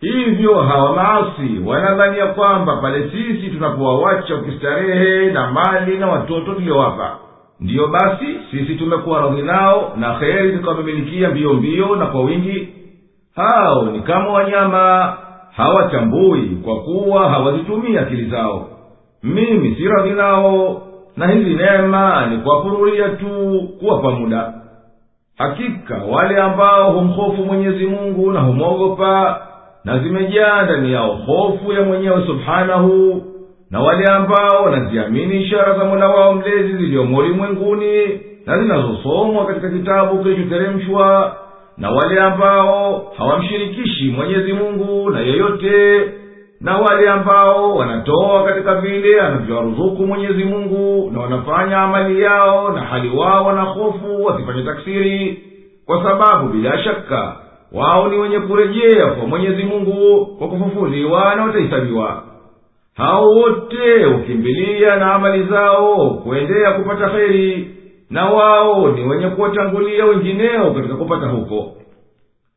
hivyo 0.00 0.54
hawa 0.62 0.92
maasi 0.92 1.58
wanadhania 1.66 2.26
kwamba 2.26 2.76
pale 2.76 3.10
sisi 3.10 3.48
tunapowawacha 3.50 4.34
ukistarehe 4.34 5.32
na 5.32 5.50
mali 5.50 5.96
na 5.98 6.06
watoto 6.06 6.54
tuliowapa 6.54 7.18
ndiyo 7.60 7.86
basi 7.88 8.26
sisi 8.50 8.74
tumekuwa 8.74 9.20
radhi 9.20 9.42
nao 9.42 9.92
na 9.96 10.14
kheri 10.14 10.52
tukawamimilikia 10.56 11.30
mbio 11.30 11.52
mbio 11.54 11.96
na 11.96 12.06
kwa 12.06 12.20
wingi. 12.20 12.68
Hao 13.36 13.84
ni 13.84 14.00
kama 14.00 14.32
wanyama 14.32 15.16
hawatambui 15.56 16.42
kwa 16.64 16.80
kuwa 16.82 17.28
hawazitumii 17.30 17.96
akili 17.96 18.30
zao. 18.30 18.68
Mimi 19.22 19.74
si 19.74 19.88
radhi 19.88 20.10
nao 20.10 20.82
na 21.16 21.26
hizi 21.26 21.54
neema 21.54 22.26
ni 22.26 22.36
kuwapururia 22.38 23.08
tu 23.08 23.28
kuwapa 23.80 24.10
muda. 24.10 24.52
Hakika 25.38 25.94
wale 26.10 26.36
ambao 26.42 26.92
humhofu 26.92 27.42
mwenyezi 27.44 27.86
mungu 27.86 28.32
na 28.32 28.40
humwogopa 28.40 29.40
na 29.84 29.98
zimejaa 29.98 30.62
ndani 30.62 30.92
yao 30.92 31.14
hofu 31.14 31.72
ya 31.72 31.82
mwenyewe 31.82 32.26
subhanahu 32.26 33.22
na 33.70 33.80
wale 33.80 34.04
ambao 34.06 34.64
wanaziamini 34.64 35.42
ishara 35.42 35.78
za 35.78 35.84
mola 35.84 36.08
wao 36.08 36.34
mlezi 36.34 36.76
ziliyomo 36.76 37.18
ulimwenguni 37.18 38.20
na 38.46 38.58
zinazosomwa 38.62 39.46
katika 39.46 39.68
kitabu 39.70 40.22
kilichoteremshwa 40.22 41.36
na 41.78 41.90
wale 41.90 42.20
ambao 42.20 43.12
hawamshirikishi 43.18 44.04
mwenyezi 44.16 44.52
mungu 44.52 45.10
na 45.10 45.20
yeyote 45.20 46.00
na 46.60 46.76
wale 46.76 47.08
ambao 47.10 47.76
wanatoa 47.76 48.44
katika 48.44 48.74
vile 48.74 49.20
anavyowaruzuku 49.20 50.06
mwenyezi 50.06 50.44
mungu 50.44 51.10
na 51.14 51.20
wanafanya 51.20 51.78
amali 51.78 52.22
yao 52.22 52.72
na 52.72 52.80
hali 52.80 53.08
wao 53.16 53.44
wana 53.46 53.62
hofu 53.62 54.24
wasifanye 54.24 54.62
taksiri 54.62 55.42
kwa 55.86 56.02
sababu 56.02 56.48
bila 56.48 56.78
shaka 56.84 57.36
wao 57.72 58.08
ni 58.08 58.18
wenye 58.18 58.38
kurejea 58.40 59.06
kwa 59.06 59.26
mwenyezi 59.26 59.62
mungu 59.64 60.26
kwa 60.26 60.48
kufufuliwa 60.48 61.34
na 61.34 61.44
watahisabiwa 61.44 62.22
hao 63.00 63.30
wote 63.30 64.04
hukimbilia 64.04 64.96
na 64.96 65.14
amali 65.14 65.42
zao 65.42 66.10
kuendea 66.10 66.72
kupata 66.72 67.08
heri 67.08 67.70
na 68.10 68.24
wao 68.26 68.90
ni 68.90 69.02
wenye 69.04 69.28
kuwatangulia 69.28 70.04
wengineo 70.04 70.70
katika 70.74 70.94
kupata 70.94 71.26
huko. 71.26 71.72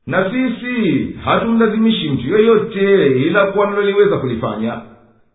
Na 0.08 0.32
sisi 0.32 1.08
hatumlazimishi 1.26 2.10
mtu 2.10 2.28
yoyote 2.28 3.08
ila 3.08 3.46
kuwa 3.46 3.68
naloliweza 3.68 4.18
kulifanya 4.18 4.82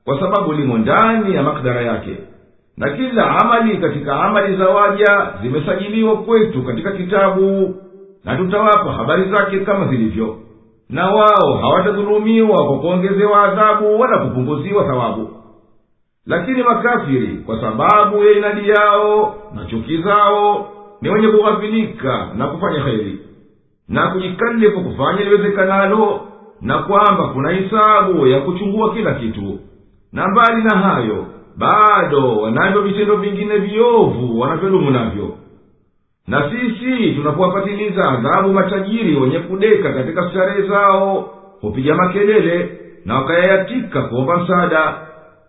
kwa 0.05 0.21
sababu 0.21 0.53
limo 0.53 0.79
ndani 0.79 1.35
ya 1.35 1.43
makdara 1.43 1.81
yake. 1.83 2.17
Na 2.77 2.91
kila 2.91 3.37
amali 3.41 3.77
katika 3.77 4.21
amali 4.21 4.57
za 4.57 4.69
waja 4.69 5.29
zimesajiliwa 5.43 6.17
kwetu 6.17 6.63
katika 6.63 6.93
kitabu 6.93 7.75
na 8.25 8.37
tutawapa 8.37 8.93
habari 8.93 9.31
zake 9.31 9.59
kama 9.61 9.87
zilivyo 9.89 10.37
na 10.91 11.07
wao 11.11 11.55
hawatadhulumiwa 11.61 12.67
kwa 12.67 12.79
kuongezewa 12.79 13.43
adhabu 13.45 14.01
wala 14.01 14.19
kupunguziwa 14.19 14.85
thawabu. 14.85 15.31
Lakini 16.27 16.63
makafiri 16.63 17.37
kwa 17.47 17.61
sababu 17.61 18.25
ya 18.25 18.33
inadi 18.33 18.69
yao 18.69 19.35
na 19.55 19.65
chuki 19.65 20.03
zao 20.03 20.69
ni 21.03 21.09
wenye 21.09 21.29
kughafilika 21.29 22.29
na 22.37 22.47
kufanya 22.47 22.85
kheri. 22.85 23.19
Na 23.89 24.07
kujikalifu 24.11 24.81
kufanya 24.85 25.21
liwezekanalo 25.25 26.21
na 26.61 26.79
kwamba 26.79 27.29
kuna 27.29 27.51
hisabu 27.51 28.27
ya 28.27 28.41
kuchungua 28.41 28.95
kila 28.95 29.15
kitu. 29.15 29.59
Na 30.13 30.29
mbali 30.29 30.63
na 30.63 30.79
hayo 30.79 31.27
bado 31.57 32.37
wanavyo 32.37 32.81
vitendo 32.83 33.17
vingine 33.17 33.59
viovu 33.59 34.41
wanavyodumu 34.41 34.91
navyo 34.91 35.35
na 36.29 36.51
sisi 36.51 37.13
tunapowapatiliza 37.15 38.03
adhabu 38.11 38.53
matajiri 38.53 39.17
wenye 39.17 39.39
kudeka 39.39 39.93
katika 39.93 40.31
starehe 40.31 40.69
zao 40.69 41.31
hupiga 41.61 41.95
makelele 41.95 42.71
na 43.05 43.15
wakayayatika 43.15 44.03
kuomba 44.03 44.37
msaada. 44.37 44.95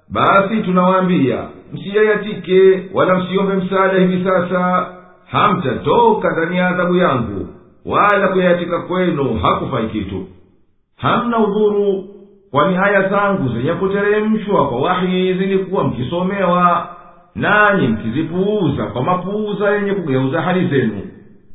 Basi 0.09 0.57
tunawaambia 0.57 1.37
msiyayatike 1.73 2.81
wala 2.93 3.15
msiombe 3.15 3.53
msaada 3.53 3.99
hivi 3.99 4.23
sasa. 4.23 4.87
Hamtatoka 5.31 6.31
ndani 6.31 6.57
ya 6.57 6.67
adhabu 6.67 6.95
yangu 6.95 7.47
wala 7.85 8.27
kuyayatika 8.27 8.79
kwenu 8.79 9.39
hakufai 9.41 9.87
kitu. 9.87 10.27
Hamna 10.97 11.37
udhuru 11.39 12.03
kwani 12.51 12.77
aya 12.77 13.09
zangu 13.09 13.49
zenye 13.49 13.73
kuteremshwa 13.73 14.67
kwa 14.69 14.79
wahi 14.81 15.33
zilikuwa 15.33 15.83
mkisomewa 15.83 16.87
nanyi 17.35 17.87
mkizipuuza 17.87 18.83
kwa 18.85 19.03
mapuuza 19.03 19.69
yenye 19.69 19.93
kugeuza 19.93 20.41
hali 20.41 20.67
zenu. 20.67 21.01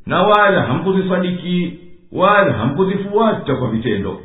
Na 0.07 0.23
wala 0.23 0.63
hamkuzisadiki 0.63 1.79
wala 2.13 2.53
hamkuzifuata 2.53 3.55
kwa 3.57 3.69
vitendo. 3.71 4.19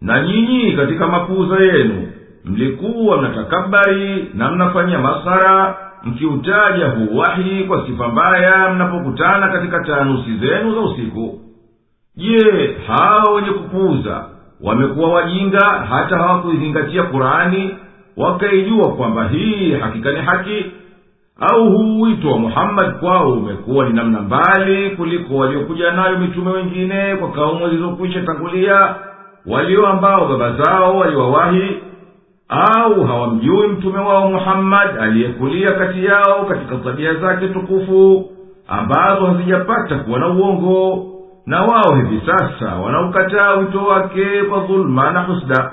Na 0.00 0.22
nyinyi 0.26 0.72
katika 0.72 1.06
mapuuza 1.06 1.56
yenu 1.64 2.12
mlikuwa 2.44 3.18
mnatakabari 3.18 4.30
na 4.34 4.50
mnafanyia 4.50 4.98
masara 4.98 5.76
mkiutaja 6.04 6.86
huu 6.88 7.16
wahi 7.18 7.64
kwa 7.64 7.86
sifa 7.86 8.08
mbaya 8.08 8.70
mnapokutana 8.74 9.48
katika 9.48 9.80
taanusi 9.84 10.36
zenu 10.36 10.74
za 10.74 10.80
usiku. 10.80 11.40
Je 12.16 12.76
hawa 12.86 13.34
wenye 13.34 13.50
kupuuza 13.50 14.24
wamekuwa 14.62 15.08
wajinga 15.12 15.66
hata 15.66 16.16
hawakuizingatia 16.16 17.02
kurani 17.02 17.70
wakaijua 18.16 18.92
kwamba 18.96 19.28
hii 19.28 19.72
hakika 19.72 20.12
ni 20.12 20.18
haki 20.20 20.64
au 21.40 21.70
huu 21.72 22.00
wito 22.00 22.30
wa 22.30 22.38
muhammadi 22.38 22.92
kwao 22.98 23.32
umekuwa 23.32 23.86
ni 23.88 23.92
namna 23.94 24.20
mbali 24.20 24.90
kuliko 24.90 25.36
waliokuja 25.36 25.90
nayo 25.92 26.18
mitume 26.18 26.50
wengine 26.50 27.16
kwa 27.16 27.30
kaumu 27.32 27.68
zilizokwisha 27.68 28.22
tangulia 28.22 28.94
walio 29.46 29.86
ambao 29.86 30.28
baba 30.28 30.52
zao 30.62 30.96
waliwawahi 30.98 31.78
au 32.48 33.04
hawamjui 33.04 33.68
mtume 33.68 33.98
wao 33.98 34.30
muhammadi 34.30 34.98
aliyekulia 34.98 35.72
kati 35.72 36.04
yao 36.04 36.44
katika 36.48 36.76
tabia 36.76 37.14
zake 37.14 37.48
tukufu 37.48 38.30
ambazo 38.68 39.26
hazijapata 39.26 39.96
kuwa 39.98 40.18
na 40.18 40.28
uongo 40.28 41.06
na 41.46 41.62
wao 41.62 41.94
hivi 41.96 42.22
sasa 42.26 42.74
wanaukataa 42.76 43.54
wito 43.54 43.84
wake 43.84 44.42
kwa 44.42 44.58
dhuluma 44.60 45.10
na 45.10 45.22
husda 45.22 45.70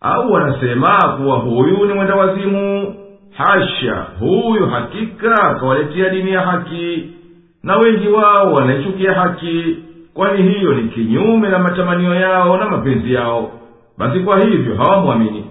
au 0.00 0.32
wanasema 0.32 1.16
kuwa 1.16 1.36
huyu 1.38 1.86
ni 1.86 1.94
mwenda 1.94 2.14
wazimu 2.14 2.94
hasha 3.36 4.06
huyu 4.20 4.66
hakika 4.66 5.34
akawaletea 5.34 6.08
dini 6.08 6.30
ya 6.32 6.40
haki 6.40 7.10
na 7.62 7.76
wengi 7.76 8.08
wao 8.08 8.52
wanaichukia 8.52 9.12
haki 9.12 9.76
kwani 10.14 10.42
hiyo 10.42 10.74
ni 10.74 10.88
kinyume 10.88 11.48
na 11.48 11.58
matamanio 11.58 12.14
yao 12.14 12.56
na 12.56 12.70
mapenzi 12.70 13.14
yao. 13.14 13.50
Basi 13.98 14.20
kwa 14.20 14.40
hivyo 14.40 14.76
hawamwamini. 14.76 15.44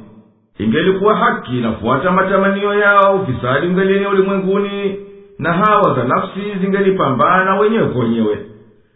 Ingelikuwa 0.60 1.16
haki 1.16 1.58
inafuata 1.58 2.12
matamanio 2.12 2.74
yao 2.74 3.16
ufisadi 3.16 3.68
ungelienea 3.68 4.10
ulimwenguni 4.10 4.96
na 5.40 5.54
hawa 5.54 5.96
za 5.96 6.04
nafsi 6.04 6.60
zingelipambana 6.62 7.56
wenyewe 7.60 7.86
kwa 7.88 8.04
wenyewe. 8.04 8.38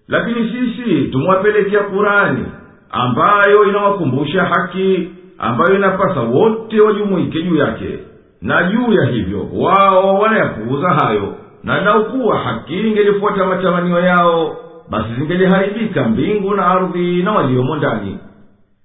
Lakini 0.08 0.50
sisi 0.52 1.02
tumewapelekea 1.08 1.80
kurani 1.80 2.46
ambayo 2.92 3.64
inawakumbusha 3.64 4.44
haki 4.44 5.10
ambayo 5.38 5.76
inapasa 5.76 6.20
wote 6.22 6.82
wajumuike 6.82 7.42
juu 7.42 7.56
yake 7.56 8.00
na 8.42 8.64
juu 8.64 8.94
ya 8.94 9.06
hivyo 9.06 9.48
wao 9.54 10.16
wanayapuuza 10.20 10.90
hayo 10.90 11.36
na 11.64 11.82
laukuwa 11.82 12.38
haki 12.40 12.80
ingelifuata 12.88 13.46
matamanio 13.46 14.00
yao 14.00 14.56
basi 14.90 15.10
zingeliharibika 15.20 16.04
mbingu 16.04 16.54
na 16.56 16.68
ardhi 16.68 17.24
na 17.24 17.32
waliomo 17.32 17.76
ndani. 17.76 18.18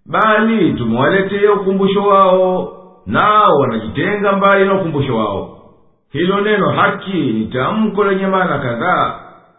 Bali 0.06 0.72
tumewaletea 0.72 1.52
ukumbusho 1.52 2.02
wao 2.02 2.72
nao 3.06 3.52
wanajitenga 3.60 4.32
mbali 4.32 4.64
na 4.64 4.74
ukumbusho 4.74 5.16
wao. 5.16 5.58
Hilo 6.12 6.40
neno 6.40 6.68
haki 6.70 7.16
ni 7.16 7.46
tamko 7.46 8.04
lenye 8.04 8.26
maana 8.26 8.58
kadhaa. 8.58 9.14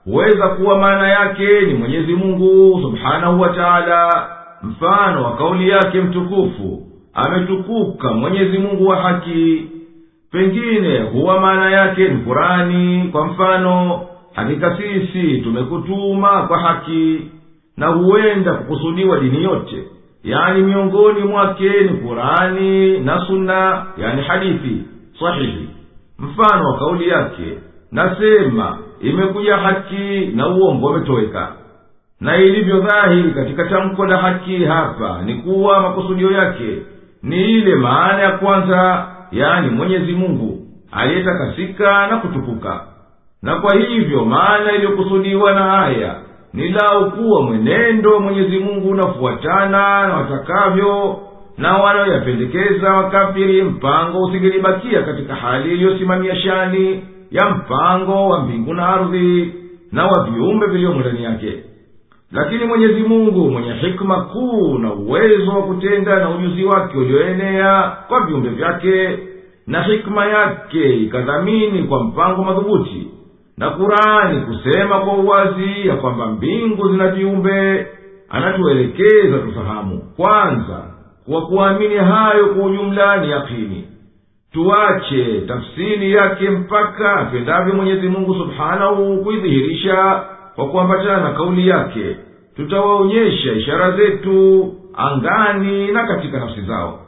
Huweza 0.05 0.47
kuwa 0.47 0.77
maana 0.77 1.07
yake 1.09 1.61
ni 1.61 1.73
mwenyezi 1.73 2.13
mungu 2.13 2.79
subhanahu 2.81 3.41
wa 3.41 3.49
taala 3.49 4.27
mfano 4.63 5.23
wa 5.23 5.35
kauli 5.37 5.69
yake 5.69 6.01
mtukufu 6.01 6.81
ametukuka 7.13 8.13
mwenyezi 8.13 8.57
mungu 8.57 8.87
wa 8.87 8.95
haki 8.95 9.67
pengine 10.35 10.99
huwa 11.01 11.39
maana 11.39 11.69
yake 11.71 12.07
ni 12.09 12.17
kurani 12.17 13.09
kwa 13.11 13.25
mfano 13.25 14.01
hakika 14.33 14.77
sisi 14.77 15.37
tumekutuma 15.37 16.47
kwa 16.47 16.59
haki 16.59 17.21
na 17.77 17.87
huenda 17.87 18.53
kukusudiwa 18.53 19.19
dini 19.19 19.43
yote. 19.43 19.83
Yani 20.23 20.61
miongoni 20.61 21.19
mwake 21.23 21.69
ni 21.69 21.89
kurani 21.89 22.99
na 22.99 23.25
sunna 23.27 23.85
yani 23.97 24.21
hadithi 24.21 24.83
sahihi. 25.19 25.69
Mfano 26.19 26.67
wa 26.71 26.77
kauli 26.79 27.09
yake 27.09 27.57
nasema 27.91 28.77
imekuja 29.01 29.57
haki 29.57 30.31
na 30.35 30.47
uongo 30.47 30.87
umetoweka. 30.87 31.51
Na 32.21 32.37
ilivyo 32.37 32.79
dhahiri 32.79 33.31
katika 33.31 33.63
tamko 33.65 34.05
la 34.05 34.17
haki 34.17 34.65
hapa 34.65 35.21
ni 35.25 35.35
kuwa 35.35 35.79
makusudio 35.81 36.31
yake 36.31 36.77
ni 37.23 37.45
ile 37.51 37.75
maana 37.75 38.21
ya 38.23 38.31
kwanza 38.31 39.07
yani 39.35 39.69
mwenyezi 39.69 40.11
mungu 40.11 40.59
aliyetakasika 40.91 42.07
na 42.07 42.17
kutukuka. 42.17 42.81
Na 43.41 43.55
kwa 43.55 43.75
hivyo 43.75 44.25
maana 44.25 44.71
iliyokusudiwa 44.71 45.53
na 45.53 45.85
aya 45.85 46.15
ni 46.53 46.69
lau 46.69 47.11
kuwa 47.11 47.41
mwenendo 47.41 48.13
wa 48.13 48.19
mwenyezi 48.19 48.59
mungu 48.59 48.89
unafuatana 48.89 50.07
na 50.07 50.13
watakavyo 50.17 51.19
na 51.57 51.77
wanaoyapendekeza 51.77 52.93
wakafiri 52.93 53.63
mpango 53.63 54.23
usingelibakia 54.23 55.01
katika 55.01 55.35
hali 55.35 55.71
iliyosimamia 55.73 56.35
shani 56.35 57.03
ya 57.31 57.49
mpango 57.49 58.27
wa 58.29 58.39
mbingu 58.43 58.73
na 58.73 58.87
ardhi 58.87 59.53
na 59.91 60.05
wa 60.07 60.23
viumbe 60.29 60.65
vilivyomo 60.67 60.99
ndani 60.99 61.23
yake 61.23 61.63
lakini 62.35 62.65
mwenyezi 62.65 63.01
mungu 63.01 63.51
mwenye 63.51 63.73
hikma 63.73 64.21
kuu 64.21 64.77
na 64.77 64.93
uwezo 64.93 65.51
wa 65.51 65.61
kutenda 65.63 66.15
na 66.19 66.29
ujuzi 66.29 66.63
wake 66.65 66.97
ulioenea 66.97 67.91
kwa 68.07 68.25
viumbe 68.25 68.49
vyake 68.49 69.19
na 69.67 69.83
hikma 69.83 70.25
yake 70.25 70.95
ikadhamini 70.95 71.83
kwa 71.83 72.03
mpango 72.03 72.43
madhubuti 72.43 73.07
na 73.57 73.69
kurani 73.69 74.41
kusema 74.41 74.99
kwa 74.99 75.13
uwazi 75.13 75.87
ya 75.87 75.95
kwamba 75.95 76.25
mbingu 76.27 76.89
zina 76.91 77.07
viumbe 77.07 77.87
anatuelekeza 78.29 79.37
tufahamu 79.37 80.01
kwanza 80.17 80.83
kwa 81.31 81.41
kuamini 81.41 81.95
hayo 81.95 82.45
kwa 82.47 82.65
ujumla 82.65 83.17
ni 83.17 83.31
yakini 83.31 83.87
tuache 84.53 85.41
tafsiri 85.47 86.11
yake 86.13 86.49
mpaka 86.49 87.15
apendavyo 87.15 87.73
mwenyezi 87.75 88.07
mungu 88.09 88.35
subhanahu 88.35 89.17
kuidhihirisha 89.23 90.23
kwa 90.55 90.67
kuambatana 90.69 91.19
na 91.23 91.31
kauli 91.33 91.67
yake 91.67 92.15
tutawaonyesha 92.55 93.53
ishara 93.53 93.91
zetu 93.91 94.73
angani 94.93 95.91
na 95.91 96.07
katika 96.07 96.39
nafsi 96.39 96.61
zao. 96.61 96.99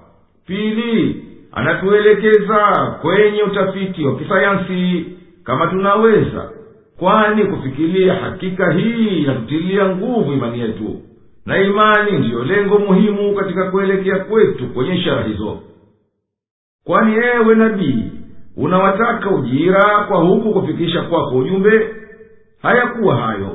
Pili 0.47 1.23
anatuelekeza 1.51 2.91
kwenye 3.01 3.43
utafiti 3.43 4.05
wa 4.05 4.15
kisayansi 4.15 5.05
kama 5.43 5.67
tunaweza 5.67 6.49
kwani 6.99 7.45
kufikiria 7.45 8.13
hakika 8.13 8.71
hii 8.73 9.07
inatutilia 9.07 9.89
nguvu 9.95 10.33
imani 10.33 10.59
yetu. 10.59 11.01
Na 11.45 11.57
imani 11.61 12.11
ndiyo 12.11 12.43
lengo 12.43 12.79
muhimu 12.79 13.35
katika 13.35 13.71
kuelekea 13.71 14.19
kwetu 14.19 14.67
kwenye 14.67 14.95
ishara 14.95 15.23
hizo. 15.23 15.59
Kwani 16.83 17.15
ewe 17.15 17.55
nabii 17.55 18.03
unawataka 18.57 19.29
ujira 19.29 20.05
kwa 20.07 20.17
huku 20.17 20.53
kufikisha 20.53 21.01
kwako 21.01 21.37
ujumbe 21.37 21.89
hayakuwa 22.61 23.15
hayo. 23.15 23.49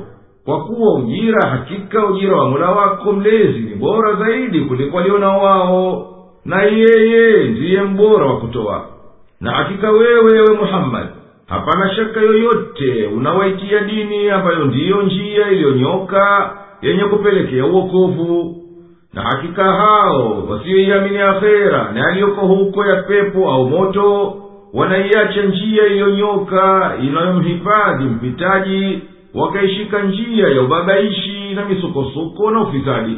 Kwa 0.45 0.65
kuwa 0.65 0.95
ujira 0.95 1.49
hakika 1.49 2.05
ujira 2.07 2.37
wa 2.37 2.49
mula 2.49 2.69
wako 2.69 3.11
mlezi 3.11 3.59
ni 3.59 3.75
bora 3.75 4.13
zaidi 4.13 4.61
kuliko 4.61 4.97
walionao 4.97 5.43
wao 5.43 6.09
na 6.45 6.61
yeye 6.63 7.43
ndiye 7.47 7.81
mbora 7.81 8.25
wa 8.25 8.37
kutoa. 8.39 8.85
Na 9.41 9.51
hakika 9.51 9.91
wewe 9.91 10.37
ewe 10.37 10.53
muhammadi 10.57 11.09
hapana 11.47 11.95
shaka 11.95 12.19
yoyote 12.21 13.07
unawaitia 13.07 13.79
dini 13.79 14.29
ambayo 14.29 14.65
ndiyo 14.65 15.01
njia 15.01 15.51
iliyonyoka 15.51 16.51
yenye 16.81 17.03
kupelekea 17.03 17.65
uokovu. 17.65 18.55
Na 19.13 19.21
hakika 19.21 19.63
hao 19.63 20.43
wasiyoiamini 20.49 21.17
akhera 21.21 21.91
na 21.93 21.99
yaliyoko 21.99 22.41
huko 22.41 22.85
ya 22.85 22.95
pepo 23.03 23.51
au 23.51 23.69
moto 23.69 24.33
wanaiacha 24.73 25.41
njia 25.43 25.85
iliyonyoka 25.85 26.93
inayomhifadhi 27.01 28.03
mpitaji 28.03 29.01
wakaishika 29.33 29.99
njia 30.01 30.47
ya 30.47 30.61
ubabaishi 30.61 31.53
na 31.55 31.65
misukosuko 31.65 32.51
na 32.51 32.61
ufisadi. 32.61 33.17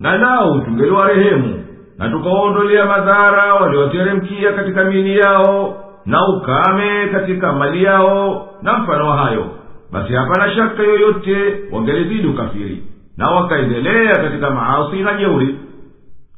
Na 0.00 0.18
lau 0.18 0.60
tungeliwarehemu 0.60 1.64
na 1.98 2.08
tukaondolea 2.10 2.86
madhara 2.86 3.54
walioteremkia 3.54 4.52
katika 4.52 4.84
mili 4.84 5.18
yao 5.18 5.76
na 6.06 6.28
ukame 6.28 7.08
katika 7.12 7.52
mali 7.52 7.84
yao 7.84 8.48
na 8.62 8.78
mfano 8.78 9.12
hayo. 9.12 9.46
Basi 9.92 10.12
hapana 10.12 10.54
shaka 10.54 10.82
yoyote 10.82 11.54
wangelizidi 11.72 12.26
ukafiri 12.28 12.82
na 13.16 13.30
wakaendelea 13.30 14.12
katika 14.16 14.50
maasi 14.50 14.96
na 14.96 15.14
jeuri 15.14 15.54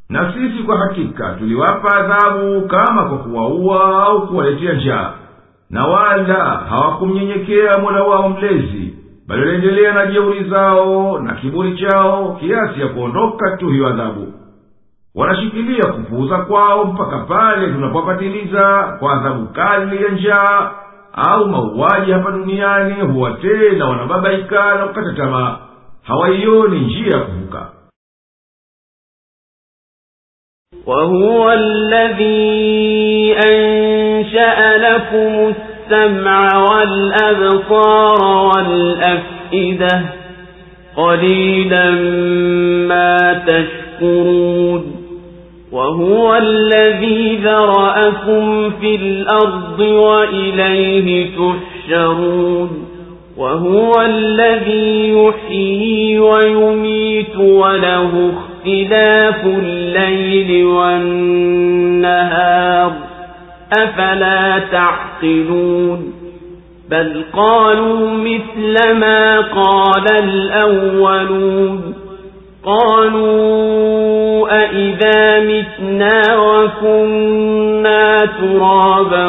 na 0.09 0.32
sisi 0.32 0.62
kwa 0.62 0.78
hakika 0.78 1.30
tuliwapa 1.34 1.96
adhabu 1.96 2.68
kama 2.68 3.04
kwa 3.09 3.18
kuwaua 3.18 4.04
au 4.07 4.26
kuwaletea 4.26 4.72
njaa. 4.72 5.12
Na 5.70 5.86
wala 5.86 6.44
hawakumnyenyekea 6.44 7.78
mola 7.78 8.02
wao 8.02 8.28
mlezi 8.28 8.94
bali 9.28 9.42
waliendelea 9.42 9.92
na 9.92 10.07
jeuri 10.07 10.44
zao 10.50 11.18
na 11.18 11.34
kiburi 11.34 11.76
chao 11.78 12.36
kiasi 12.40 12.80
ya 12.80 12.88
kuondoka 12.88 13.57
tu 13.57 13.68
hiyo 13.68 13.86
adhabu. 13.86 14.32
Wanashikilia 15.14 15.86
kupuuza 15.92 16.38
kwao 16.38 16.84
mpaka 16.84 17.18
pale 17.18 17.66
tunapopatiliza 17.72 18.96
kwa 18.98 19.12
adhabu 19.12 19.46
kali 19.46 20.04
ya 20.04 20.09
njaa 20.11 20.70
au 21.12 21.48
mauaji 21.48 22.12
hapa 22.12 22.30
duniani 22.30 22.94
huwa 22.94 23.30
tena 23.32 23.86
wanababaika 23.88 24.74
na 24.74 24.86
kukata 24.86 25.12
tamaa. 25.12 25.57
Hawaioni 26.02 26.80
njia 26.80 27.16
ya 27.16 27.18
kuvuka 27.24 27.66
وهو 30.87 31.53
الذي 31.53 33.34
أنشأ 33.51 34.76
لكم 34.76 35.53
السمع 35.55 36.59
والأبصار 36.59 38.22
والأفئدة 38.47 40.03
قليلا 40.97 41.91
ما 42.89 43.43
تشكرون 43.47 44.97
وهو 45.72 46.34
الذي 46.37 47.37
ذرأكم 47.37 48.70
في 48.70 48.95
الأرض 48.97 49.80
وإليه 49.80 51.30
تحشرون 51.37 52.87
وهو 53.37 53.93
الذي 54.05 55.09
يحيي 55.09 56.18
ويميت 56.18 57.37
وله 57.37 58.32
اختلاف 58.66 59.46
الليل 59.46 60.66
والنهار 60.66 62.12
أفلا 63.78 64.58
تعقلون 64.72 66.12
بل 66.90 67.24
قالوا 67.32 68.10
مثل 68.10 68.92
ما 68.92 69.40
قال 69.40 70.12
الأولون 70.24 71.94
قالوا 72.64 74.48
أئذا 74.62 75.40
متنا 75.40 76.22
وكنا 76.36 78.26
ترابا 78.26 79.26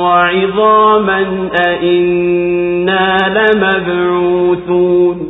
وعظاما 0.00 1.48
أئنا 1.66 3.18
لمبعوثون 3.28 5.29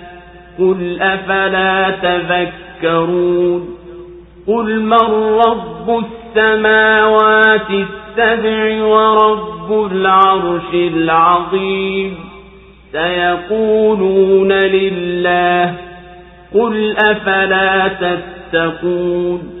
قل 0.61 1.01
أفلا 1.01 1.89
تذكرون 1.89 3.75
قل 4.47 4.81
من 4.81 5.37
رب 5.47 6.05
السماوات 6.05 7.69
السبع 7.69 8.83
ورب 8.83 9.91
العرش 9.91 10.73
العظيم 10.73 12.15
سيقولون 12.91 14.51
لله 14.51 15.73
قل 16.53 16.95
أفلا 16.97 17.87
تتقون 17.87 19.60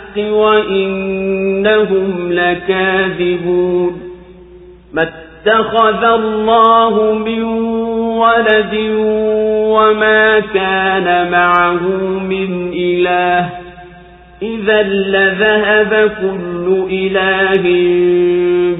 وإنهم 0.17 2.07
لكاذبون. 2.31 4.01
ما 4.93 5.01
اتخذ 5.01 6.03
الله 6.03 7.13
من 7.13 7.43
ولد 8.17 8.75
وما 9.73 10.39
كان 10.39 11.31
معه 11.31 11.87
من 12.19 12.71
إله. 12.73 13.49
إذا 14.41 14.83
لذهب 14.83 16.11
كل 16.21 16.85
إله 16.91 17.63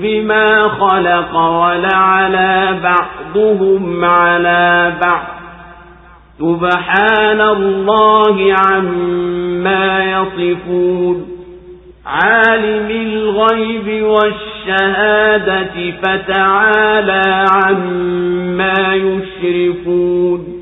بما 0.02 0.68
خلق 0.68 1.36
ولعلى 1.36 2.80
بعضهم 2.84 4.06
على 4.06 4.94
بعض. 5.02 5.24
سبحان 6.40 7.42
الله 7.42 8.56
عما 8.68 9.51
يصفون 10.17 11.27
عالم 12.07 12.91
الغيب 12.91 14.03
والشهادة 14.05 15.91
فتعالى 16.03 17.23
عما 17.55 18.95
يشركون 18.95 20.57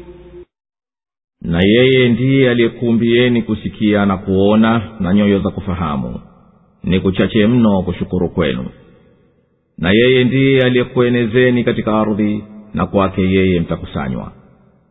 na 1.46 1.60
yeye 1.64 2.08
ndiye 2.08 2.50
aliyekuumbieni 2.50 3.42
kusikia 3.42 4.06
na 4.06 4.16
kuona 4.16 4.82
na 5.00 5.14
nyoyo 5.14 5.38
za 5.38 5.50
kufahamu 5.50 6.20
ni 6.84 7.00
kuchache 7.00 7.46
mno 7.46 7.82
kushukuru 7.82 8.28
kwenu 8.28 8.66
na 9.78 9.90
yeye 9.90 10.24
ndiye 10.24 10.60
aliyekuenezeni 10.62 11.64
katika 11.64 12.00
ardhi 12.00 12.44
na 12.74 12.86
kwake 12.86 13.22
yeye 13.22 13.60
mtakusanywa 13.60 14.32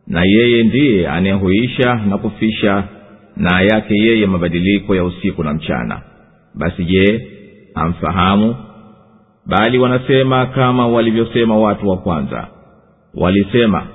na 0.07 0.21
yeye 0.25 0.63
ndiye 0.63 1.07
anayehuisha 1.07 1.95
na 1.95 2.17
kufisha 2.17 2.83
na 3.38 3.60
yake 3.60 3.94
yeye 3.94 4.26
mabadiliko 4.26 4.94
ya 4.94 5.04
usiku 5.04 5.44
na 5.44 5.54
mchana. 5.54 6.00
Basi 6.54 6.84
je 6.84 7.28
amfahamu 7.74 8.56
bali 9.46 9.78
wanasema 9.78 10.46
kama 10.46 10.86
walivyosema 10.88 11.56
watu 11.58 11.88
wa 11.88 11.96
kwanza. 11.96 12.48
Walisema 13.14 13.86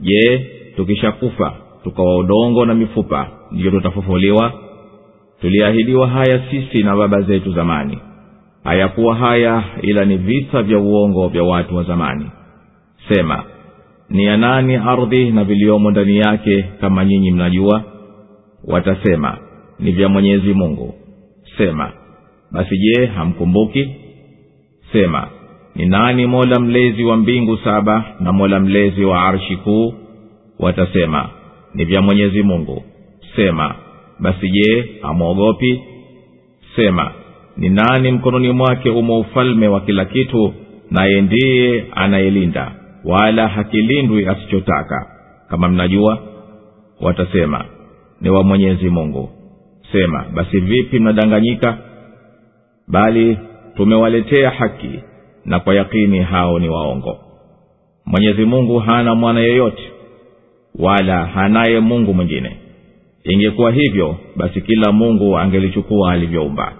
je 0.00 0.46
tukishakufa 0.76 1.52
tukawa 1.84 2.16
udongo 2.18 2.66
na 2.66 2.74
mifupa 2.74 3.28
ndiyo 3.50 3.70
tutafufuliwa? 3.70 4.52
Tuliahidiwa 5.40 6.08
haya 6.08 6.42
sisi 6.50 6.82
na 6.82 6.96
baba 6.96 7.20
zetu 7.22 7.52
zamani. 7.52 7.98
Hayakuwa 8.64 9.14
haya 9.16 9.64
ila 9.82 10.04
ni 10.04 10.16
visa 10.16 10.62
vya 10.62 10.78
uongo 10.78 11.28
vya 11.28 11.42
watu 11.42 11.76
wa 11.76 11.82
zamani. 11.82 12.30
Sema 13.08 13.44
ni 14.10 14.24
ya 14.24 14.36
nani 14.36 14.76
ardhi 14.76 15.30
na 15.30 15.44
viliomo 15.44 15.90
ndani 15.90 16.16
yake 16.16 16.64
kama 16.80 17.04
nyinyi 17.04 17.30
mnajua 17.30 17.82
watasema 18.64 19.38
ni 19.78 19.92
vya 19.92 20.08
mwenyezi 20.08 20.54
mungu. 20.54 20.94
Sema 21.58 21.92
basi 22.50 22.78
je 22.78 23.06
hamkumbuki? 23.06 23.88
Sema 24.92 25.28
ni 25.76 25.86
nani 25.86 26.26
mola 26.26 26.60
mlezi 26.60 27.04
wa 27.04 27.16
mbingu 27.16 27.56
saba 27.56 28.04
na 28.20 28.32
mola 28.32 28.60
mlezi 28.60 29.04
wa 29.04 29.22
arshi 29.24 29.56
kuu? 29.56 29.94
Watasema 30.58 31.28
ni 31.74 31.84
vya 31.84 32.02
mwenyezi 32.02 32.42
mungu. 32.42 32.82
Sema 33.36 33.74
basi 34.20 34.50
je 34.50 34.88
hamwogopi? 35.02 35.82
Sema 36.76 37.12
ni 37.56 37.68
nani 37.68 38.10
mkononi 38.12 38.52
mwake 38.52 38.90
umo 38.90 39.20
ufalme 39.20 39.68
wa 39.68 39.80
kila 39.80 40.04
kitu 40.04 40.54
naye 40.90 41.20
ndiye 41.20 41.84
anayelinda 41.94 42.72
wala 43.04 43.48
hakilindwi 43.48 44.26
asichotaka? 44.26 45.06
Kama 45.50 45.68
mnajua 45.68 46.18
watasema 47.00 47.64
ni 48.22 48.30
wa 48.30 48.42
mwenyezi 48.42 48.90
mungu. 48.90 49.28
Sema 49.92 50.24
basi 50.34 50.60
vipi 50.60 50.98
mnadanganyika? 50.98 51.78
Bali 52.88 53.38
tumewaletea 53.76 54.50
haki 54.50 55.00
na 55.44 55.60
kwa 55.60 55.74
yakini 55.74 56.18
hao 56.18 56.58
ni 56.58 56.68
waongo. 56.68 57.18
Mwenyezi 58.06 58.44
mungu 58.44 58.78
hana 58.78 59.14
mwana 59.14 59.40
yeyote 59.40 59.82
wala 60.78 61.26
hanaye 61.26 61.80
mungu 61.80 62.14
mwingine. 62.14 62.56
Ingekuwa 63.24 63.72
hivyo 63.72 64.16
basi 64.36 64.60
kila 64.60 64.92
mungu 64.92 65.38
angelichukua 65.38 66.12
alivyoumba 66.12 66.72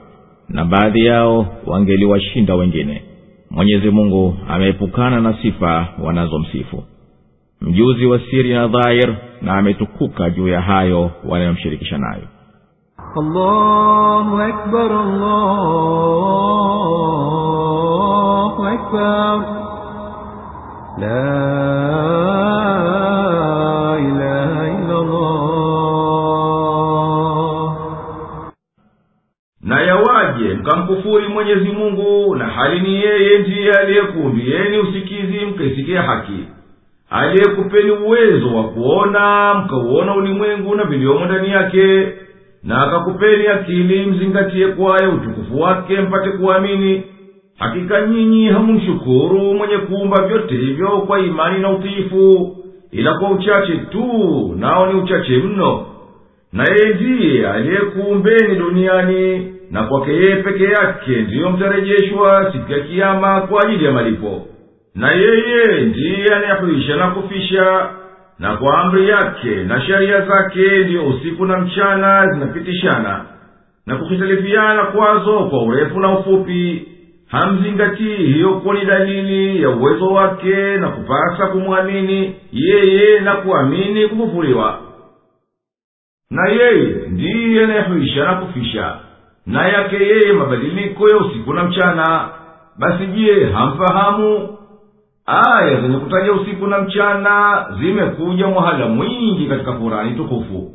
na 0.48 0.64
baadhi 0.64 1.04
yao 1.06 1.46
wangeliwashinda 1.66 2.54
wengine. 2.54 3.02
Mwenyezi 3.50 3.90
mungu 3.90 4.36
ameepukana 4.48 5.20
na 5.20 5.34
sifa 5.42 5.88
wanazomsifu 6.02 6.84
mjuzi 7.62 8.06
wa 8.06 8.18
siri 8.20 8.54
na 8.54 8.68
dhahir 8.68 9.16
na 9.42 9.54
ametukuka 9.58 10.30
juu 10.30 10.48
ya 10.48 10.60
hayo 10.60 11.10
wanayomshirikisha 11.28 11.98
nayo. 11.98 12.22
Na 29.60 29.82
yawaje 29.82 30.54
mkamkufuri 30.54 31.28
mwenyezi 31.28 31.68
mungu 31.70 32.34
na 32.36 32.46
hali 32.46 32.80
ni 32.80 32.94
yeye 32.94 33.38
ndiye 33.38 33.72
aliyekuumbieni 33.72 34.78
usikizi 34.78 35.46
mkaisikia 35.46 36.02
haki 36.02 36.44
aliyekupeni 37.12 37.90
uwezo 37.90 38.54
wa 38.56 38.64
kuona 38.64 39.54
mkauona 39.54 40.14
ulimwengu 40.14 40.74
na 40.74 40.84
viliomo 40.84 41.24
ndani 41.24 41.50
yake 41.50 42.08
na 42.64 42.82
akakupeni 42.82 43.46
akili 43.46 44.06
mzingatie 44.06 44.66
kwayo 44.66 45.10
utukufu 45.12 45.60
wake 45.60 46.00
mpate 46.00 46.30
kuamini. 46.30 47.02
Hakika 47.58 48.06
nyinyi 48.06 48.46
hamumshukuru 48.48 49.38
mwenye 49.54 49.76
kuumba 49.78 50.26
vyote 50.26 50.54
hivyo 50.56 50.88
kwa 50.88 51.20
imani 51.20 51.58
na 51.58 51.70
utiifu 51.70 52.56
ila 52.92 53.14
kwa 53.14 53.30
uchache 53.30 53.72
tu 53.76 54.04
nao 54.58 54.92
ni 54.92 55.00
uchache 55.00 55.36
mno. 55.36 55.86
Na 56.52 56.64
yeye 56.64 56.94
ndiye 56.94 57.48
aliyekuumbeni 57.48 58.54
duniani 58.56 59.52
na 59.70 59.82
kwake 59.82 60.12
yeye 60.12 60.36
peke 60.36 60.64
yake 60.64 61.10
ndiyo 61.10 61.50
mtarejeshwa 61.50 62.52
siku 62.52 62.72
ya 62.72 62.80
kiama 62.80 63.40
kwa 63.40 63.62
ajili 63.64 63.84
ya 63.84 63.92
malipo 63.92 64.46
na 64.94 65.12
yeye 65.12 65.80
ndiye 65.80 66.34
anayehuisha 66.34 66.96
na 66.96 67.10
kufisha 67.10 67.90
na 68.38 68.56
kwa 68.56 68.78
amri 68.78 69.08
yake 69.08 69.54
na 69.64 69.80
sheria 69.80 70.20
zake 70.20 70.78
ndiyo 70.84 71.06
usiku 71.08 71.46
na 71.46 71.58
mchana 71.58 72.26
zinapitishana 72.26 73.24
na 73.86 73.96
kuhitalifiana 73.96 74.84
kwazo 74.84 75.44
kwa 75.44 75.62
urefu 75.62 76.00
na 76.00 76.18
ufupi 76.18 76.88
hamzingatii 77.28 78.16
hiyo 78.16 78.62
ni 78.74 78.84
dalili 78.84 79.62
ya 79.62 79.70
uwezo 79.70 80.06
wake 80.06 80.76
na 80.76 80.88
kupasa 80.88 81.46
kumwamini 81.46 82.36
yeye 82.52 83.20
na 83.20 83.36
kuamini 83.36 84.08
kufufuliwa. 84.08 84.78
Na 86.30 86.48
yeye 86.48 87.08
ndiye 87.08 87.64
anayehuisha 87.64 88.24
na 88.24 88.34
kufisha 88.34 88.96
na 89.46 89.68
yake 89.68 89.96
yeye 89.96 90.32
mabadiliko 90.32 91.08
ya 91.08 91.16
usiku 91.16 91.52
na 91.54 91.64
mchana 91.64 92.28
basi 92.78 93.06
je 93.06 93.44
hamfahamu 93.46 94.58
aya 95.32 95.80
zenye 95.80 95.96
kutaja 95.98 96.32
usiku 96.32 96.66
na 96.66 96.78
mchana 96.78 97.66
zimekuja 97.80 98.46
mwahala 98.46 98.86
mwingi 98.86 99.46
katika 99.46 99.72
kurani 99.72 100.10
tukufu. 100.16 100.70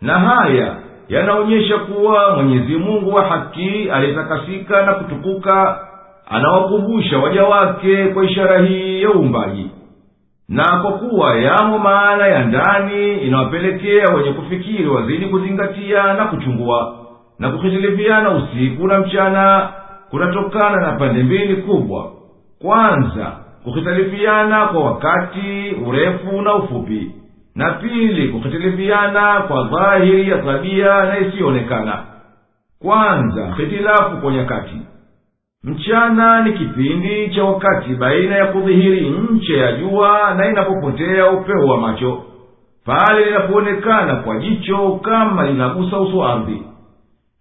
Na 0.00 0.18
haya 0.18 0.76
yanaonyesha 1.08 1.78
kuwa 1.78 2.36
mwenyezi 2.36 2.76
mungu 2.76 3.14
wa 3.14 3.24
haki 3.26 3.90
aliyetakasika 3.90 4.82
na 4.86 4.94
kutukuka 4.94 5.78
anawakumbusha 6.28 7.18
waja 7.18 7.44
wake 7.44 8.06
kwa 8.06 8.24
ishara 8.24 8.58
hii 8.62 9.02
ya 9.02 9.10
uumbaji. 9.10 9.70
Na 10.48 10.64
kwa 10.82 10.92
kuwa 10.92 11.36
yamo 11.36 11.78
maana 11.78 12.26
ya 12.26 12.44
ndani 12.44 13.18
inawapelekea 13.18 14.08
wenye 14.08 14.32
kufikiri 14.32 14.88
wazidi 14.88 15.26
kuzingatia 15.26 16.12
na 16.14 16.24
kuchungua. 16.24 16.94
Na 17.38 17.50
kuhitilifiana 17.50 18.30
usiku 18.30 18.86
na 18.88 18.98
mchana 18.98 19.68
kunatokana 20.10 20.76
na 20.86 20.92
pande 20.92 21.22
mbili 21.22 21.56
kubwa. 21.56 22.10
Kwanza 22.62 23.32
kuhitalifiana 23.64 24.66
kwa 24.66 24.84
wakati 24.84 25.74
urefu 25.86 26.42
na 26.42 26.54
ufupi. 26.54 27.10
Na 27.54 27.70
pili 27.72 28.28
kuhitilifiana 28.28 29.40
kwa 29.40 29.64
dhahiri 29.64 30.30
ya 30.30 30.38
tabia 30.38 31.04
na 31.04 31.18
isiyoonekana. 31.18 32.02
Kwanza 32.82 33.54
hitilafu 33.56 34.16
kwa 34.16 34.32
nyakati. 34.32 34.76
Mchana 35.64 36.42
ni 36.44 36.52
kipindi 36.52 37.30
cha 37.34 37.44
wakati 37.44 37.94
baina 37.94 38.36
ya 38.36 38.46
kudhihiri 38.46 39.10
nche 39.10 39.56
ya 39.58 39.72
jua 39.72 40.34
na 40.34 40.48
inapopotea 40.50 41.30
upeo 41.30 41.66
wa 41.66 41.76
macho. 41.76 42.22
Pale 42.84 43.24
linapoonekana 43.24 44.14
kwa 44.16 44.36
jicho 44.38 44.90
kama 45.02 45.46
linagusa 45.46 46.00
uso 46.00 46.24
ardhi. 46.24 46.62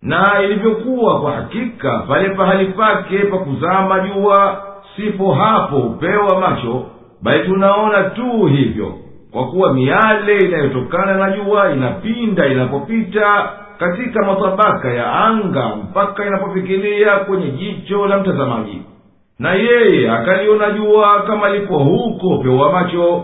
Na 0.01 0.41
ilivyokuwa 0.43 1.21
kwa 1.21 1.31
hakika 1.31 1.99
pale 1.99 2.29
pahali 2.29 2.65
pake 2.65 3.17
pa 3.17 3.37
kuzama 3.37 3.99
jua 3.99 4.63
sipo 5.05 5.31
hapo 5.33 5.77
upeo 5.77 6.25
wa 6.25 6.39
macho 6.39 6.83
bali 7.21 7.45
tunaona 7.45 8.03
tu 8.03 8.45
hivyo 8.45 8.93
kwa 9.31 9.47
kuwa 9.47 9.73
miale 9.73 10.37
inayotokana 10.37 11.13
na 11.13 11.37
jua 11.37 11.71
inapinda 11.73 12.47
inapopita 12.47 13.49
katika 13.79 14.25
matabaka 14.25 14.93
ya 14.93 15.13
anga 15.13 15.75
mpaka 15.75 16.25
inapofikilia 16.27 17.15
kwenye 17.17 17.51
jicho 17.51 18.07
la 18.07 18.17
mtazamaji. 18.17 18.81
Na 19.39 19.53
yeye 19.53 20.11
akaliona 20.11 20.71
jua 20.71 21.21
kama 21.27 21.49
lipo 21.49 21.77
huko 21.79 22.27
upeo 22.27 22.57
wa 22.57 22.71
macho. 22.71 23.23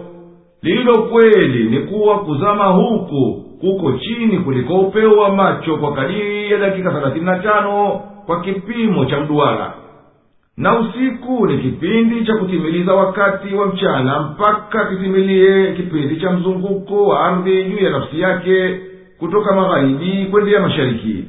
Lilo 0.62 0.94
kweli 1.04 1.64
ni 1.70 1.80
kuwa 1.80 2.20
kuzama 2.20 2.66
huku 2.66 3.44
kuko 3.62 3.92
chini 3.92 4.38
kuliko 4.38 4.74
upeo 4.80 5.12
wa 5.18 5.30
macho 5.36 5.78
kwa 5.78 5.94
kadiri 5.94 6.52
ya 6.52 6.58
dakika 6.58 6.92
thelathini 6.92 7.26
na 7.26 7.36
tano 7.40 8.02
kwa 8.26 8.42
kipimo 8.42 9.06
cha 9.06 9.20
mduara 9.20 9.74
na 10.58 10.80
usiku 10.80 11.48
ni 11.48 11.58
kipindi 11.58 12.26
cha 12.26 12.34
kutimiliza 12.36 12.94
wakati 12.94 13.56
wa 13.56 13.66
mchana 13.68 14.20
mpaka 14.22 14.86
kitimilie 14.86 15.72
kipindi 15.74 16.16
cha 16.22 16.32
mzunguko 16.32 17.08
wa 17.08 17.26
ardhi 17.26 17.64
juu 17.64 17.78
ya 17.86 17.90
nafsi 17.90 18.20
yake 18.20 18.80
kutoka 19.20 19.56
magharibi 19.56 20.26
kwendea 20.32 20.60
mashariki. 20.60 21.26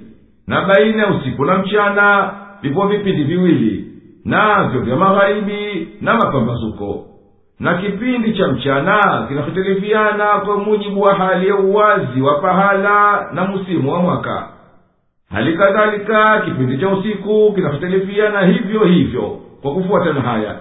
Na 0.46 0.62
baina 0.64 1.02
ya 1.02 1.10
usiku 1.10 1.44
na 1.44 1.58
mchana 1.58 2.30
vipo 2.62 2.86
vipindi 2.86 3.24
viwili 3.24 3.84
navyo 4.24 4.80
vya 4.80 4.96
magharibi 4.96 5.88
na 6.00 6.14
mapambazuko. 6.14 7.04
Na 7.60 7.74
kipindi 7.78 8.32
cha 8.32 8.48
mchana 8.48 9.24
kinahitilifiana 9.28 10.24
kwa 10.26 10.56
mujibu 10.58 11.00
wa 11.00 11.14
hali 11.14 11.48
ya 11.48 11.56
uwazi 11.56 12.20
wa 12.20 12.34
pahala 12.40 13.28
na 13.34 13.44
musimu 13.44 13.92
wa 13.92 13.98
mwaka 14.02 14.48
hali 15.30 15.52
kadhalika 15.56 16.40
kipindi 16.44 16.78
cha 16.78 16.88
usiku 16.88 17.52
kinahitilifiana 17.54 18.40
hivyo 18.46 18.84
hivyo 18.84 19.22
kwa 19.62 19.74
kufuatana 19.74 20.20
haya. 20.20 20.58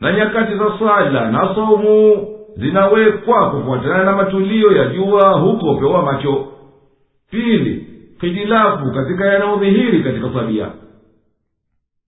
Na 0.00 0.12
nyakati 0.12 0.54
za 0.56 0.78
sala 0.78 1.30
na 1.30 1.54
somu 1.54 2.26
zinawekwa 2.56 3.50
kufuatana 3.50 4.04
na 4.04 4.12
matulio 4.16 4.72
ya 4.72 4.86
jua 4.88 5.30
huko 5.32 5.74
pewa 5.74 6.02
macho. 6.02 6.46
Pili 7.30 7.86
hitilafu 8.20 8.92
katika 8.92 9.26
yanayodhihiri 9.26 10.02
katika 10.02 10.32
sabia 10.32 10.68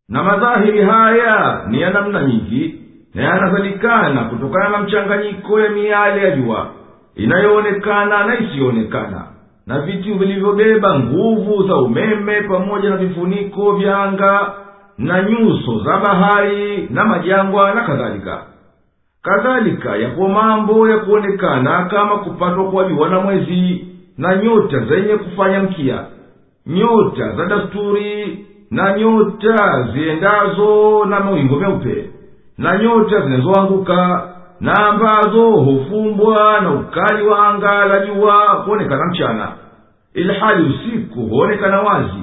na 0.09 0.23
madhahiri 0.23 0.83
haya 0.83 1.65
ni 1.69 1.81
ya 1.81 1.91
namna 1.91 2.25
nyingi 2.25 2.75
na 3.15 3.23
yanazalikana 3.23 4.25
kutokana 4.25 4.69
na 4.69 4.79
mchanganyiko 4.79 5.61
ya 5.61 5.71
miale 5.71 6.23
ya 6.25 6.37
jua 6.37 6.71
inayoonekana 7.17 8.25
na 8.27 8.39
isiyoonekana 8.41 9.27
na 9.69 9.81
vitu 9.81 10.19
vilivyobeba 10.19 10.99
nguvu 10.99 11.69
za 11.69 11.77
umeme 11.77 12.43
pamoja 12.43 12.91
na 12.91 12.97
vifuniko 12.97 13.73
vya 13.73 13.99
anga 14.03 14.53
na 14.99 15.23
nyuso 15.23 15.79
za 15.85 15.97
bahari 15.99 16.87
na 16.91 17.05
majangwa 17.05 17.75
na 17.75 17.81
kadhalika. 17.81 18.43
Kadhalika 19.23 19.97
yapo 19.97 20.29
mambo 20.29 20.89
ya 20.89 20.99
kuonekana 20.99 21.85
kama 21.85 22.17
kupatwa 22.17 22.71
kwa 22.71 22.85
jua 22.85 23.09
na 23.09 23.21
mwezi 23.21 23.85
na 24.19 24.37
nyota 24.37 24.79
zenye 24.81 25.15
kufanya 25.17 25.61
mkia 25.63 26.05
nyota 26.67 27.33
za 27.37 27.45
dasturi 27.47 28.47
na 28.71 28.99
nyota 28.99 29.89
ziendazo 29.93 31.05
na 31.05 31.21
mawingo 31.21 31.57
meupe 31.57 32.11
na 32.59 32.79
nyota 32.79 33.21
zinazoanguka 33.21 34.29
na 34.61 34.75
ambazo 34.89 35.51
hufumbwa 35.51 36.61
na 36.61 36.71
ukali 36.71 37.27
wa 37.27 37.49
anga 37.49 37.85
la 37.85 38.07
jua 38.07 38.63
kuonekana 38.65 39.05
mchana. 39.07 39.49
Ilhali 40.15 40.63
usiku 40.75 41.21
huonekana 41.21 41.81
wazi. 41.81 42.23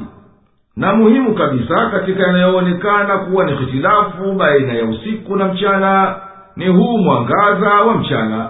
Na 0.78 0.94
muhimu 0.96 1.36
kabisa 1.36 1.90
katika 1.92 2.24
yanayoonekana 2.28 3.18
kuwa 3.18 3.46
ni 3.46 3.56
hitilafu 3.56 4.32
baina 4.38 4.74
ya 4.74 4.86
usiku 4.86 5.36
na 5.36 5.46
mchana 5.46 6.16
ni 6.56 6.68
huu 6.68 6.98
mwangaza 6.98 7.70
wa 7.70 7.96
mchana. 7.96 8.50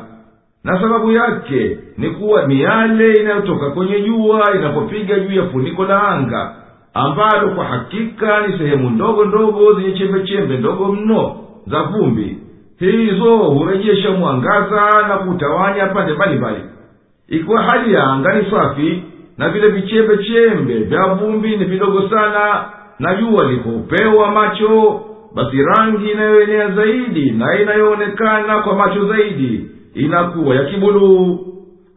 Na 0.64 0.82
sababu 0.82 1.12
yake 1.12 1.78
ni 1.98 2.10
kuwa 2.10 2.48
miale 2.48 3.14
inayotoka 3.14 3.70
kwenye 3.72 4.02
jua 4.02 4.56
inapopiga 4.56 5.20
juu 5.20 5.36
ya 5.36 5.46
funiko 5.46 5.86
la 5.86 6.08
anga 6.08 6.56
ambalo 6.94 7.50
kwa 7.56 7.66
hakika 7.66 8.48
ni 8.48 8.58
sehemu 8.58 8.90
ndogo 8.90 9.26
ndogo 9.26 9.74
zenye 9.74 9.92
chembechembe 9.92 10.58
ndogo 10.58 10.86
mno 10.94 11.36
za 11.68 11.84
vumbi 11.84 12.38
hizo 12.80 13.38
hurejesha 13.38 14.12
mwangaza 14.12 15.08
na 15.08 15.18
kutawanya 15.18 15.86
pande 15.86 16.14
mbalimbali. 16.14 16.62
Ikiwa 17.28 17.62
hali 17.62 17.94
ya 17.94 18.04
anga 18.04 18.34
ni 18.34 18.52
safi 18.52 19.04
na 19.38 19.50
vile 19.50 19.68
vichembechembe 19.68 20.74
vya 20.74 21.06
vumbi 21.06 21.58
ni 21.58 21.66
vidogo 21.66 22.10
sana 22.10 22.66
na 23.00 23.16
jua 23.16 23.44
liko 23.52 23.70
macho 24.32 25.02
basi 25.36 25.58
rangi 25.64 26.10
inayoenea 26.12 26.70
zaidi 26.72 27.32
na 27.32 27.60
inayoonekana 27.62 28.60
kwa 28.60 28.76
macho 28.76 29.08
zaidi 29.08 29.68
inakuwa 29.94 30.56
ya 30.56 30.64
kibuluu 30.66 31.40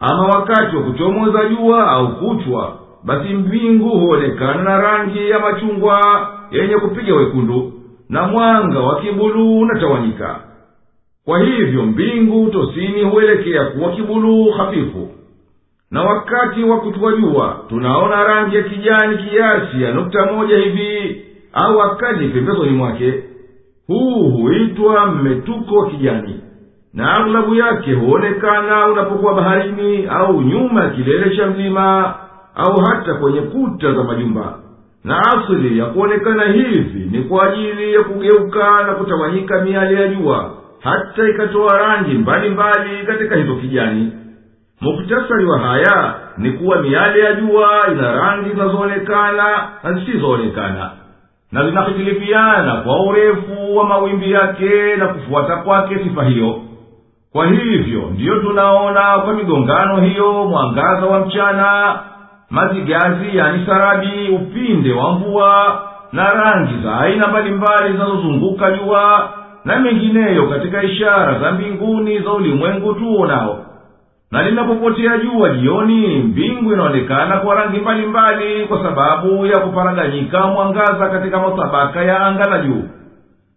ama 0.00 0.26
wakati 0.26 0.76
wa 0.76 0.82
kuchomoza 0.82 1.44
jua 1.44 1.88
au 1.90 2.16
kuchwa 2.16 2.72
basi 3.04 3.28
mbingu 3.34 3.88
huonekana 3.88 4.62
na 4.62 4.80
rangi 4.80 5.30
ya 5.30 5.38
machungwa 5.38 6.28
yenye 6.50 6.74
kupiga 6.76 7.14
wekundu 7.14 7.72
na 8.08 8.26
mwanga 8.26 8.80
wa 8.80 9.00
kibuluu 9.00 9.58
unatawanyika 9.60 10.36
kwa 11.28 11.38
hivyo 11.42 11.82
mbingu 11.82 12.50
tosini 12.50 13.02
huelekea 13.02 13.64
kuwa 13.64 13.90
kibuluu 13.92 14.50
hafifu. 14.50 15.08
Na 15.90 16.02
wakati 16.02 16.64
wa 16.64 16.80
kutua 16.80 17.12
jua 17.16 17.60
tunaona 17.68 18.24
rangi 18.24 18.56
ya 18.56 18.62
kijani 18.62 19.16
kiasi 19.18 19.82
ya 19.82 19.92
nukta 19.94 20.32
moja 20.32 20.56
hivi 20.58 21.22
au 21.52 21.82
akali 21.82 22.28
pembezoni 22.28 22.70
mwake. 22.70 23.14
Huu 23.86 24.30
huitwa 24.30 25.06
mmetuko 25.06 25.74
wa 25.76 25.90
kijani 25.90 26.40
na 26.94 27.12
aghlabu 27.14 27.54
yake 27.54 27.92
huonekana 27.94 28.86
unapokuwa 28.86 29.34
baharini 29.34 30.06
au 30.06 30.42
nyuma 30.42 30.84
ya 30.84 30.90
kilele 30.90 31.36
cha 31.36 31.46
mlima 31.46 32.14
au 32.54 32.80
hata 32.80 33.14
kwenye 33.14 33.40
kuta 33.40 33.92
za 33.94 34.04
majumba. 34.04 34.58
Na 35.04 35.18
asili 35.20 35.78
ya 35.78 35.86
kuonekana 35.86 36.44
hivi 36.44 37.08
ni 37.18 37.22
kwa 37.24 37.44
ajili 37.52 37.94
ya 37.94 38.02
kugeuka 38.02 38.82
na 38.86 38.94
kutawanyika 38.94 39.60
miale 39.64 39.94
ya 40.00 40.08
jua 40.08 40.54
hata 40.82 41.28
ikatoa 41.28 41.78
rangi 41.78 42.14
mbalimbali 42.14 43.06
katika 43.06 43.36
hizo 43.36 43.54
kijani. 43.56 44.12
Muktasari 44.80 45.44
wa 45.46 45.58
haya 45.58 46.14
ni 46.38 46.50
kuwa 46.52 46.82
miale 46.82 47.20
ya 47.20 47.32
jua 47.34 47.68
ina 47.92 48.12
rangi 48.12 48.50
zinazoonekana 48.50 49.68
na 49.82 49.92
zisizoonekana 49.92 50.90
na 51.52 51.66
zinahitilifiana 51.66 52.74
kwa 52.76 53.02
urefu 53.06 53.76
wa 53.76 53.84
mawimbi 53.84 54.32
yake 54.32 54.96
na 54.96 55.06
kufuata 55.08 55.56
kwake 55.56 55.98
sifa 55.98 56.24
hiyo. 56.24 56.60
Kwa 57.32 57.46
hivyo 57.46 58.00
ndiyo 58.14 58.38
tunaona 58.38 59.18
kwa 59.18 59.32
migongano 59.34 60.00
hiyo 60.00 60.32
mwangaza 60.44 61.06
wa 61.06 61.20
mchana 61.26 61.98
mazigazi 62.50 63.36
yani 63.36 63.66
sarabi 63.66 64.28
upinde 64.28 64.92
wa 64.92 65.12
mvua 65.12 65.82
na 66.12 66.30
rangi 66.32 66.82
za 66.82 67.00
aina 67.00 67.28
mbalimbali 67.28 67.92
zinazozunguka 67.92 68.70
jua 68.70 69.30
na 69.68 69.80
mengineyo 69.80 70.46
katika 70.46 70.82
ishara 70.82 71.38
za 71.38 71.52
mbinguni 71.52 72.18
za 72.18 72.32
ulimwengu 72.32 72.94
tuonao. 72.94 73.64
Na 74.30 74.42
linapopotea 74.42 75.18
jua 75.18 75.48
jioni 75.50 76.18
mbingu 76.18 76.72
inaonekana 76.72 77.36
kwa 77.36 77.54
rangi 77.54 77.78
mbalimbali 77.78 78.64
kwa 78.66 78.82
sababu 78.82 79.46
ya 79.46 79.58
kuparaganyika 79.58 80.46
mwangaza 80.46 81.08
katika 81.08 81.38
matabaka 81.40 82.02
ya 82.04 82.20
anga 82.26 82.44
la 82.50 82.58
juu. 82.58 82.82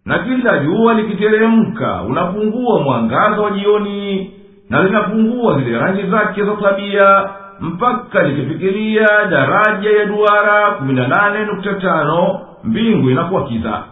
Na 0.06 0.18
kila 0.18 0.58
jua 0.58 0.94
likiteremka 0.94 2.02
unapungua 2.02 2.80
mwangaza 2.80 3.42
wa 3.42 3.50
jioni 3.50 4.30
na 4.70 4.82
linapungua 4.82 5.58
zile 5.58 5.78
rangi 5.78 6.02
zake 6.02 6.44
za 6.44 6.52
tabia 6.62 7.28
mpaka 7.60 8.22
likifikiria 8.22 9.06
daraja 9.30 9.90
ya 9.90 10.04
duara 10.04 10.70
kumi 10.70 10.92
na 10.92 11.08
nane 11.08 11.44
nukta 11.44 11.74
tano 11.74 12.40
mbingu 12.64 13.10
inakuwa 13.10 13.44
kiza 13.44 13.82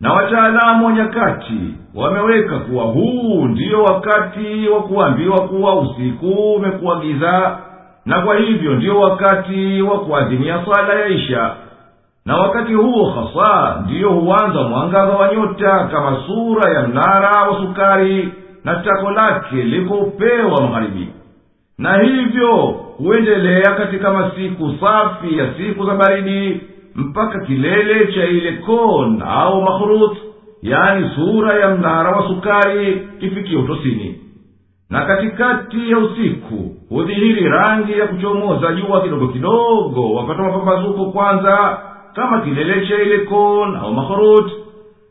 na 0.00 0.12
wataalamu 0.12 0.86
wa 0.86 0.92
nyakati 0.92 1.74
wameweka 1.94 2.58
kuwa 2.58 2.84
huu 2.84 3.44
ndiyo 3.44 3.82
wakati 3.82 4.68
wa 4.68 4.82
kuambiwa 4.82 5.40
kuwa 5.48 5.80
usiku 5.80 6.26
umekuwa 6.54 7.00
giza 7.00 7.58
na 8.06 8.20
kwa 8.20 8.36
hivyo 8.36 8.74
ndiyo 8.74 9.00
wakati 9.00 9.82
wa 9.82 10.00
kuadhimia 10.00 10.64
sala 10.64 10.94
ya 10.94 11.06
isha. 11.08 11.54
Na 12.26 12.36
wakati 12.36 12.74
huo 12.74 13.10
hasa 13.10 13.80
ndiyo 13.84 14.10
huanza 14.10 14.62
mwangaza 14.62 15.12
wa 15.12 15.34
nyota 15.34 15.88
kama 15.92 16.18
sura 16.26 16.72
ya 16.72 16.88
mnara 16.88 17.42
wa 17.50 17.60
sukari 17.60 18.32
na 18.64 18.74
tako 18.74 19.10
lake 19.10 19.56
liko 19.56 19.94
upeo 19.94 20.50
magharibi. 20.50 21.08
Na 21.78 21.98
hivyo 22.02 22.56
huendelea 22.98 23.74
katika 23.74 24.12
masiku 24.12 24.74
safi 24.80 25.38
ya 25.38 25.54
siku 25.54 25.86
za 25.86 25.94
baridi 25.94 26.60
mpaka 26.96 27.40
kilele 27.40 28.12
cha 28.12 28.26
ile 28.26 28.52
kon 28.52 29.22
au 29.26 29.62
mahrut 29.62 30.16
yaani 30.62 31.10
sura 31.14 31.54
ya 31.54 31.68
mnara 31.76 32.10
wa 32.16 32.28
sukari 32.28 33.08
kifikie 33.20 33.56
utosini. 33.58 34.20
Na 34.90 35.04
katikati 35.06 35.90
ya 35.90 35.98
usiku 35.98 36.74
hudhihiri 36.88 37.48
rangi 37.48 37.92
ya 37.92 38.06
kuchomoza 38.06 38.72
jua 38.72 39.00
kidogo 39.00 39.28
kidogo 39.28 40.14
wakati 40.14 40.40
wa 40.40 40.46
mapambazuko 40.48 41.04
kwanza 41.04 41.78
kama 42.14 42.40
kilele 42.40 42.86
cha 42.86 43.02
ile 43.02 43.18
kon 43.18 43.76
au 43.76 43.94
mahrut 43.94 44.50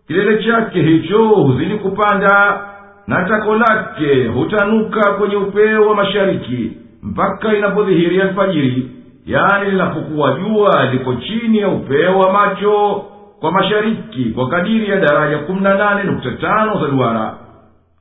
kilele 0.07 0.44
chake 0.44 0.82
hicho 0.82 1.28
huzidi 1.28 1.76
kupanda 1.76 2.62
na 3.07 3.26
tako 3.26 3.56
lake 3.56 4.28
hutanuka 4.28 5.14
kwenye 5.14 5.36
upeo 5.36 5.88
wa 5.88 5.95
mashariki 5.95 6.72
mpaka 7.03 7.56
inapodhihiri 7.57 8.22
alfajiri 8.22 8.90
yani 9.26 9.72
linapokuwa 9.72 10.34
jua 10.39 10.85
liko 10.91 11.14
chini 11.15 11.57
ya 11.57 11.68
upeo 11.69 12.19
wa 12.19 12.31
macho 12.34 13.06
kwa 13.39 13.52
mashariki 13.52 14.26
kwa 14.26 14.49
kadiri 14.49 14.89
ya 14.89 14.95
daraja 14.99 15.38
kumi 15.38 15.61
na 15.61 15.76
nane 15.76 16.03
nukta 16.03 16.31
tano 16.31 16.80
za 16.81 16.88
duara. 16.91 17.38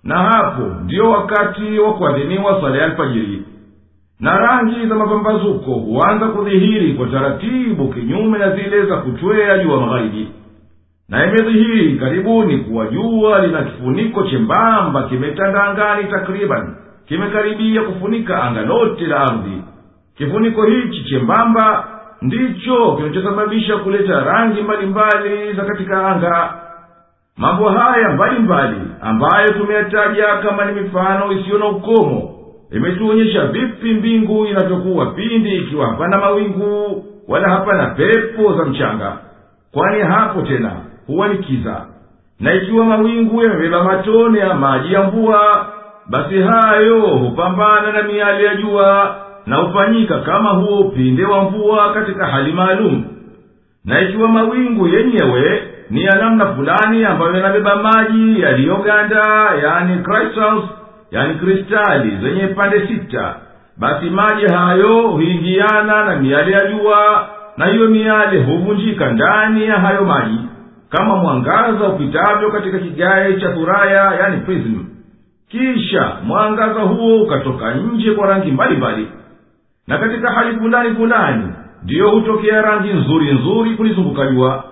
Na 0.04 0.18
hapo 0.18 0.62
ndiyo 0.84 1.10
wakati 1.10 1.78
wa 1.78 1.94
kuadhiniwa 1.94 2.60
sala 2.60 2.76
ya 2.78 2.84
alfajiri. 2.84 3.42
Na 4.20 4.38
rangi 4.38 4.86
za 4.86 4.94
mapambazuko 4.94 5.70
huanza 5.72 6.26
kudhihiri 6.28 6.92
kwa 6.94 7.06
taratibu 7.06 7.88
kinyume 7.88 8.38
na 8.38 8.50
zile 8.50 8.86
za 8.86 8.96
kutwea 8.96 9.58
jua 9.58 9.80
magharibi. 9.80 10.28
Na 11.08 11.24
imedhihiri 11.26 11.98
karibuni 11.98 12.58
kuwa 12.58 12.86
jua 12.86 13.46
lina 13.46 13.62
kifuniko 13.62 14.22
chembamba 14.22 15.02
kimetanda 15.02 15.64
angani 15.64 16.04
takriban 16.10 16.76
kimekaribia 17.08 17.82
kufunika 17.82 18.42
anga 18.42 18.60
lote 18.62 19.06
la 19.06 19.20
ardhi 19.20 19.62
kifuniko 20.18 20.62
hichi 20.64 21.04
chembamba 21.04 21.84
ndicho 22.22 22.92
kinachosababisha 22.96 23.76
kuleta 23.76 24.20
rangi 24.20 24.62
mbalimbali 24.62 25.52
za 25.52 25.64
katika 25.64 26.06
anga. 26.08 26.54
Mambo 27.36 27.68
haya 27.68 28.08
mbalimbali 28.08 28.76
ambayo 29.02 29.48
tumeyataja 29.52 30.26
kama 30.36 30.64
ni 30.64 30.80
mifano 30.80 31.32
isiyo 31.32 31.58
na 31.58 31.66
ukomo 31.68 32.30
imetuonyesha 32.72 33.46
vipi 33.46 33.94
mbingu 33.94 34.46
inavyokuwa 34.46 35.06
pindi 35.06 35.56
ikiwa 35.56 35.86
hapana 35.86 36.18
mawingu 36.18 37.04
wala 37.28 37.48
hapana 37.48 37.86
pepo 37.86 38.54
za 38.56 38.64
mchanga. 38.64 39.12
Kwani 39.72 40.00
hapo 40.02 40.42
tena 40.42 40.70
huwa 41.06 41.28
ni 41.28 41.38
kiza. 41.38 41.86
Na 42.40 42.54
ikiwa 42.54 42.84
mawingu 42.84 43.42
yamebeba 43.42 43.84
matone 43.84 44.38
ya 44.38 44.54
maji 44.54 44.94
ya 44.94 45.02
mvua 45.02 45.66
basi 46.06 46.42
hayo 46.42 47.00
hupambana 47.00 47.92
na 47.92 48.02
miali 48.02 48.44
ya 48.44 48.54
jua 48.54 49.16
na 49.46 49.56
hufanyika 49.56 50.18
kama 50.18 50.50
huo 50.50 50.80
upinde 50.80 51.24
wa 51.24 51.42
mvua 51.44 51.92
katika 51.94 52.26
hali 52.26 52.52
maalum. 52.52 53.04
Na 53.84 54.00
ikiwa 54.00 54.28
mawingu 54.28 54.88
yenyewe 54.88 55.62
ni 55.90 56.02
ya 56.02 56.16
namna 56.16 56.46
fulani 56.46 57.04
ambayo 57.04 57.34
yanabeba 57.36 57.76
maji 57.76 58.40
yaliyoganda 58.40 59.50
yani 59.62 60.02
crystals 60.02 60.64
yani 61.10 61.34
kristali 61.34 62.16
zenye 62.22 62.46
pande 62.46 62.86
sita 62.86 63.34
basi 63.76 64.10
maji 64.10 64.46
hayo 64.46 65.02
huingiana 65.08 66.04
na 66.04 66.16
miale 66.16 66.52
ya 66.52 66.60
jua 66.72 67.28
na 67.56 67.66
hiyo 67.66 67.88
miale 67.88 68.42
huvunjika 68.42 69.12
ndani 69.12 69.64
ya 69.66 69.74
hayo 69.80 70.04
maji 70.04 70.38
kama 70.90 71.16
mwangaza 71.16 71.88
upitavyo 71.88 72.50
katika 72.50 72.78
kigae 72.78 73.40
cha 73.40 73.48
thuraya 73.52 74.12
yani 74.20 74.36
prism. 74.36 74.84
Kisha 75.48 76.12
mwangaza 76.24 76.80
huo 76.80 77.22
ukatoka 77.22 77.74
nje 77.74 78.10
kwa 78.10 78.26
rangi 78.28 78.50
mbalimbali 78.50 79.08
na 79.86 79.98
katika 79.98 80.32
hali 80.32 80.56
fulani 80.56 80.94
fulani 80.96 81.48
ndiyo 81.84 82.10
hutokea 82.10 82.62
rangi 82.62 82.92
nzuri 82.92 83.34
nzuri 83.34 83.70
kulizunguka 83.70 84.26
jua 84.26 84.64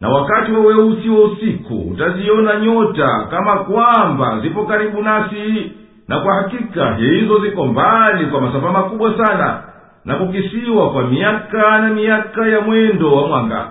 na 0.00 0.08
wakati 0.08 0.52
wa 0.52 0.60
weusi 0.60 1.08
wa 1.08 1.24
usiku 1.24 1.74
utaziona 1.74 2.60
nyota 2.60 3.26
kama 3.30 3.56
kwamba 3.56 4.40
zipo 4.40 4.64
karibu 4.64 5.02
nasi. 5.02 5.72
Na 6.08 6.20
kwa 6.20 6.34
hakika 6.34 6.94
hizo 6.94 7.38
ziko 7.38 7.66
mbali 7.66 8.26
kwa 8.26 8.40
masafa 8.40 8.72
makubwa 8.72 9.16
sana 9.26 9.62
na 10.04 10.14
kukisiwa 10.14 10.90
kwa 10.90 11.02
miaka 11.06 11.78
na 11.78 11.90
miaka 11.94 12.46
ya 12.48 12.60
mwendo 12.60 13.14
wa 13.16 13.28
mwanga. 13.28 13.68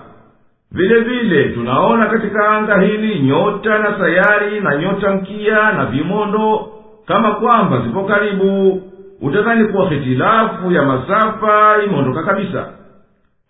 Vile 0.72 1.00
vile 1.00 1.44
tunaona 1.44 2.06
katika 2.06 2.50
anga 2.50 2.82
hili 2.82 3.20
nyota 3.20 3.78
na 3.80 3.98
sayari 3.98 4.60
na 4.60 4.78
nyota 4.78 5.12
mkia 5.12 5.72
na 5.72 5.86
vimondo 5.86 6.68
kama 7.06 7.32
kwamba 7.32 7.82
zipo 7.82 8.04
karibu 8.04 8.82
utadhani 9.22 9.66
kuwa 9.66 9.90
hitilafu 9.90 10.72
ya 10.72 10.84
masafa 10.84 11.76
imeondoka 11.86 12.24
kabisa. 12.24 12.68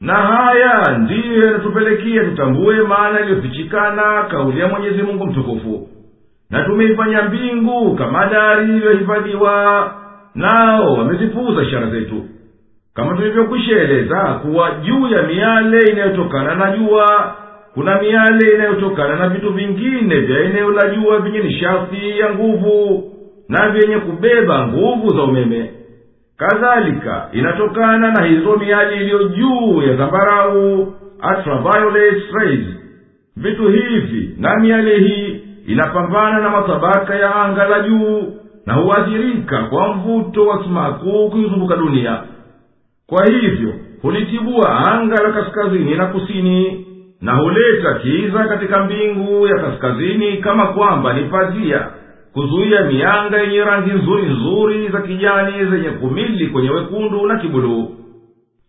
Na 0.01 0.13
haya 0.13 0.97
ndiyo 0.97 1.45
yanatupelekea 1.45 2.23
tutambue 2.23 2.81
maana 2.81 3.19
iliyofichikana 3.19 4.23
kauli 4.23 4.59
ya 4.59 4.67
mwenyezi 4.67 5.03
mungu 5.03 5.25
mtukufu. 5.25 5.87
Na 6.49 6.63
tumeifanya 6.63 7.21
mbingu 7.21 7.95
kama 7.95 8.25
dari 8.27 8.63
iliyohifadhiwa 8.63 9.93
nao 10.35 10.93
wamezipuuza 10.93 11.61
ishara 11.63 11.89
zetu. 11.89 12.25
Kama 12.93 13.15
tulivyokwishaeleza 13.15 14.23
kuwa 14.23 14.71
juu 14.71 15.07
ya 15.07 15.23
miale 15.23 15.79
inayotokana 15.91 16.55
na 16.55 16.77
jua 16.77 17.35
kuna 17.73 18.01
miale 18.01 18.55
inayotokana 18.55 19.15
na 19.15 19.29
vitu 19.29 19.53
vingine 19.53 20.15
vya 20.19 20.39
eneo 20.39 20.71
la 20.71 20.89
jua 20.89 21.19
vyenye 21.19 21.39
nishati 21.39 22.19
ya 22.19 22.33
nguvu 22.33 23.03
na 23.49 23.69
vyenye 23.69 23.97
kubeba 23.97 24.67
nguvu 24.67 25.13
za 25.15 25.23
umeme. 25.23 25.71
Kadhalika 26.37 27.29
inatokana 27.33 28.11
na 28.11 28.25
hizo 28.25 28.57
miali 28.57 28.95
iliyo 28.95 29.23
juu 29.23 29.81
ya 29.81 29.95
zambarau 29.95 30.93
ultraviolet 31.29 32.23
rays. 32.33 32.65
Vitu 33.37 33.67
hivi 33.69 34.35
na 34.39 34.59
miale 34.59 34.99
hii 34.99 35.41
inapambana 35.67 36.39
na 36.39 36.49
matabaka 36.49 37.15
ya 37.15 37.35
anga 37.35 37.67
la 37.67 37.79
juu 37.79 38.33
na 38.65 38.73
huathirika 38.73 39.63
kwa 39.63 39.93
mvuto 39.95 40.45
wa 40.47 40.63
sumaku 40.63 41.29
kuizunguka 41.29 41.75
dunia. 41.75 42.19
Kwa 43.07 43.25
hivyo 43.25 43.73
hulitibua 44.01 44.77
anga 44.91 45.23
la 45.23 45.31
kaskazini 45.31 45.95
na 45.95 46.05
kusini 46.05 46.85
na 47.21 47.33
huleta 47.35 47.93
kiza 47.93 48.43
katika 48.47 48.83
mbingu 48.83 49.47
ya 49.47 49.57
kaskazini 49.59 50.37
kama 50.37 50.67
kwamba 50.67 51.13
ni 51.13 51.23
pazia 51.23 51.87
kuzuia 52.33 52.81
mianga 52.83 53.37
yenye 53.37 53.63
rangi 53.63 53.91
nzuri 53.91 54.25
nzuri 54.25 54.89
za 54.89 55.01
kijani 55.01 55.65
zenye 55.65 55.89
kumili 55.89 56.47
kwenye 56.47 56.69
wekundu 56.69 57.27
na 57.27 57.39
kibuluu. 57.39 57.91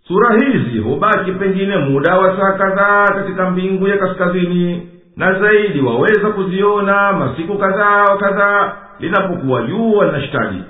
Sura 0.08 0.34
hizi 0.38 0.78
hubaki 0.78 1.32
pengine 1.32 1.76
muda 1.76 2.16
wa 2.18 2.36
saa 2.36 2.52
kadhaa 2.52 3.04
katika 3.06 3.50
mbingu 3.50 3.88
ya 3.88 3.96
kaskazini 3.98 4.88
na 5.16 5.32
zaidi 5.40 5.80
waweza 5.80 6.28
kuziona 6.30 7.12
masiku 7.12 7.58
kadhaa 7.58 8.04
wa 8.04 8.18
kadhaa 8.18 8.72
linapokuwa 9.00 9.62
jua 9.62 10.06
linashitaji. 10.06 10.62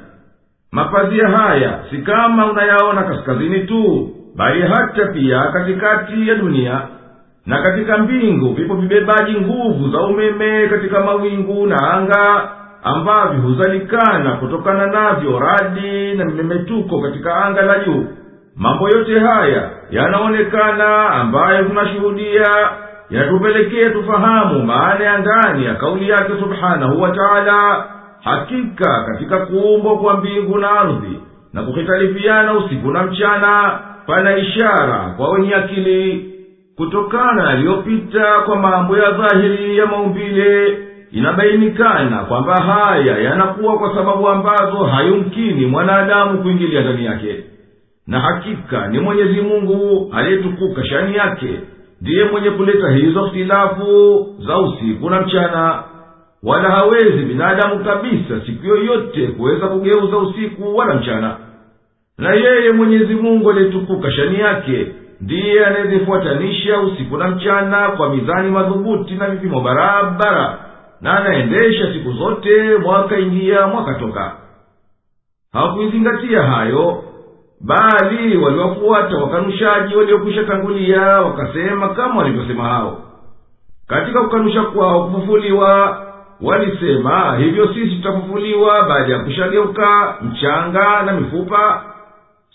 Mapazia 0.73 1.29
haya 1.29 1.79
si 1.91 1.99
kama 1.99 2.51
unayaona 2.51 3.03
kaskazini 3.03 3.61
tu 3.61 4.11
bali 4.37 4.63
hata 4.63 5.07
pia 5.07 5.43
katikati 5.43 6.29
ya 6.29 6.35
dunia. 6.35 6.81
Na 7.47 7.63
katika 7.63 7.99
mbingu 7.99 8.53
vipo 8.55 8.75
vibebaji 8.75 9.33
nguvu 9.41 9.89
za 9.91 10.01
umeme 10.01 10.69
katika 10.69 11.01
mawingu 11.05 11.67
na 11.67 11.91
anga 11.93 12.51
ambavyo 12.83 13.41
huzalikana 13.41 14.31
kutokana 14.37 14.87
navyo 14.87 15.39
radi 15.39 16.15
na 16.15 16.25
mimemetuko 16.25 17.01
katika 17.01 17.45
anga 17.45 17.63
la 17.63 17.79
juu. 17.85 18.07
Mambo 18.57 18.89
yote 18.89 19.19
haya 19.21 19.71
yanaonekana 19.91 21.11
ambayo 21.11 21.65
tunashuhudia 21.65 22.47
yanatupelekea 23.11 23.91
tufahamu 23.91 24.63
maana 24.63 25.05
ya 25.05 25.19
ndani 25.19 25.65
ya 25.65 25.75
kauli 25.75 26.09
yake 26.09 26.33
subhanahu 26.41 27.03
wa 27.03 27.11
taala. 27.11 27.85
Hakika 28.25 29.05
katika 29.05 29.39
kuumbwa 29.39 29.99
kwa 29.99 30.17
mbingu 30.17 30.59
na 30.59 30.71
ardhi 30.71 31.21
na 31.53 31.63
kuhitalifiana 31.63 32.53
usiku 32.53 32.91
na 32.91 33.03
mchana 33.03 33.79
pana 34.07 34.37
ishara 34.37 35.15
kwa 35.17 35.31
wenye 35.31 35.55
akili 35.55 36.35
kutokana 36.77 37.51
yaliyopita 37.51 38.41
kwa 38.47 38.57
mambo 38.57 38.97
ya 38.99 39.11
dhahiri 39.11 39.79
ya 39.79 39.87
maumbile 39.87 40.79
inabainikana 41.13 42.25
kwamba 42.25 42.55
haya 42.63 43.19
yanakuwa 43.19 43.79
kwa 43.79 43.95
sababu 43.95 44.29
ambazo 44.29 44.77
hayumkini 44.85 45.67
mwanadamu 45.67 46.39
kuingilia 46.43 46.81
ndani 46.81 47.05
yake. 47.05 47.45
Na 48.07 48.21
hakika 48.21 48.89
ni 48.89 48.99
mwenyezi 49.01 49.41
mungu 49.41 50.11
aliyetukuka 50.17 50.85
shani 50.87 51.17
yake 51.17 51.61
ndiye 52.03 52.25
mwenye 52.25 52.51
kuleta 52.51 52.91
hizo 52.91 53.25
htilafu 53.27 54.27
za 54.47 54.59
usiku 54.59 55.11
na 55.11 55.21
mchana. 55.21 55.83
Wala 56.43 56.71
hawezi 56.71 57.23
binadamu 57.25 57.85
kabisa 57.85 58.41
siku 58.47 58.67
yoyote 58.67 59.27
kuweza 59.27 59.67
kugeuza 59.67 60.17
usiku 60.17 60.77
wala 60.77 60.95
mchana. 60.95 61.37
Na 62.19 62.35
yeye 62.35 62.73
mwenyezi 62.73 63.15
mungu 63.15 63.51
aliyetukuka 63.51 64.13
shani 64.13 64.41
yake 64.41 64.87
ndiye 65.21 65.67
anayezifuatanisha 65.67 66.81
usiku 66.81 67.17
na 67.17 67.29
mchana 67.29 67.89
kwa 67.89 68.15
mizani 68.15 68.51
madhubuti 68.51 69.15
na 69.15 69.29
vipimo 69.31 69.61
barabara 69.61 70.59
na 71.01 71.19
anaendesha 71.19 71.93
siku 71.93 72.13
zote 72.13 72.77
mwaka 72.79 73.19
ingia 73.19 73.67
mwaka 73.67 73.95
toka. 73.95 74.33
Hawakuizingatia 75.53 76.43
hayo 76.43 77.05
bali 77.61 78.37
waliwafuata 78.37 79.17
wakanushaji 79.17 79.97
waliokwisha 79.97 80.45
tangulia 80.45 81.01
wakasema 81.03 81.89
kama 81.89 82.17
walivyosema 82.23 82.65
hao. 82.65 83.01
Katika 83.89 84.23
kukanusha 84.23 84.63
kwao 84.63 85.05
kufufuliwa 85.09 85.99
walisema 86.41 87.37
hivyo 87.37 87.75
sisi 87.75 87.97
tutafufuliwa 87.97 88.83
baada 88.83 89.13
ya 89.13 89.19
kushageuka 89.19 90.17
mchanga 90.23 91.03
na 91.03 91.13
mifupa. 91.13 91.83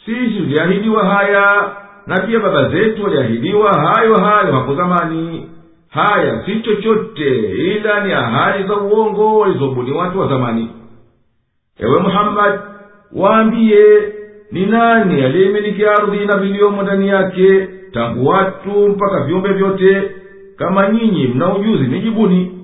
Sisi 0.06 0.36
tuliahidiwa 0.38 1.06
haya 1.06 1.72
na 2.07 2.20
pia 2.22 2.40
baba 2.40 2.70
zetu 2.70 3.03
waliahidiwa 3.03 3.74
hayo 3.82 4.15
hayo 4.15 4.53
hapo 4.53 4.76
zamani 4.76 5.49
haya 5.94 6.45
si 6.45 6.60
chochote 6.60 7.40
ila 7.52 8.06
ni 8.06 8.14
ahadi 8.14 8.68
za 8.68 8.76
uongo 8.78 9.40
walizobuni 9.40 9.91
watu 9.91 10.20
wa 10.20 10.28
zamani. 10.28 10.70
Ewe 11.80 11.99
muhammadi 11.99 12.57
waambiye 13.15 14.14
ni 14.52 14.65
nani 14.65 15.24
aliyemiliki 15.24 15.86
ardhi 15.86 16.26
na 16.26 16.38
viliomo 16.38 16.82
ndani 16.84 17.07
yake 17.07 17.68
tangu 17.94 18.28
watu 18.28 18.90
mpaka 18.90 19.24
viumbe 19.24 19.53
vyote? 19.53 20.11
Kama 20.57 20.90
nyinyi 20.90 21.28
mna 21.28 21.56
ujuzi 21.56 21.84
nijibuni. 21.88 22.60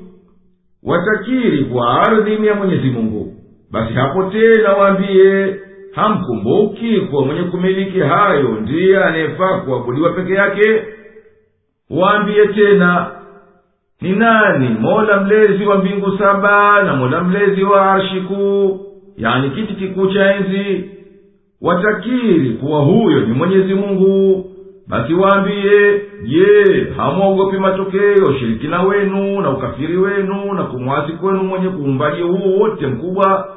Watakiri 0.83 1.65
kwa 1.65 2.01
ardhi 2.01 2.35
ni 2.35 2.47
ya 2.47 2.55
mwenyezi 2.55 2.89
mungu. 2.89 3.33
Basi 3.71 3.93
hapo 3.93 4.23
tena 4.23 4.73
waambiye 4.73 5.55
hamkumbuki 5.91 7.01
kuwa 7.01 7.25
mwenye 7.25 7.43
kumiliki 7.43 7.99
hayo 7.99 8.49
ndiye 8.61 9.03
anayefaa 9.03 9.57
kuabudiwa 9.59 10.09
peke 10.09 10.33
yake? 10.33 10.83
Waambiye 11.89 12.47
tena 12.47 13.11
ni 14.01 14.11
nani? 14.15 14.69
Mola 14.79 15.19
mlezi 15.21 15.65
wa 15.65 15.77
mbingu 15.77 16.17
saba 16.17 16.83
na 16.83 16.95
mola 16.95 17.23
mlezi 17.23 17.63
wa 17.63 17.91
arshi 17.91 18.21
kuu. 18.21 18.79
Yani 19.17 19.49
kiti 19.49 19.73
kikuu 19.73 20.07
cha 20.07 20.35
enzi. 20.35 20.89
Watakiri 21.61 22.49
kuwa 22.49 22.79
huyo 22.81 23.19
ni 23.19 23.33
mwenyezi 23.33 23.73
mungu. 23.73 24.45
Basi 24.87 25.13
waambiye 25.13 26.01
je 26.23 26.87
hamwogopi 26.97 27.57
matokeo 27.57 28.33
shirikina 28.39 28.81
wenu 28.81 29.41
na 29.41 29.49
ukafiri 29.49 29.97
wenu 29.97 30.53
na 30.53 30.63
kumwasi 30.63 31.11
kwenu 31.13 31.43
mwenye 31.43 31.69
kuumbaji 31.69 32.21
huo 32.21 32.57
wote 32.59 32.87
mkubwa? 32.87 33.55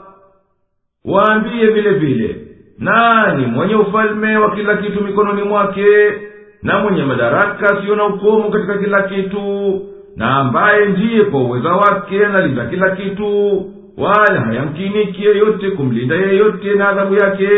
Waambiye 1.05 1.67
vile 1.67 1.91
vile 1.91 2.37
nani 2.79 3.47
mwenye 3.47 3.75
ufalme 3.75 4.37
wa 4.37 4.55
kila 4.55 4.77
kitu 4.77 5.05
mikononi 5.05 5.43
mwake 5.43 5.87
na 6.63 6.79
mwenye 6.79 7.05
madaraka 7.05 7.83
siyo 7.83 7.97
na 7.97 8.05
ukomo 8.07 8.51
katika 8.51 8.79
kila 8.79 9.03
kitu 9.03 9.81
na 10.17 10.37
ambaye 10.37 10.85
ndiye 10.89 11.25
kwa 11.25 11.41
uweza 11.41 11.73
wake 11.73 12.27
analinda 12.27 12.67
kila 12.67 12.97
kitu 12.97 13.65
wala 13.99 14.41
hayamkiniki 14.41 15.25
yeyote 15.25 15.71
kumlinda 15.71 16.15
yeyote 16.15 16.75
na 16.75 16.89
adhabu 16.89 17.15
yake. 17.15 17.49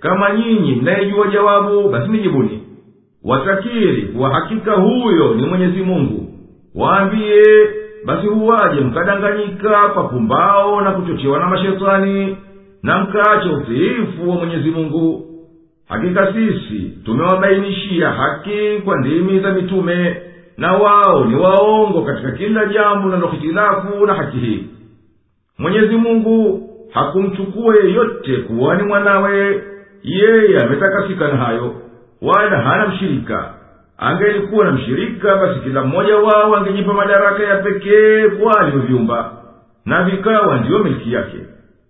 Kama 0.00 0.30
nyinyi 0.30 0.74
mnayejua 0.74 1.26
jawabu 1.28 1.88
basi 1.88 2.08
nijibuni 2.10 2.62
watakiri 3.24 4.02
kuwa 4.02 4.30
hakika 4.34 4.72
huyo 4.72 5.34
ni 5.34 5.46
mwenyezi 5.46 5.82
mungu. 5.82 6.28
Waambiye 6.74 7.42
basi 8.06 8.26
huwaje 8.26 8.80
mkadanganyika 8.80 9.88
kwa 9.94 10.04
pumbao 10.04 10.80
na 10.80 10.90
kuchochewa 10.90 11.38
na 11.38 11.46
mashetani 11.48 12.36
na 12.82 12.98
mkaacha 12.98 13.52
utiifu 13.52 14.30
wa 14.30 14.36
mwenyezi 14.36 14.70
mungu. 14.70 15.26
Hakika 15.88 16.32
sisi 16.32 16.92
tumewabainishia 17.04 18.10
haki 18.10 18.82
kwa 18.84 18.96
ndimi 19.00 19.40
za 19.40 19.50
mitume 19.52 20.16
na 20.62 20.72
wao 20.72 21.24
ni 21.24 21.34
waongo 21.34 22.02
katika 22.02 22.30
kila 22.30 22.66
jambo 22.66 23.08
linalohitilafu 23.08 24.06
na 24.06 24.14
haki 24.14 24.36
hii. 24.36 24.66
Mwenyezi 25.58 25.96
mungu 25.96 26.68
hakumchukua 26.94 27.76
yeyote 27.76 28.36
kuwa 28.36 28.76
ni 28.76 28.82
mwanawe. 28.82 29.62
Yeye 30.02 30.60
ametakasika 30.60 31.28
na 31.28 31.36
hayo 31.36 31.74
wala 32.22 32.58
hana 32.62 32.86
mshirika. 32.88 33.54
Angelikuwa 33.98 34.64
na 34.64 34.72
mshirika 34.72 35.36
basi 35.36 35.60
kila 35.60 35.82
mmoja 35.84 36.16
wao 36.16 36.56
angejipa 36.56 36.92
madaraka 36.94 37.42
ya 37.42 37.56
pekee 37.56 38.28
kwa 38.28 38.60
alivyovyumba 38.60 39.32
na 39.86 40.04
vikawa 40.04 40.58
ndiyo 40.60 40.78
miliki 40.78 41.12
yake. 41.12 41.38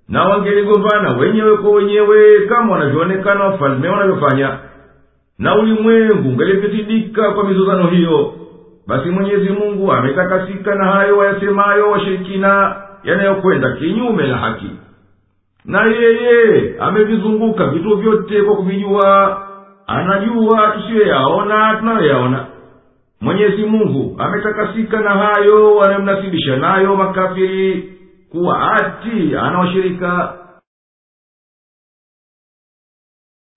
Na 0.08 0.24
wangeligombana 0.24 1.10
wenyewe 1.16 1.56
kwa 1.56 1.70
wenyewe 1.70 2.46
kama 2.46 2.72
wanavyoonekana 2.72 3.44
wafalme 3.44 3.88
wanavyofanya. 3.88 4.58
Na 5.38 5.54
ulimwengu 5.58 6.28
ungelivitidika 6.28 7.30
kwa 7.30 7.44
mizozano 7.48 7.86
hiyo 7.86 8.34
basi 8.86 9.08
mwenyezi 9.10 9.48
mungu 9.50 9.92
ametakasika 9.92 10.74
na 10.74 10.84
hayo 10.84 11.16
wayasemayo 11.18 11.90
washirikina 11.90 12.76
yanayokwenda 13.04 13.72
kinyume 13.72 14.26
na 14.26 14.36
haki. 14.36 14.70
Na 15.64 15.84
yeye 15.84 16.74
amevizunguka 16.80 17.66
vitu 17.66 17.96
vyote 17.96 18.42
kwa 18.42 18.56
kuvijua 18.56 19.38
anajua 19.86 20.68
tusiyoyaona 20.70 21.76
tunayoyaona. 21.78 22.46
Mwenyezi 23.20 23.64
mungu 23.64 24.16
ametakasika 24.18 25.00
na 25.00 25.10
hayo 25.10 25.74
wanayomnasibisha 25.76 26.56
nayo 26.56 26.96
makafiri 26.96 27.92
kuwa 28.30 28.72
ati 28.72 29.36
anawashirika 29.36 30.34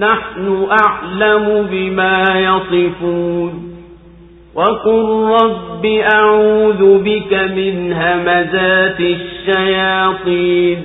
نحن 0.00 0.66
أعلم 0.86 1.68
بما 1.70 2.24
يصفون. 2.40 3.76
وقل 4.54 5.28
رب 5.42 5.86
أعوذ 6.14 6.98
بك 6.98 7.32
من 7.32 7.92
همزات 7.92 9.00
الشياطين. 9.00 10.82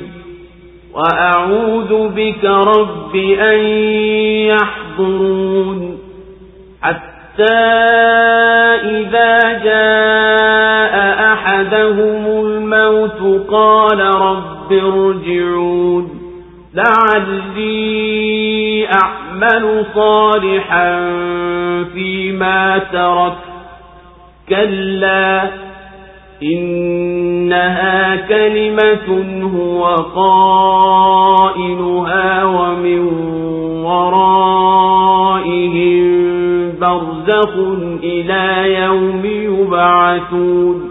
وأعوذ 0.93 2.07
بك 2.07 2.45
رب 2.45 3.15
أن 3.15 3.59
يحضرون. 4.47 5.97
حتى 6.81 7.53
إذا 8.83 9.63
جاء 9.63 11.23
أحدهم 11.33 12.25
الموت 12.45 13.47
قال 13.49 13.99
رب 13.99 14.73
ارجعون. 14.73 16.20
لعلي 16.73 18.22
أعمل 18.88 19.85
صالحا 19.95 21.14
فيما 21.93 22.77
ترك 22.77 23.38
كلا 24.49 25.52
إنها 26.43 28.15
كلمة 28.15 29.23
هو 29.56 29.95
قائلها 31.15 31.84
ومن 32.43 32.99
ورائهم 33.84 35.11
برزخ 36.81 37.53
إلى 38.03 38.76
يوم 38.84 39.26
يبعثون. 39.26 40.90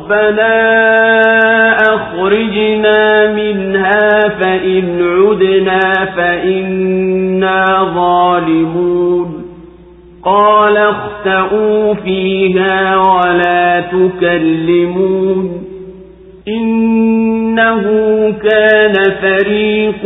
ربنا 0.11 1.75
أخرجنا 1.75 3.33
منها 3.33 4.29
فإن 4.39 5.01
عدنا 5.01 5.79
فإنا 6.15 7.65
ظالمون. 7.95 9.45
قال 10.25 10.77
اختأوا 10.77 11.93
فيها 11.93 12.97
ولا 12.97 13.79
تكلمون. 13.81 15.63
إنه 16.47 17.83
كان 18.49 18.93
فريق 19.21 20.05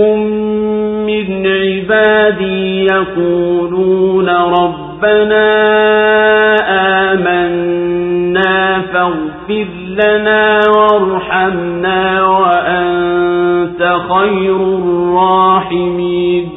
من 1.07 1.47
عبادي 1.47 2.85
يقولون 2.85 4.29
ربنا 4.29 5.55
آمنا 7.11 8.81
فاغفر 8.93 9.84
لنا 10.03 10.59
وارحمنا 10.77 12.27
وأنت 12.27 13.97
خير 14.09 14.55
الراحمين. 14.55 16.49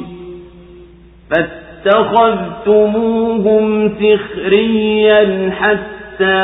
فاتخذتموهم 1.85 3.65
سخريا 3.89 5.51
حتى 5.59 6.39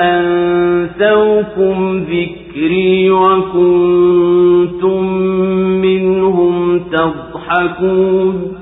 أنسوكم 0.00 1.76
ذكري 2.10 3.10
وكنتم 3.10 5.02
منهم 5.82 6.54
تضحكون. 6.78 8.61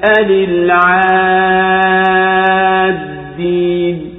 فاسأل 0.00 0.30
العادين 3.00 4.10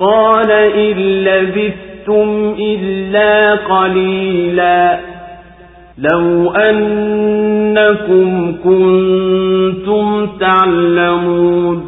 قال 0.00 0.50
إن 0.50 0.96
لبثتم 1.24 2.54
إلا 2.58 3.54
قليلا 3.54 4.98
لو 5.98 6.50
أنكم 6.50 8.28
كنتم 8.64 10.26
تعلمون 10.40 11.87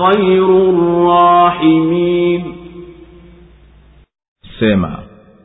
خير 0.00 0.46
الراحمين 0.70 2.42
sema 4.60 4.98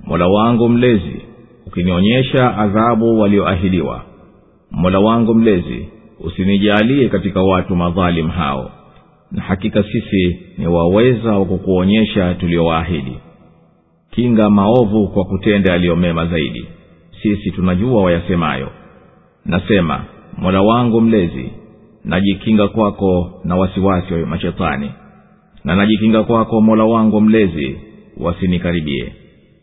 mola 0.08 0.28
wangu 0.28 0.70
mlezi 0.70 1.22
ukinionyesha 1.68 2.58
adhabu 2.58 3.20
walioahidiwa 3.20 4.02
mola 4.72 5.00
wangu 5.00 5.36
mlezi 5.36 5.88
usinijalie 6.20 7.10
katika 7.10 7.42
watu 7.44 7.76
madhalim 7.76 8.28
hao 8.30 8.72
na 9.32 9.42
hakika 9.42 9.84
sisi 9.84 10.40
ni 10.58 10.68
waweza 10.68 11.32
wa 11.40 11.46
kukuonyesha 11.46 12.34
tuliowaahidi 12.34 13.18
kinga 14.12 14.50
maovu 14.50 15.08
kwa 15.08 15.26
kutenda 15.26 15.72
yaliyomema 15.72 16.26
zaidi 16.26 16.66
sisi 17.22 17.52
tunajua 17.52 18.04
wayasemayo 18.04 18.70
nasema 19.46 20.02
mola 20.38 20.62
wangu 20.62 21.02
mlezi 21.02 21.52
najikinga 22.07 22.69
kwako 22.69 23.41
na 23.45 23.57
wasiwasi 23.57 24.15
wa 24.15 24.27
mashetani 24.27 24.91
na 25.65 25.77
najikinga 25.77 26.23
kwako 26.25 26.61
mola 26.61 26.85
wangu 26.85 27.21
mlezi 27.21 27.77
wasinikaribie. 28.17 29.13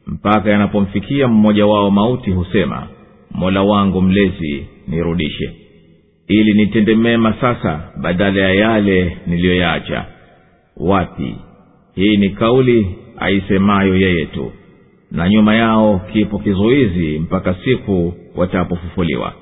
Mpaka 0.08 0.50
yanapomfikia 0.52 1.28
mmoja 1.28 1.66
wao 1.66 1.92
mauti 1.92 2.32
husema 2.32 2.88
mola 3.32 3.62
wangu 3.64 4.02
mlezi 4.02 4.66
nirudishe. 4.88 5.52
Ili 6.28 6.54
nitende 6.54 6.96
mema 6.96 7.34
sasa 7.42 7.82
badala 8.02 8.42
ya 8.42 8.54
yale 8.54 9.18
niliyoyaacha. 9.28 10.06
Wapi? 10.78 11.36
Hii 11.96 12.18
ni 12.18 12.30
kauli 12.30 12.96
aisemayo 13.18 13.96
yeye 13.98 14.26
tu. 14.26 14.52
Na 15.12 15.30
nyuma 15.30 15.56
yao 15.56 16.02
kipo 16.14 16.40
kizuizi 16.40 17.20
mpaka 17.20 17.56
siku 17.64 18.14
watapofufuliwa. 18.36 19.34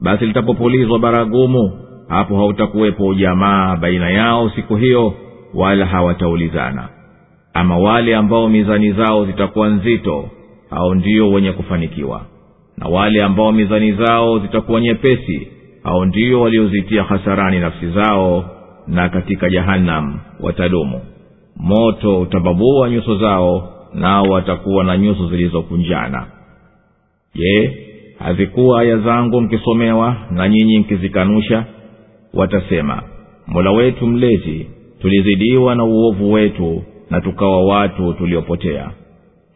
Basi 0.00 0.26
litapopulizwa 0.26 0.98
baragumu 0.98 1.85
hapo 2.08 2.36
hautakuwepo 2.36 3.06
ujamaa 3.06 3.76
baina 3.76 4.10
yao 4.10 4.50
siku 4.50 4.76
hiyo 4.76 5.14
wala 5.54 5.86
hawataulizana. 5.86 6.88
Ama 7.54 7.78
wale 7.78 8.16
ambao 8.16 8.48
mizani 8.48 8.92
zao 8.92 9.24
zitakuwa 9.26 9.68
nzito 9.68 10.30
hao 10.70 10.94
ndio 10.94 11.30
wenye 11.30 11.52
kufanikiwa. 11.52 12.20
Na 12.78 12.88
wale 12.88 13.22
ambao 13.22 13.52
mizani 13.52 13.92
zao 13.92 14.38
zitakuwa 14.38 14.80
nyepesi 14.80 15.48
hao 15.84 16.04
ndio 16.04 16.40
waliozitia 16.40 17.02
hasarani 17.02 17.58
nafsi 17.58 17.90
zao 17.90 18.44
na 18.86 19.08
katika 19.08 19.50
jahannam 19.50 20.18
watadumu. 20.40 21.00
Moto 21.56 22.20
utababua 22.20 22.90
nyuso 22.90 23.18
zao 23.18 23.72
nao 23.94 24.22
watakuwa 24.22 24.84
na 24.84 24.98
nyuso 24.98 25.28
zilizokunjana. 25.28 26.26
Je 27.34 27.78
hazikuwa 28.18 28.80
aya 28.80 28.98
zangu 28.98 29.40
mkisomewa 29.40 30.16
na 30.30 30.48
nyinyi 30.48 30.78
mkizikanusha 30.78 31.64
watasema 32.34 33.02
mola 33.46 33.70
wetu 33.70 34.06
mlezi 34.06 34.66
tulizidiwa 35.00 35.74
na 35.74 35.84
uovu 35.84 36.32
wetu 36.32 36.82
na 37.10 37.20
tukawa 37.20 37.64
watu 37.64 38.12
tuliopotea. 38.12 38.90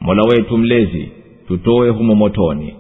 Mola 0.01 0.23
wetu 0.23 0.59
mlezi 0.59 1.09
tutoe 1.49 1.91
humo 1.91 2.15
motoni 2.15 2.75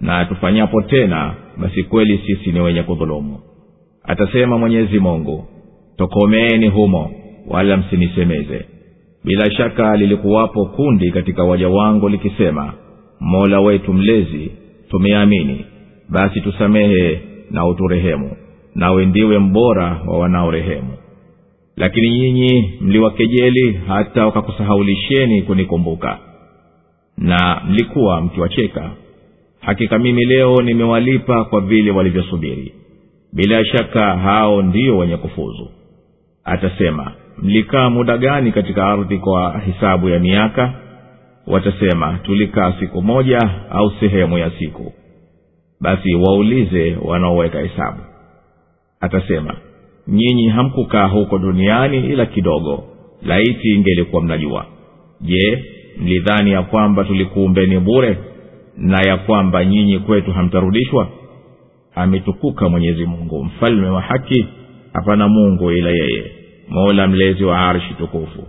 na 0.00 0.24
tufanyapo 0.24 0.82
tena 0.82 1.34
basi 1.56 1.82
kweli 1.82 2.18
sisi 2.26 2.52
ni 2.52 2.60
wenye 2.60 2.82
kudhulumu. 2.82 3.38
Atasema 4.04 4.58
mwenyezi 4.58 4.98
mungu 4.98 5.44
tokomeeni 5.96 6.68
humo 6.68 7.10
wala 7.48 7.76
msinisemeze. 7.76 8.64
Bila 9.24 9.50
shaka 9.50 9.96
lilikuwapo 9.96 10.66
kundi 10.66 11.10
katika 11.10 11.44
waja 11.44 11.68
wangu 11.68 12.08
likisema 12.08 12.72
mola 13.20 13.60
wetu 13.60 13.92
mlezi 13.92 14.50
tumeamini 14.90 15.64
basi 16.08 16.40
tusamehe 16.40 17.20
na 17.50 17.66
uturehemu 17.66 18.30
nawe 18.74 19.06
ndiwe 19.06 19.38
mbora 19.38 20.00
wa 20.06 20.18
wanaorehemu. 20.18 20.96
Lakini 21.76 22.10
nyinyi 22.10 22.74
mliwakejeli 22.80 23.80
hata 23.88 24.26
wakakusahaulisheni 24.26 25.42
kunikumbuka. 25.42 26.18
Na 27.18 27.62
mlikuwa 27.68 28.20
mkiwacheka. 28.20 28.90
Hakika 29.60 29.98
mimi 29.98 30.24
leo 30.24 30.56
nimewalipa 30.62 31.44
kwa 31.44 31.60
vile 31.60 31.90
walivyosubiri. 31.90 32.74
Bila 33.32 33.64
shaka 33.64 34.16
hao 34.18 34.62
ndio 34.62 34.98
wenye 34.98 35.16
kufuzu. 35.16 35.68
Atasema 36.44 37.12
mlikaa 37.38 37.90
muda 37.90 38.18
gani 38.18 38.52
katika 38.52 38.86
ardhi 38.86 39.18
kwa 39.18 39.60
hisabu 39.66 40.08
ya 40.08 40.18
miaka? 40.18 40.74
Watasema 41.46 42.18
tulikaa 42.22 42.72
siku 42.80 43.02
moja 43.02 43.38
au 43.70 43.90
sehemu 44.00 44.38
ya 44.38 44.50
siku. 44.50 44.92
Basi 45.80 46.14
waulize 46.14 46.96
wanaoweka 47.02 47.58
hesabu 47.60 47.98
atasema 49.02 49.56
nyinyi 50.08 50.48
hamkukaa 50.48 51.06
huko 51.06 51.38
duniani 51.38 51.96
ila 51.98 52.26
kidogo 52.26 52.84
laiti 53.22 53.68
ingelikuwa 53.70 54.22
mnajua. 54.22 54.66
Je 55.20 55.64
mlidhani 56.00 56.50
ya 56.52 56.62
kwamba 56.62 57.04
tulikuumbeni 57.04 57.78
bure 57.80 58.18
na 58.76 59.00
ya 59.08 59.16
kwamba 59.16 59.64
nyinyi 59.64 59.98
kwetu 59.98 60.32
hamtarudishwa? 60.32 61.08
Ametukuka 61.94 62.68
mwenyezi 62.68 63.06
mungu 63.06 63.44
mfalme 63.44 63.88
wa 63.88 64.00
haki 64.00 64.46
hapana 64.92 65.28
mungu 65.28 65.70
ila 65.72 65.90
yeye 65.90 66.24
mola 66.68 67.08
mlezi 67.08 67.44
wa 67.44 67.58
arshi 67.68 67.94
tukufu. 67.94 68.42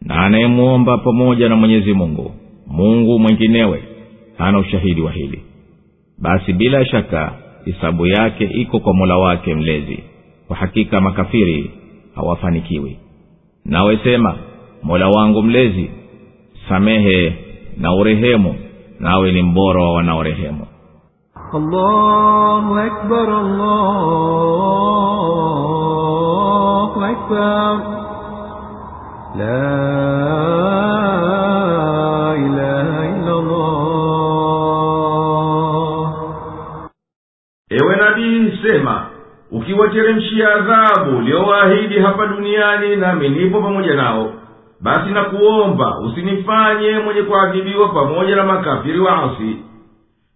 Na 0.00 0.14
anayemwomba 0.16 0.98
pamoja 0.98 1.48
na 1.48 1.56
mwenyezi 1.56 1.92
mungu 1.92 2.32
mungu 2.66 3.18
mwenginewe 3.18 3.82
hana 4.38 4.58
ushahidi 4.58 5.00
wa 5.00 5.12
hili. 5.12 5.42
Basi 6.18 6.52
bila 6.52 6.86
shaka 6.86 7.32
hisabu 7.64 8.06
yake 8.06 8.44
iko 8.44 8.80
kwa 8.80 8.94
mola 8.94 9.16
wake 9.16 9.54
mlezi. 9.54 10.04
Kwa 10.48 10.56
hakika 10.56 11.00
makafiri 11.00 11.70
hawafanikiwi. 12.14 12.96
Nawe 13.64 13.98
sema 14.04 14.34
mola 14.82 15.08
wangu 15.08 15.42
mlezi 15.42 15.90
samehe 16.68 17.36
na 17.76 17.94
urehemu 17.94 18.54
nawe 19.00 19.32
ni 19.32 19.42
mbora 19.42 19.80
wa 19.82 19.92
wanaorehemu. 19.92 20.66
Allahu 21.54 22.78
akbar, 22.78 23.30
allahu 25.72 27.04
akbar. 27.04 27.80
La 29.38 30.61
ukiwateremshia 39.62 40.54
adhabu 40.54 41.18
uliowaahidi 41.18 41.98
hapa 41.98 42.26
duniani 42.26 42.96
nami 42.96 43.28
nipo 43.28 43.60
pamoja 43.62 43.94
nao. 43.94 44.32
Basi 44.80 45.10
nakuomba 45.10 45.98
usinifanye 46.00 46.98
mwenye 46.98 47.22
kuadhibiwa 47.22 47.88
pamoja 47.88 48.36
na 48.36 48.44
makafiri 48.44 49.00
waasi. 49.00 49.56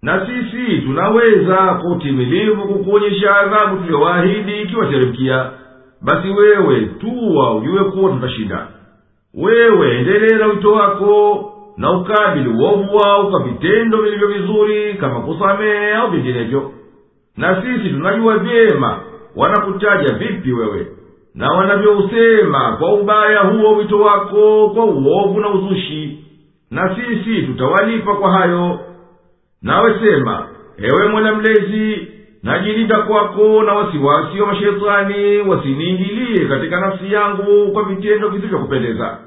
Na 0.03 0.27
sisi 0.27 0.79
tunaweza 0.83 1.57
kwa 1.57 1.93
utimilivu 1.93 2.63
kukuonyesha 2.69 3.37
adhabu 3.37 3.77
tuliyowaahidi 3.77 4.63
ikiwateremkia. 4.63 5.51
Basi 6.03 6.29
wewe 6.29 6.81
tuwa 6.81 7.55
ujue 7.57 7.85
kuwa 7.85 8.11
tutashinda 8.13 8.67
wewe 9.35 9.99
endelee 9.99 10.45
wito 10.45 10.73
wako 10.73 11.53
na 11.77 11.91
ukabili 11.93 12.49
uovu 12.49 12.97
wao 12.97 13.27
kwa 13.31 13.43
vitendo 13.43 14.03
vilivyo 14.03 14.29
vizuri 14.29 14.95
kama 14.95 15.21
kusamehe 15.21 15.95
au 15.95 16.11
vinginevyo. 16.11 16.73
Na 17.37 17.63
sisi 17.63 17.91
tunajua 17.91 18.39
vyema 18.39 19.01
wanakutaja 19.37 20.15
vipi 20.15 20.53
wewe? 20.53 20.87
Na 21.35 21.53
wanavyousema 21.53 22.77
kwa 22.79 22.93
ubaya 22.95 23.41
huo 23.41 23.77
wito 23.77 24.01
wako 24.01 24.71
kwa 24.75 24.85
uovu 24.85 25.41
na 25.41 25.49
uzushi. 25.49 26.19
Na 26.71 26.97
sisi 26.97 27.43
tutawalipa 27.43 28.15
kwa 28.15 28.31
hayo. 28.33 28.81
Nawe 29.63 29.95
sema 30.01 30.49
ewe 30.79 31.09
mola 31.09 31.35
mlezi 31.35 32.09
najilinda 32.43 32.99
kwako 33.03 33.63
na 33.63 33.73
wasiwasi 33.75 34.41
wa 34.41 34.47
mashetani 34.47 35.39
wasiniingilie 35.39 36.45
katika 36.49 36.81
nafsi 36.81 37.13
yangu 37.13 37.73
kwa 37.73 37.83
vitendo 37.85 38.29
visivyokupendeza 38.29 39.19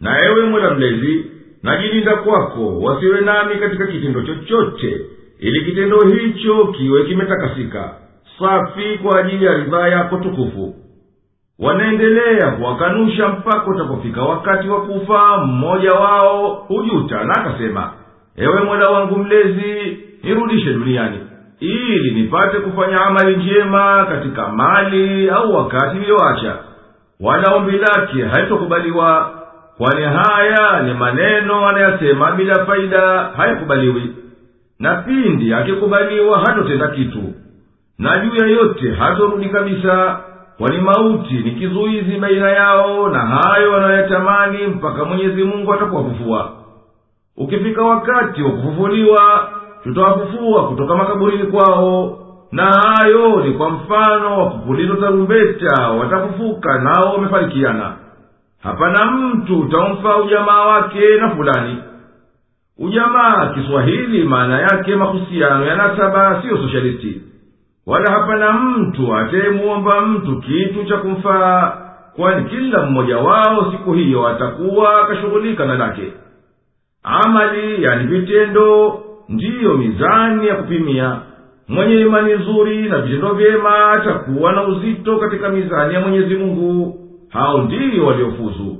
na 0.00 0.24
ewe 0.24 0.46
mola 0.46 0.74
mlezi 0.74 1.24
najilinda 1.62 2.16
kwako 2.16 2.78
wasiwe 2.80 3.20
nami 3.20 3.54
katika 3.54 3.86
kitendo 3.86 4.22
chochote 4.22 5.00
ili 5.38 5.64
kitendo 5.64 6.00
hicho 6.00 6.66
kiwe 6.66 7.04
kimetakasika 7.04 7.94
safi 8.38 8.98
kwa 9.02 9.18
ajili 9.20 9.44
ya 9.44 9.52
ridhaa 9.54 9.88
yako 9.88 10.16
tukufu. 10.16 10.74
Wanaendelea 11.58 12.50
kuwakanusha 12.50 13.28
mpaka 13.28 13.66
utakofika 13.70 14.22
wakati 14.22 14.68
wa 14.68 14.80
kufa 14.80 15.38
mmoja 15.38 15.92
wao 15.92 16.54
hujuta 16.54 17.24
na 17.24 17.32
akasema 17.34 17.92
ewe 18.36 18.60
mola 18.62 18.88
wangu 18.90 19.18
mlezi 19.18 19.98
nirudishe 20.22 20.72
duniani 20.72 21.20
ili 21.60 22.10
nipate 22.14 22.58
kufanya 22.58 23.00
amali 23.00 23.36
njema 23.36 24.06
katika 24.08 24.48
mali 24.48 25.30
au 25.30 25.54
wakati 25.54 25.96
niliyoacha 25.96 26.56
wala 27.20 27.54
ombi 27.54 27.78
lake 27.78 28.24
haitokubaliwa 28.24 29.32
kwani 29.78 30.02
haya 30.04 30.82
ni 30.82 30.94
maneno 30.94 31.68
anayasema 31.68 32.32
bila 32.32 32.64
faida 32.66 33.00
hayakubaliwi. 33.36 34.14
Na 34.78 34.94
pindi 34.94 35.54
akikubaliwa 35.54 36.38
hatotenda 36.38 36.88
kitu 36.88 37.25
na 37.98 38.18
juu 38.18 38.34
ya 38.34 38.46
yote 38.46 38.92
hatorudi 38.92 39.48
kabisa 39.48 40.20
kwani 40.58 40.80
mauti 40.80 41.34
ni 41.34 41.50
kizuizi 41.50 42.18
baina 42.18 42.50
yao 42.50 43.08
na 43.08 43.18
hayo 43.18 43.72
wanayotamani 43.72 44.66
mpaka 44.66 45.04
mwenyezi 45.04 45.44
mungu 45.44 45.72
atakuwafufua. 45.74 46.52
Ukifika 47.36 47.82
wakati 47.82 48.42
wa 48.42 48.50
kufufuliwa 48.50 49.48
tutawafufua 49.82 50.68
kutoka 50.68 50.94
makaburini 50.96 51.44
kwao 51.46 52.18
na 52.52 52.64
hayo 52.64 53.44
ni 53.44 53.52
kwa 53.52 53.70
mfano 53.70 54.38
wa 54.38 54.50
kupulizwa 54.50 54.96
tarumbeta 54.96 55.88
watafufuka 55.90 56.78
nao 56.78 57.12
wamefarikiana. 57.14 57.92
Hapana 58.62 59.10
mtu 59.10 59.58
utamfaa 59.60 60.16
ujamaa 60.16 60.64
wake 60.64 61.16
na 61.16 61.30
fulani. 61.30 61.76
Ujamaa 62.78 63.46
kiswahili 63.54 64.24
maana 64.24 64.60
yake 64.60 64.96
mahusiano 64.96 65.64
ya 65.66 65.76
nasaba 65.76 66.42
siyo 66.42 66.56
soshalisti 66.56 67.20
wala 67.86 68.12
hapana 68.12 68.52
mtu 68.52 69.16
atayemuomba 69.16 70.00
mtu 70.00 70.40
kitu 70.40 70.84
cha 70.84 70.96
kumfaa 70.96 71.76
kwani 72.16 72.44
kila 72.50 72.82
mmoja 72.86 73.18
wao 73.18 73.72
siku 73.72 73.92
hiyo 73.92 74.26
atakuwa 74.28 75.00
akashughulika 75.02 75.66
na 75.66 75.74
lake. 75.74 76.12
Amali 77.02 77.82
yani 77.84 78.06
vitendo 78.06 79.00
ndiyo 79.28 79.74
mizani 79.78 80.46
ya 80.46 80.54
kupimia. 80.54 81.16
Mwenye 81.68 82.00
imani 82.00 82.32
nzuri 82.34 82.88
na 82.88 82.98
vitendo 82.98 83.34
vyema 83.34 83.90
atakuwa 83.90 84.52
na 84.52 84.66
uzito 84.68 85.18
katika 85.18 85.48
mizani 85.48 85.94
ya 85.94 86.00
mwenyezi 86.00 86.34
mungu. 86.34 86.98
Hao 87.28 87.58
ndiyo 87.62 88.06
waliofuzu. 88.06 88.76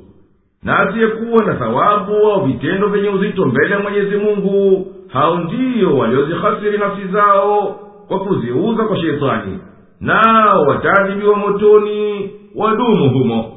Na 0.62 0.78
asiyekuwa 0.78 1.44
na 1.44 1.54
thawabu 1.54 2.12
au 2.16 2.44
vitendo 2.46 2.88
vyenye 2.88 3.08
uzito 3.08 3.46
mbele 3.46 3.70
ya 3.74 3.78
mwenyezi 3.80 4.16
mungu 4.16 4.86
hao 5.12 5.38
ndiyo 5.38 5.96
waliozihasiri 5.98 6.78
nafsi 6.78 7.08
zao 7.08 7.80
kwa 8.08 8.18
kuziuza 8.20 8.84
kwa 8.84 8.96
shetani 8.98 9.58
nao 10.00 10.62
wataadhibiwa 10.62 11.36
motoni 11.36 12.30
wadumu 12.54 13.10
humo. 13.10 13.52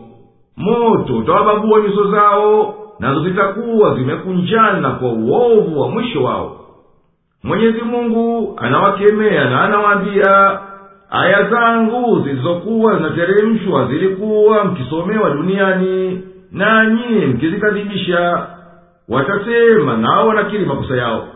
Moto 0.58 1.18
utawababua 1.18 1.80
nyuso 1.82 2.12
zao 2.12 2.76
nazo 3.00 3.24
zitakuwa 3.24 3.96
zimekunjana 3.96 4.90
kwa 4.92 5.10
uovu 5.10 5.82
wa 5.82 5.90
mwisho 5.90 6.24
wao. 6.24 6.56
Mwenyezi 7.44 7.82
mungu 7.82 8.54
anawakemea 8.62 9.50
na 9.50 9.62
anawaambia 9.62 10.60
aya 11.10 11.50
zangu 11.50 12.20
zilizokuwa 12.24 12.96
zinateremshwa 12.98 13.86
zilikuwa 13.88 14.64
mkisomewa 14.66 15.30
duniani 15.30 16.22
nanyi 16.52 17.26
mkizikadhibisha. 17.26 18.48
Watasema 19.10 19.98
nao 19.98 20.28
wanakiri 20.28 20.66
makosa 20.66 20.96
yao. 20.98 21.28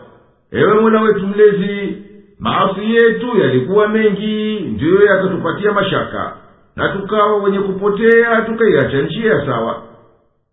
Ewe 0.52 0.80
mola 0.80 1.00
wetu 1.00 1.26
mlezi 1.26 2.02
maasi 2.38 2.94
yetu 2.94 3.38
yalikuwa 3.40 3.88
mengi 3.88 4.60
ndiyo 4.60 5.04
yakatupatia 5.06 5.72
mashaka 5.72 6.36
na 6.76 6.88
tukawa 6.88 7.36
wenye 7.42 7.58
kupotea 7.58 8.42
tukaiacha 8.42 9.02
njia 9.02 9.46
sawa. 9.46 9.82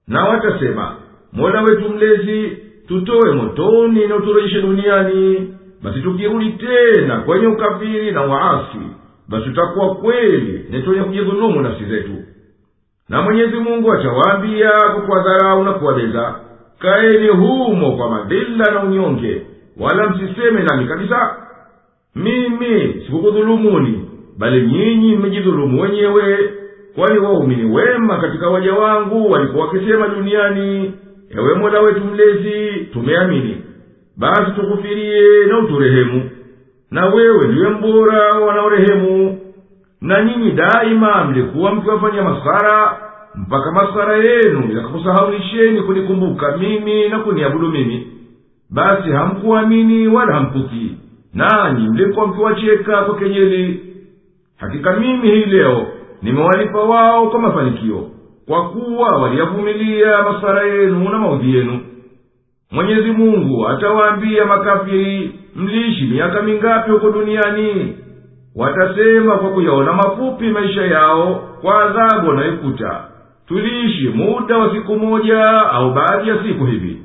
Na 0.08 0.26
watasema 0.26 0.96
mola 1.34 1.62
wetu 1.62 1.90
mlezi 1.90 2.58
tutowe 2.88 3.32
motoni 3.32 4.08
na 4.08 4.16
uturejeshe 4.16 4.62
duniani. 4.62 5.54
Basi 5.84 6.02
tukirudi 6.02 6.50
tena 6.52 7.18
kwenye 7.20 7.48
ukafiri 7.48 8.12
na 8.12 8.22
waasi 8.22 8.78
basi 9.30 9.46
tutakuwa 9.46 9.96
kweli 9.96 10.66
ni 10.70 10.82
twenye 10.82 11.04
kujidhulumu 11.04 11.62
nafsi 11.62 11.86
zetu. 11.86 12.12
Na 13.10 13.22
mwenyezi 13.22 13.56
mungu 13.58 13.92
atawaambia 13.94 14.70
kwa 14.72 15.02
kuwadharau 15.02 15.64
na 15.64 15.72
kuwabeza 15.74 16.36
kaeni 16.80 17.28
humo 17.28 17.92
kwa 17.98 18.10
madhila 18.10 18.72
na 18.72 18.84
unyonge 18.84 19.42
wala 19.80 20.10
msiseme 20.10 20.64
nami 20.64 20.86
kabisa 20.88 21.38
mimi 22.16 23.02
sikukudhulumuni 23.06 24.06
bali 24.38 24.62
nyinyi 24.68 25.16
mmejidhulumu 25.16 25.82
wenyewe. 25.82 26.38
Kwani 26.96 27.20
waumini 27.20 27.66
wema 27.76 28.18
katika 28.22 28.50
waja 28.50 28.74
wangu 28.74 29.32
walikuwa 29.32 29.66
wakisema 29.68 30.08
duniani 30.08 30.94
ewe 31.30 31.54
mola 31.56 31.80
wetu 31.82 32.02
mlezi 32.06 32.86
tumeamini. 32.94 33.58
Basi 34.18 34.52
tukufirie 34.52 35.46
na 35.46 35.60
uturehemu. 35.60 36.30
Na 36.92 37.06
wewe 37.06 37.48
ndiwe 37.48 37.70
mbora 37.70 38.30
wanaorehemu. 38.40 39.40
Na 40.02 40.24
nyinyi 40.24 40.52
daima 40.52 41.24
mlikuwa 41.26 41.76
mkiwafanya 41.76 42.24
maskhara 42.24 42.98
mpaka 43.36 43.72
maskhara 43.72 44.18
yenu 44.18 44.72
yakakusahaulisheni 44.76 45.82
kunikumbuka 45.82 46.58
mimi 46.58 47.10
na 47.10 47.20
kuniabudu 47.20 47.68
mimi. 47.70 48.08
Basi 48.70 49.10
hamkuamini 49.12 50.08
wala 50.08 50.34
hamkutii 50.34 50.98
nanyi 51.34 51.90
mlikuwa 51.90 52.28
mkiwacheka 52.28 53.02
kwa 53.02 53.16
kenyeli. 53.16 53.80
Hakika 54.58 54.94
mimi 55.00 55.28
hii 55.32 55.46
leo 55.46 55.88
nimewalipa 56.22 56.80
wao 56.84 57.30
kwa 57.30 57.40
mafanikio 57.40 58.08
kwa 58.48 58.70
kuwa 58.70 59.08
waliyavumilia 59.22 60.22
masara 60.24 60.64
yenu 60.64 61.10
na 61.10 61.18
maudhi 61.20 61.56
yenu. 61.56 61.80
Mwenyezi 62.72 63.12
mungu 63.12 63.68
atawaambia 63.68 64.46
makafiri 64.46 65.40
mliishi 65.56 66.04
miaka 66.06 66.42
mingapi 66.42 66.92
huko 66.92 67.12
duniani? 67.12 67.98
Watasema 68.56 69.38
kwa 69.38 69.50
kuyaona 69.50 69.94
mafupi 69.94 70.50
maisha 70.50 70.86
yao 70.86 71.50
kwa 71.62 71.84
adhabu 71.84 72.28
wanayokuta. 72.30 73.04
Tuliishi 73.48 74.10
muda 74.10 74.58
wa 74.58 74.74
siku 74.76 74.96
moja 75.00 75.50
au 75.72 75.94
baadhi 75.94 76.30
ya 76.30 76.44
siku 76.44 76.66
hivi. 76.66 77.02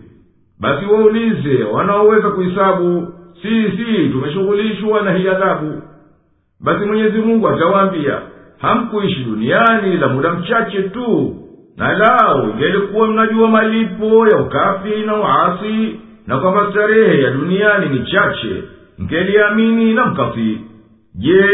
Basi 0.61 0.86
waulize 0.86 1.65
wanaoweza 1.65 2.31
kuhisabu 2.31 3.09
sisi 3.47 4.09
tumeshughulishwa 4.12 5.02
na 5.02 5.12
hii 5.12 5.28
adhabu. 5.28 5.82
Basi 6.60 6.85
mwenyezi 6.85 7.18
mungu 7.18 7.48
atawaambia 7.48 8.20
hamkuishi 8.59 9.24
duniani 9.24 9.97
la 9.97 10.09
muda 10.09 10.32
mchache 10.32 10.82
tu 10.82 11.36
na 11.77 11.93
lao 11.98 12.44
ingelikuwa 12.51 13.09
mnajua 13.09 13.48
malipo 13.48 14.28
ya 14.28 14.39
ukafi 14.39 15.01
na 15.06 15.16
uasi 15.16 16.01
na 16.27 16.39
kwamba 16.39 16.70
starehe 16.70 17.23
ya 17.23 17.31
duniani 17.31 17.89
ni 17.89 18.06
chache 18.06 18.62
mkeliamini 18.98 19.94
na 19.94 20.06
mkafii 20.06 20.60
je 21.14 21.51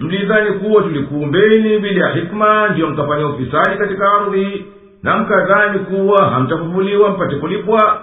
mlidhani 0.00 0.52
kuwa 0.52 0.82
tulikuumbeni 0.82 1.78
bila 1.78 2.06
ya 2.08 2.14
hikma 2.14 2.68
ndiyo 2.68 2.90
mkafanya 2.90 3.26
ufisadi 3.26 3.78
katika 3.78 4.12
ardhi 4.12 4.64
na 5.02 5.16
mkadhani 5.18 5.78
kuwa 5.78 6.30
hamtafufuliwa 6.30 7.10
mpate 7.10 7.36
kulipwa 7.36 8.02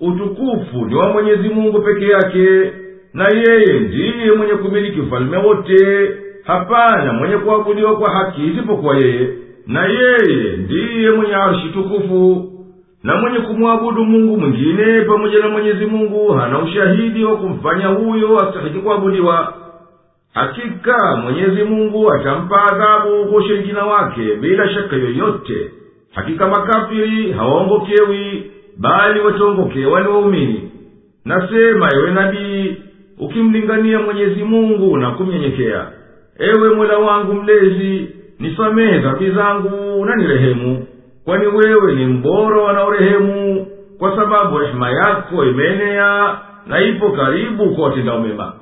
utukufu 0.00 0.86
ni 0.88 0.94
wa 0.94 1.08
mwenyezi 1.12 1.48
mungu 1.48 1.82
peke 1.82 2.06
yake 2.06 2.72
na 3.14 3.28
yeye 3.28 3.80
ndiye 3.80 4.32
mwenye 4.36 4.52
kumiliki 4.54 5.00
ufalume 5.00 5.36
wote. 5.36 6.10
Hapana 6.44 7.12
mwenye 7.12 7.36
kuabudiwa 7.36 7.96
kwa 7.96 8.10
haki 8.10 8.44
isipokuwa 8.46 8.96
yeye 8.96 9.28
na 9.66 9.86
yeye 9.86 10.56
ndiye 10.56 11.10
mwenye 11.10 11.34
arshi 11.34 11.68
tukufu. 11.68 12.48
Na 13.02 13.16
mwenye 13.16 13.38
kumwabudu 13.38 14.04
mungu 14.04 14.36
mwingine 14.40 15.00
pamoja 15.00 15.38
na 15.38 15.48
mwenyezi 15.48 15.86
mungu 15.86 16.32
hana 16.32 16.58
ushahidi 16.58 17.24
wa 17.24 17.36
kumfanya 17.36 17.86
huyo 17.86 18.36
astahiki 18.38 18.78
kuabudiwa. 18.78 19.54
Hakika 20.34 21.16
mwenyezi 21.16 21.62
mungu 21.64 22.12
atampa 22.12 22.62
adhabu 22.64 23.24
kwa 23.26 23.38
ushirikina 23.38 23.84
wake 23.86 24.34
bila 24.36 24.68
shaka 24.68 24.96
yoyote. 24.96 25.70
Hakika 26.14 26.48
makafiri 26.48 27.32
hawaongokewi 27.32 28.50
bali 28.78 29.20
wataongokewa 29.20 30.00
ni 30.00 30.08
waumini 30.08 30.70
nasema 31.24 31.88
ewe 31.94 32.10
nabii 32.10 32.76
ukimlingania 33.18 33.98
mwenyezi 34.00 34.44
mungu 34.44 34.96
na 34.96 35.10
kumnyenyekea. 35.10 35.86
Ewe 36.38 36.68
mola 36.74 36.98
wangu 36.98 37.34
mlezi 37.34 38.08
nisamehe 38.38 38.98
dhambi 38.98 39.30
zangu 39.30 40.04
na 40.04 40.16
nirehemu. 40.16 40.86
Kwani 41.24 41.46
wewe 41.46 41.94
ni 41.94 42.06
mbora 42.06 42.60
wanaorehemu 42.62 43.66
kwa 43.98 44.16
sababu 44.16 44.58
rehema 44.58 44.90
yako 44.90 45.44
imeenea 45.44 46.38
na 46.66 46.80
ipo 46.84 47.10
karibu 47.10 47.74
kwa 47.74 47.84
watendao 47.88 48.20
mema 48.20 48.52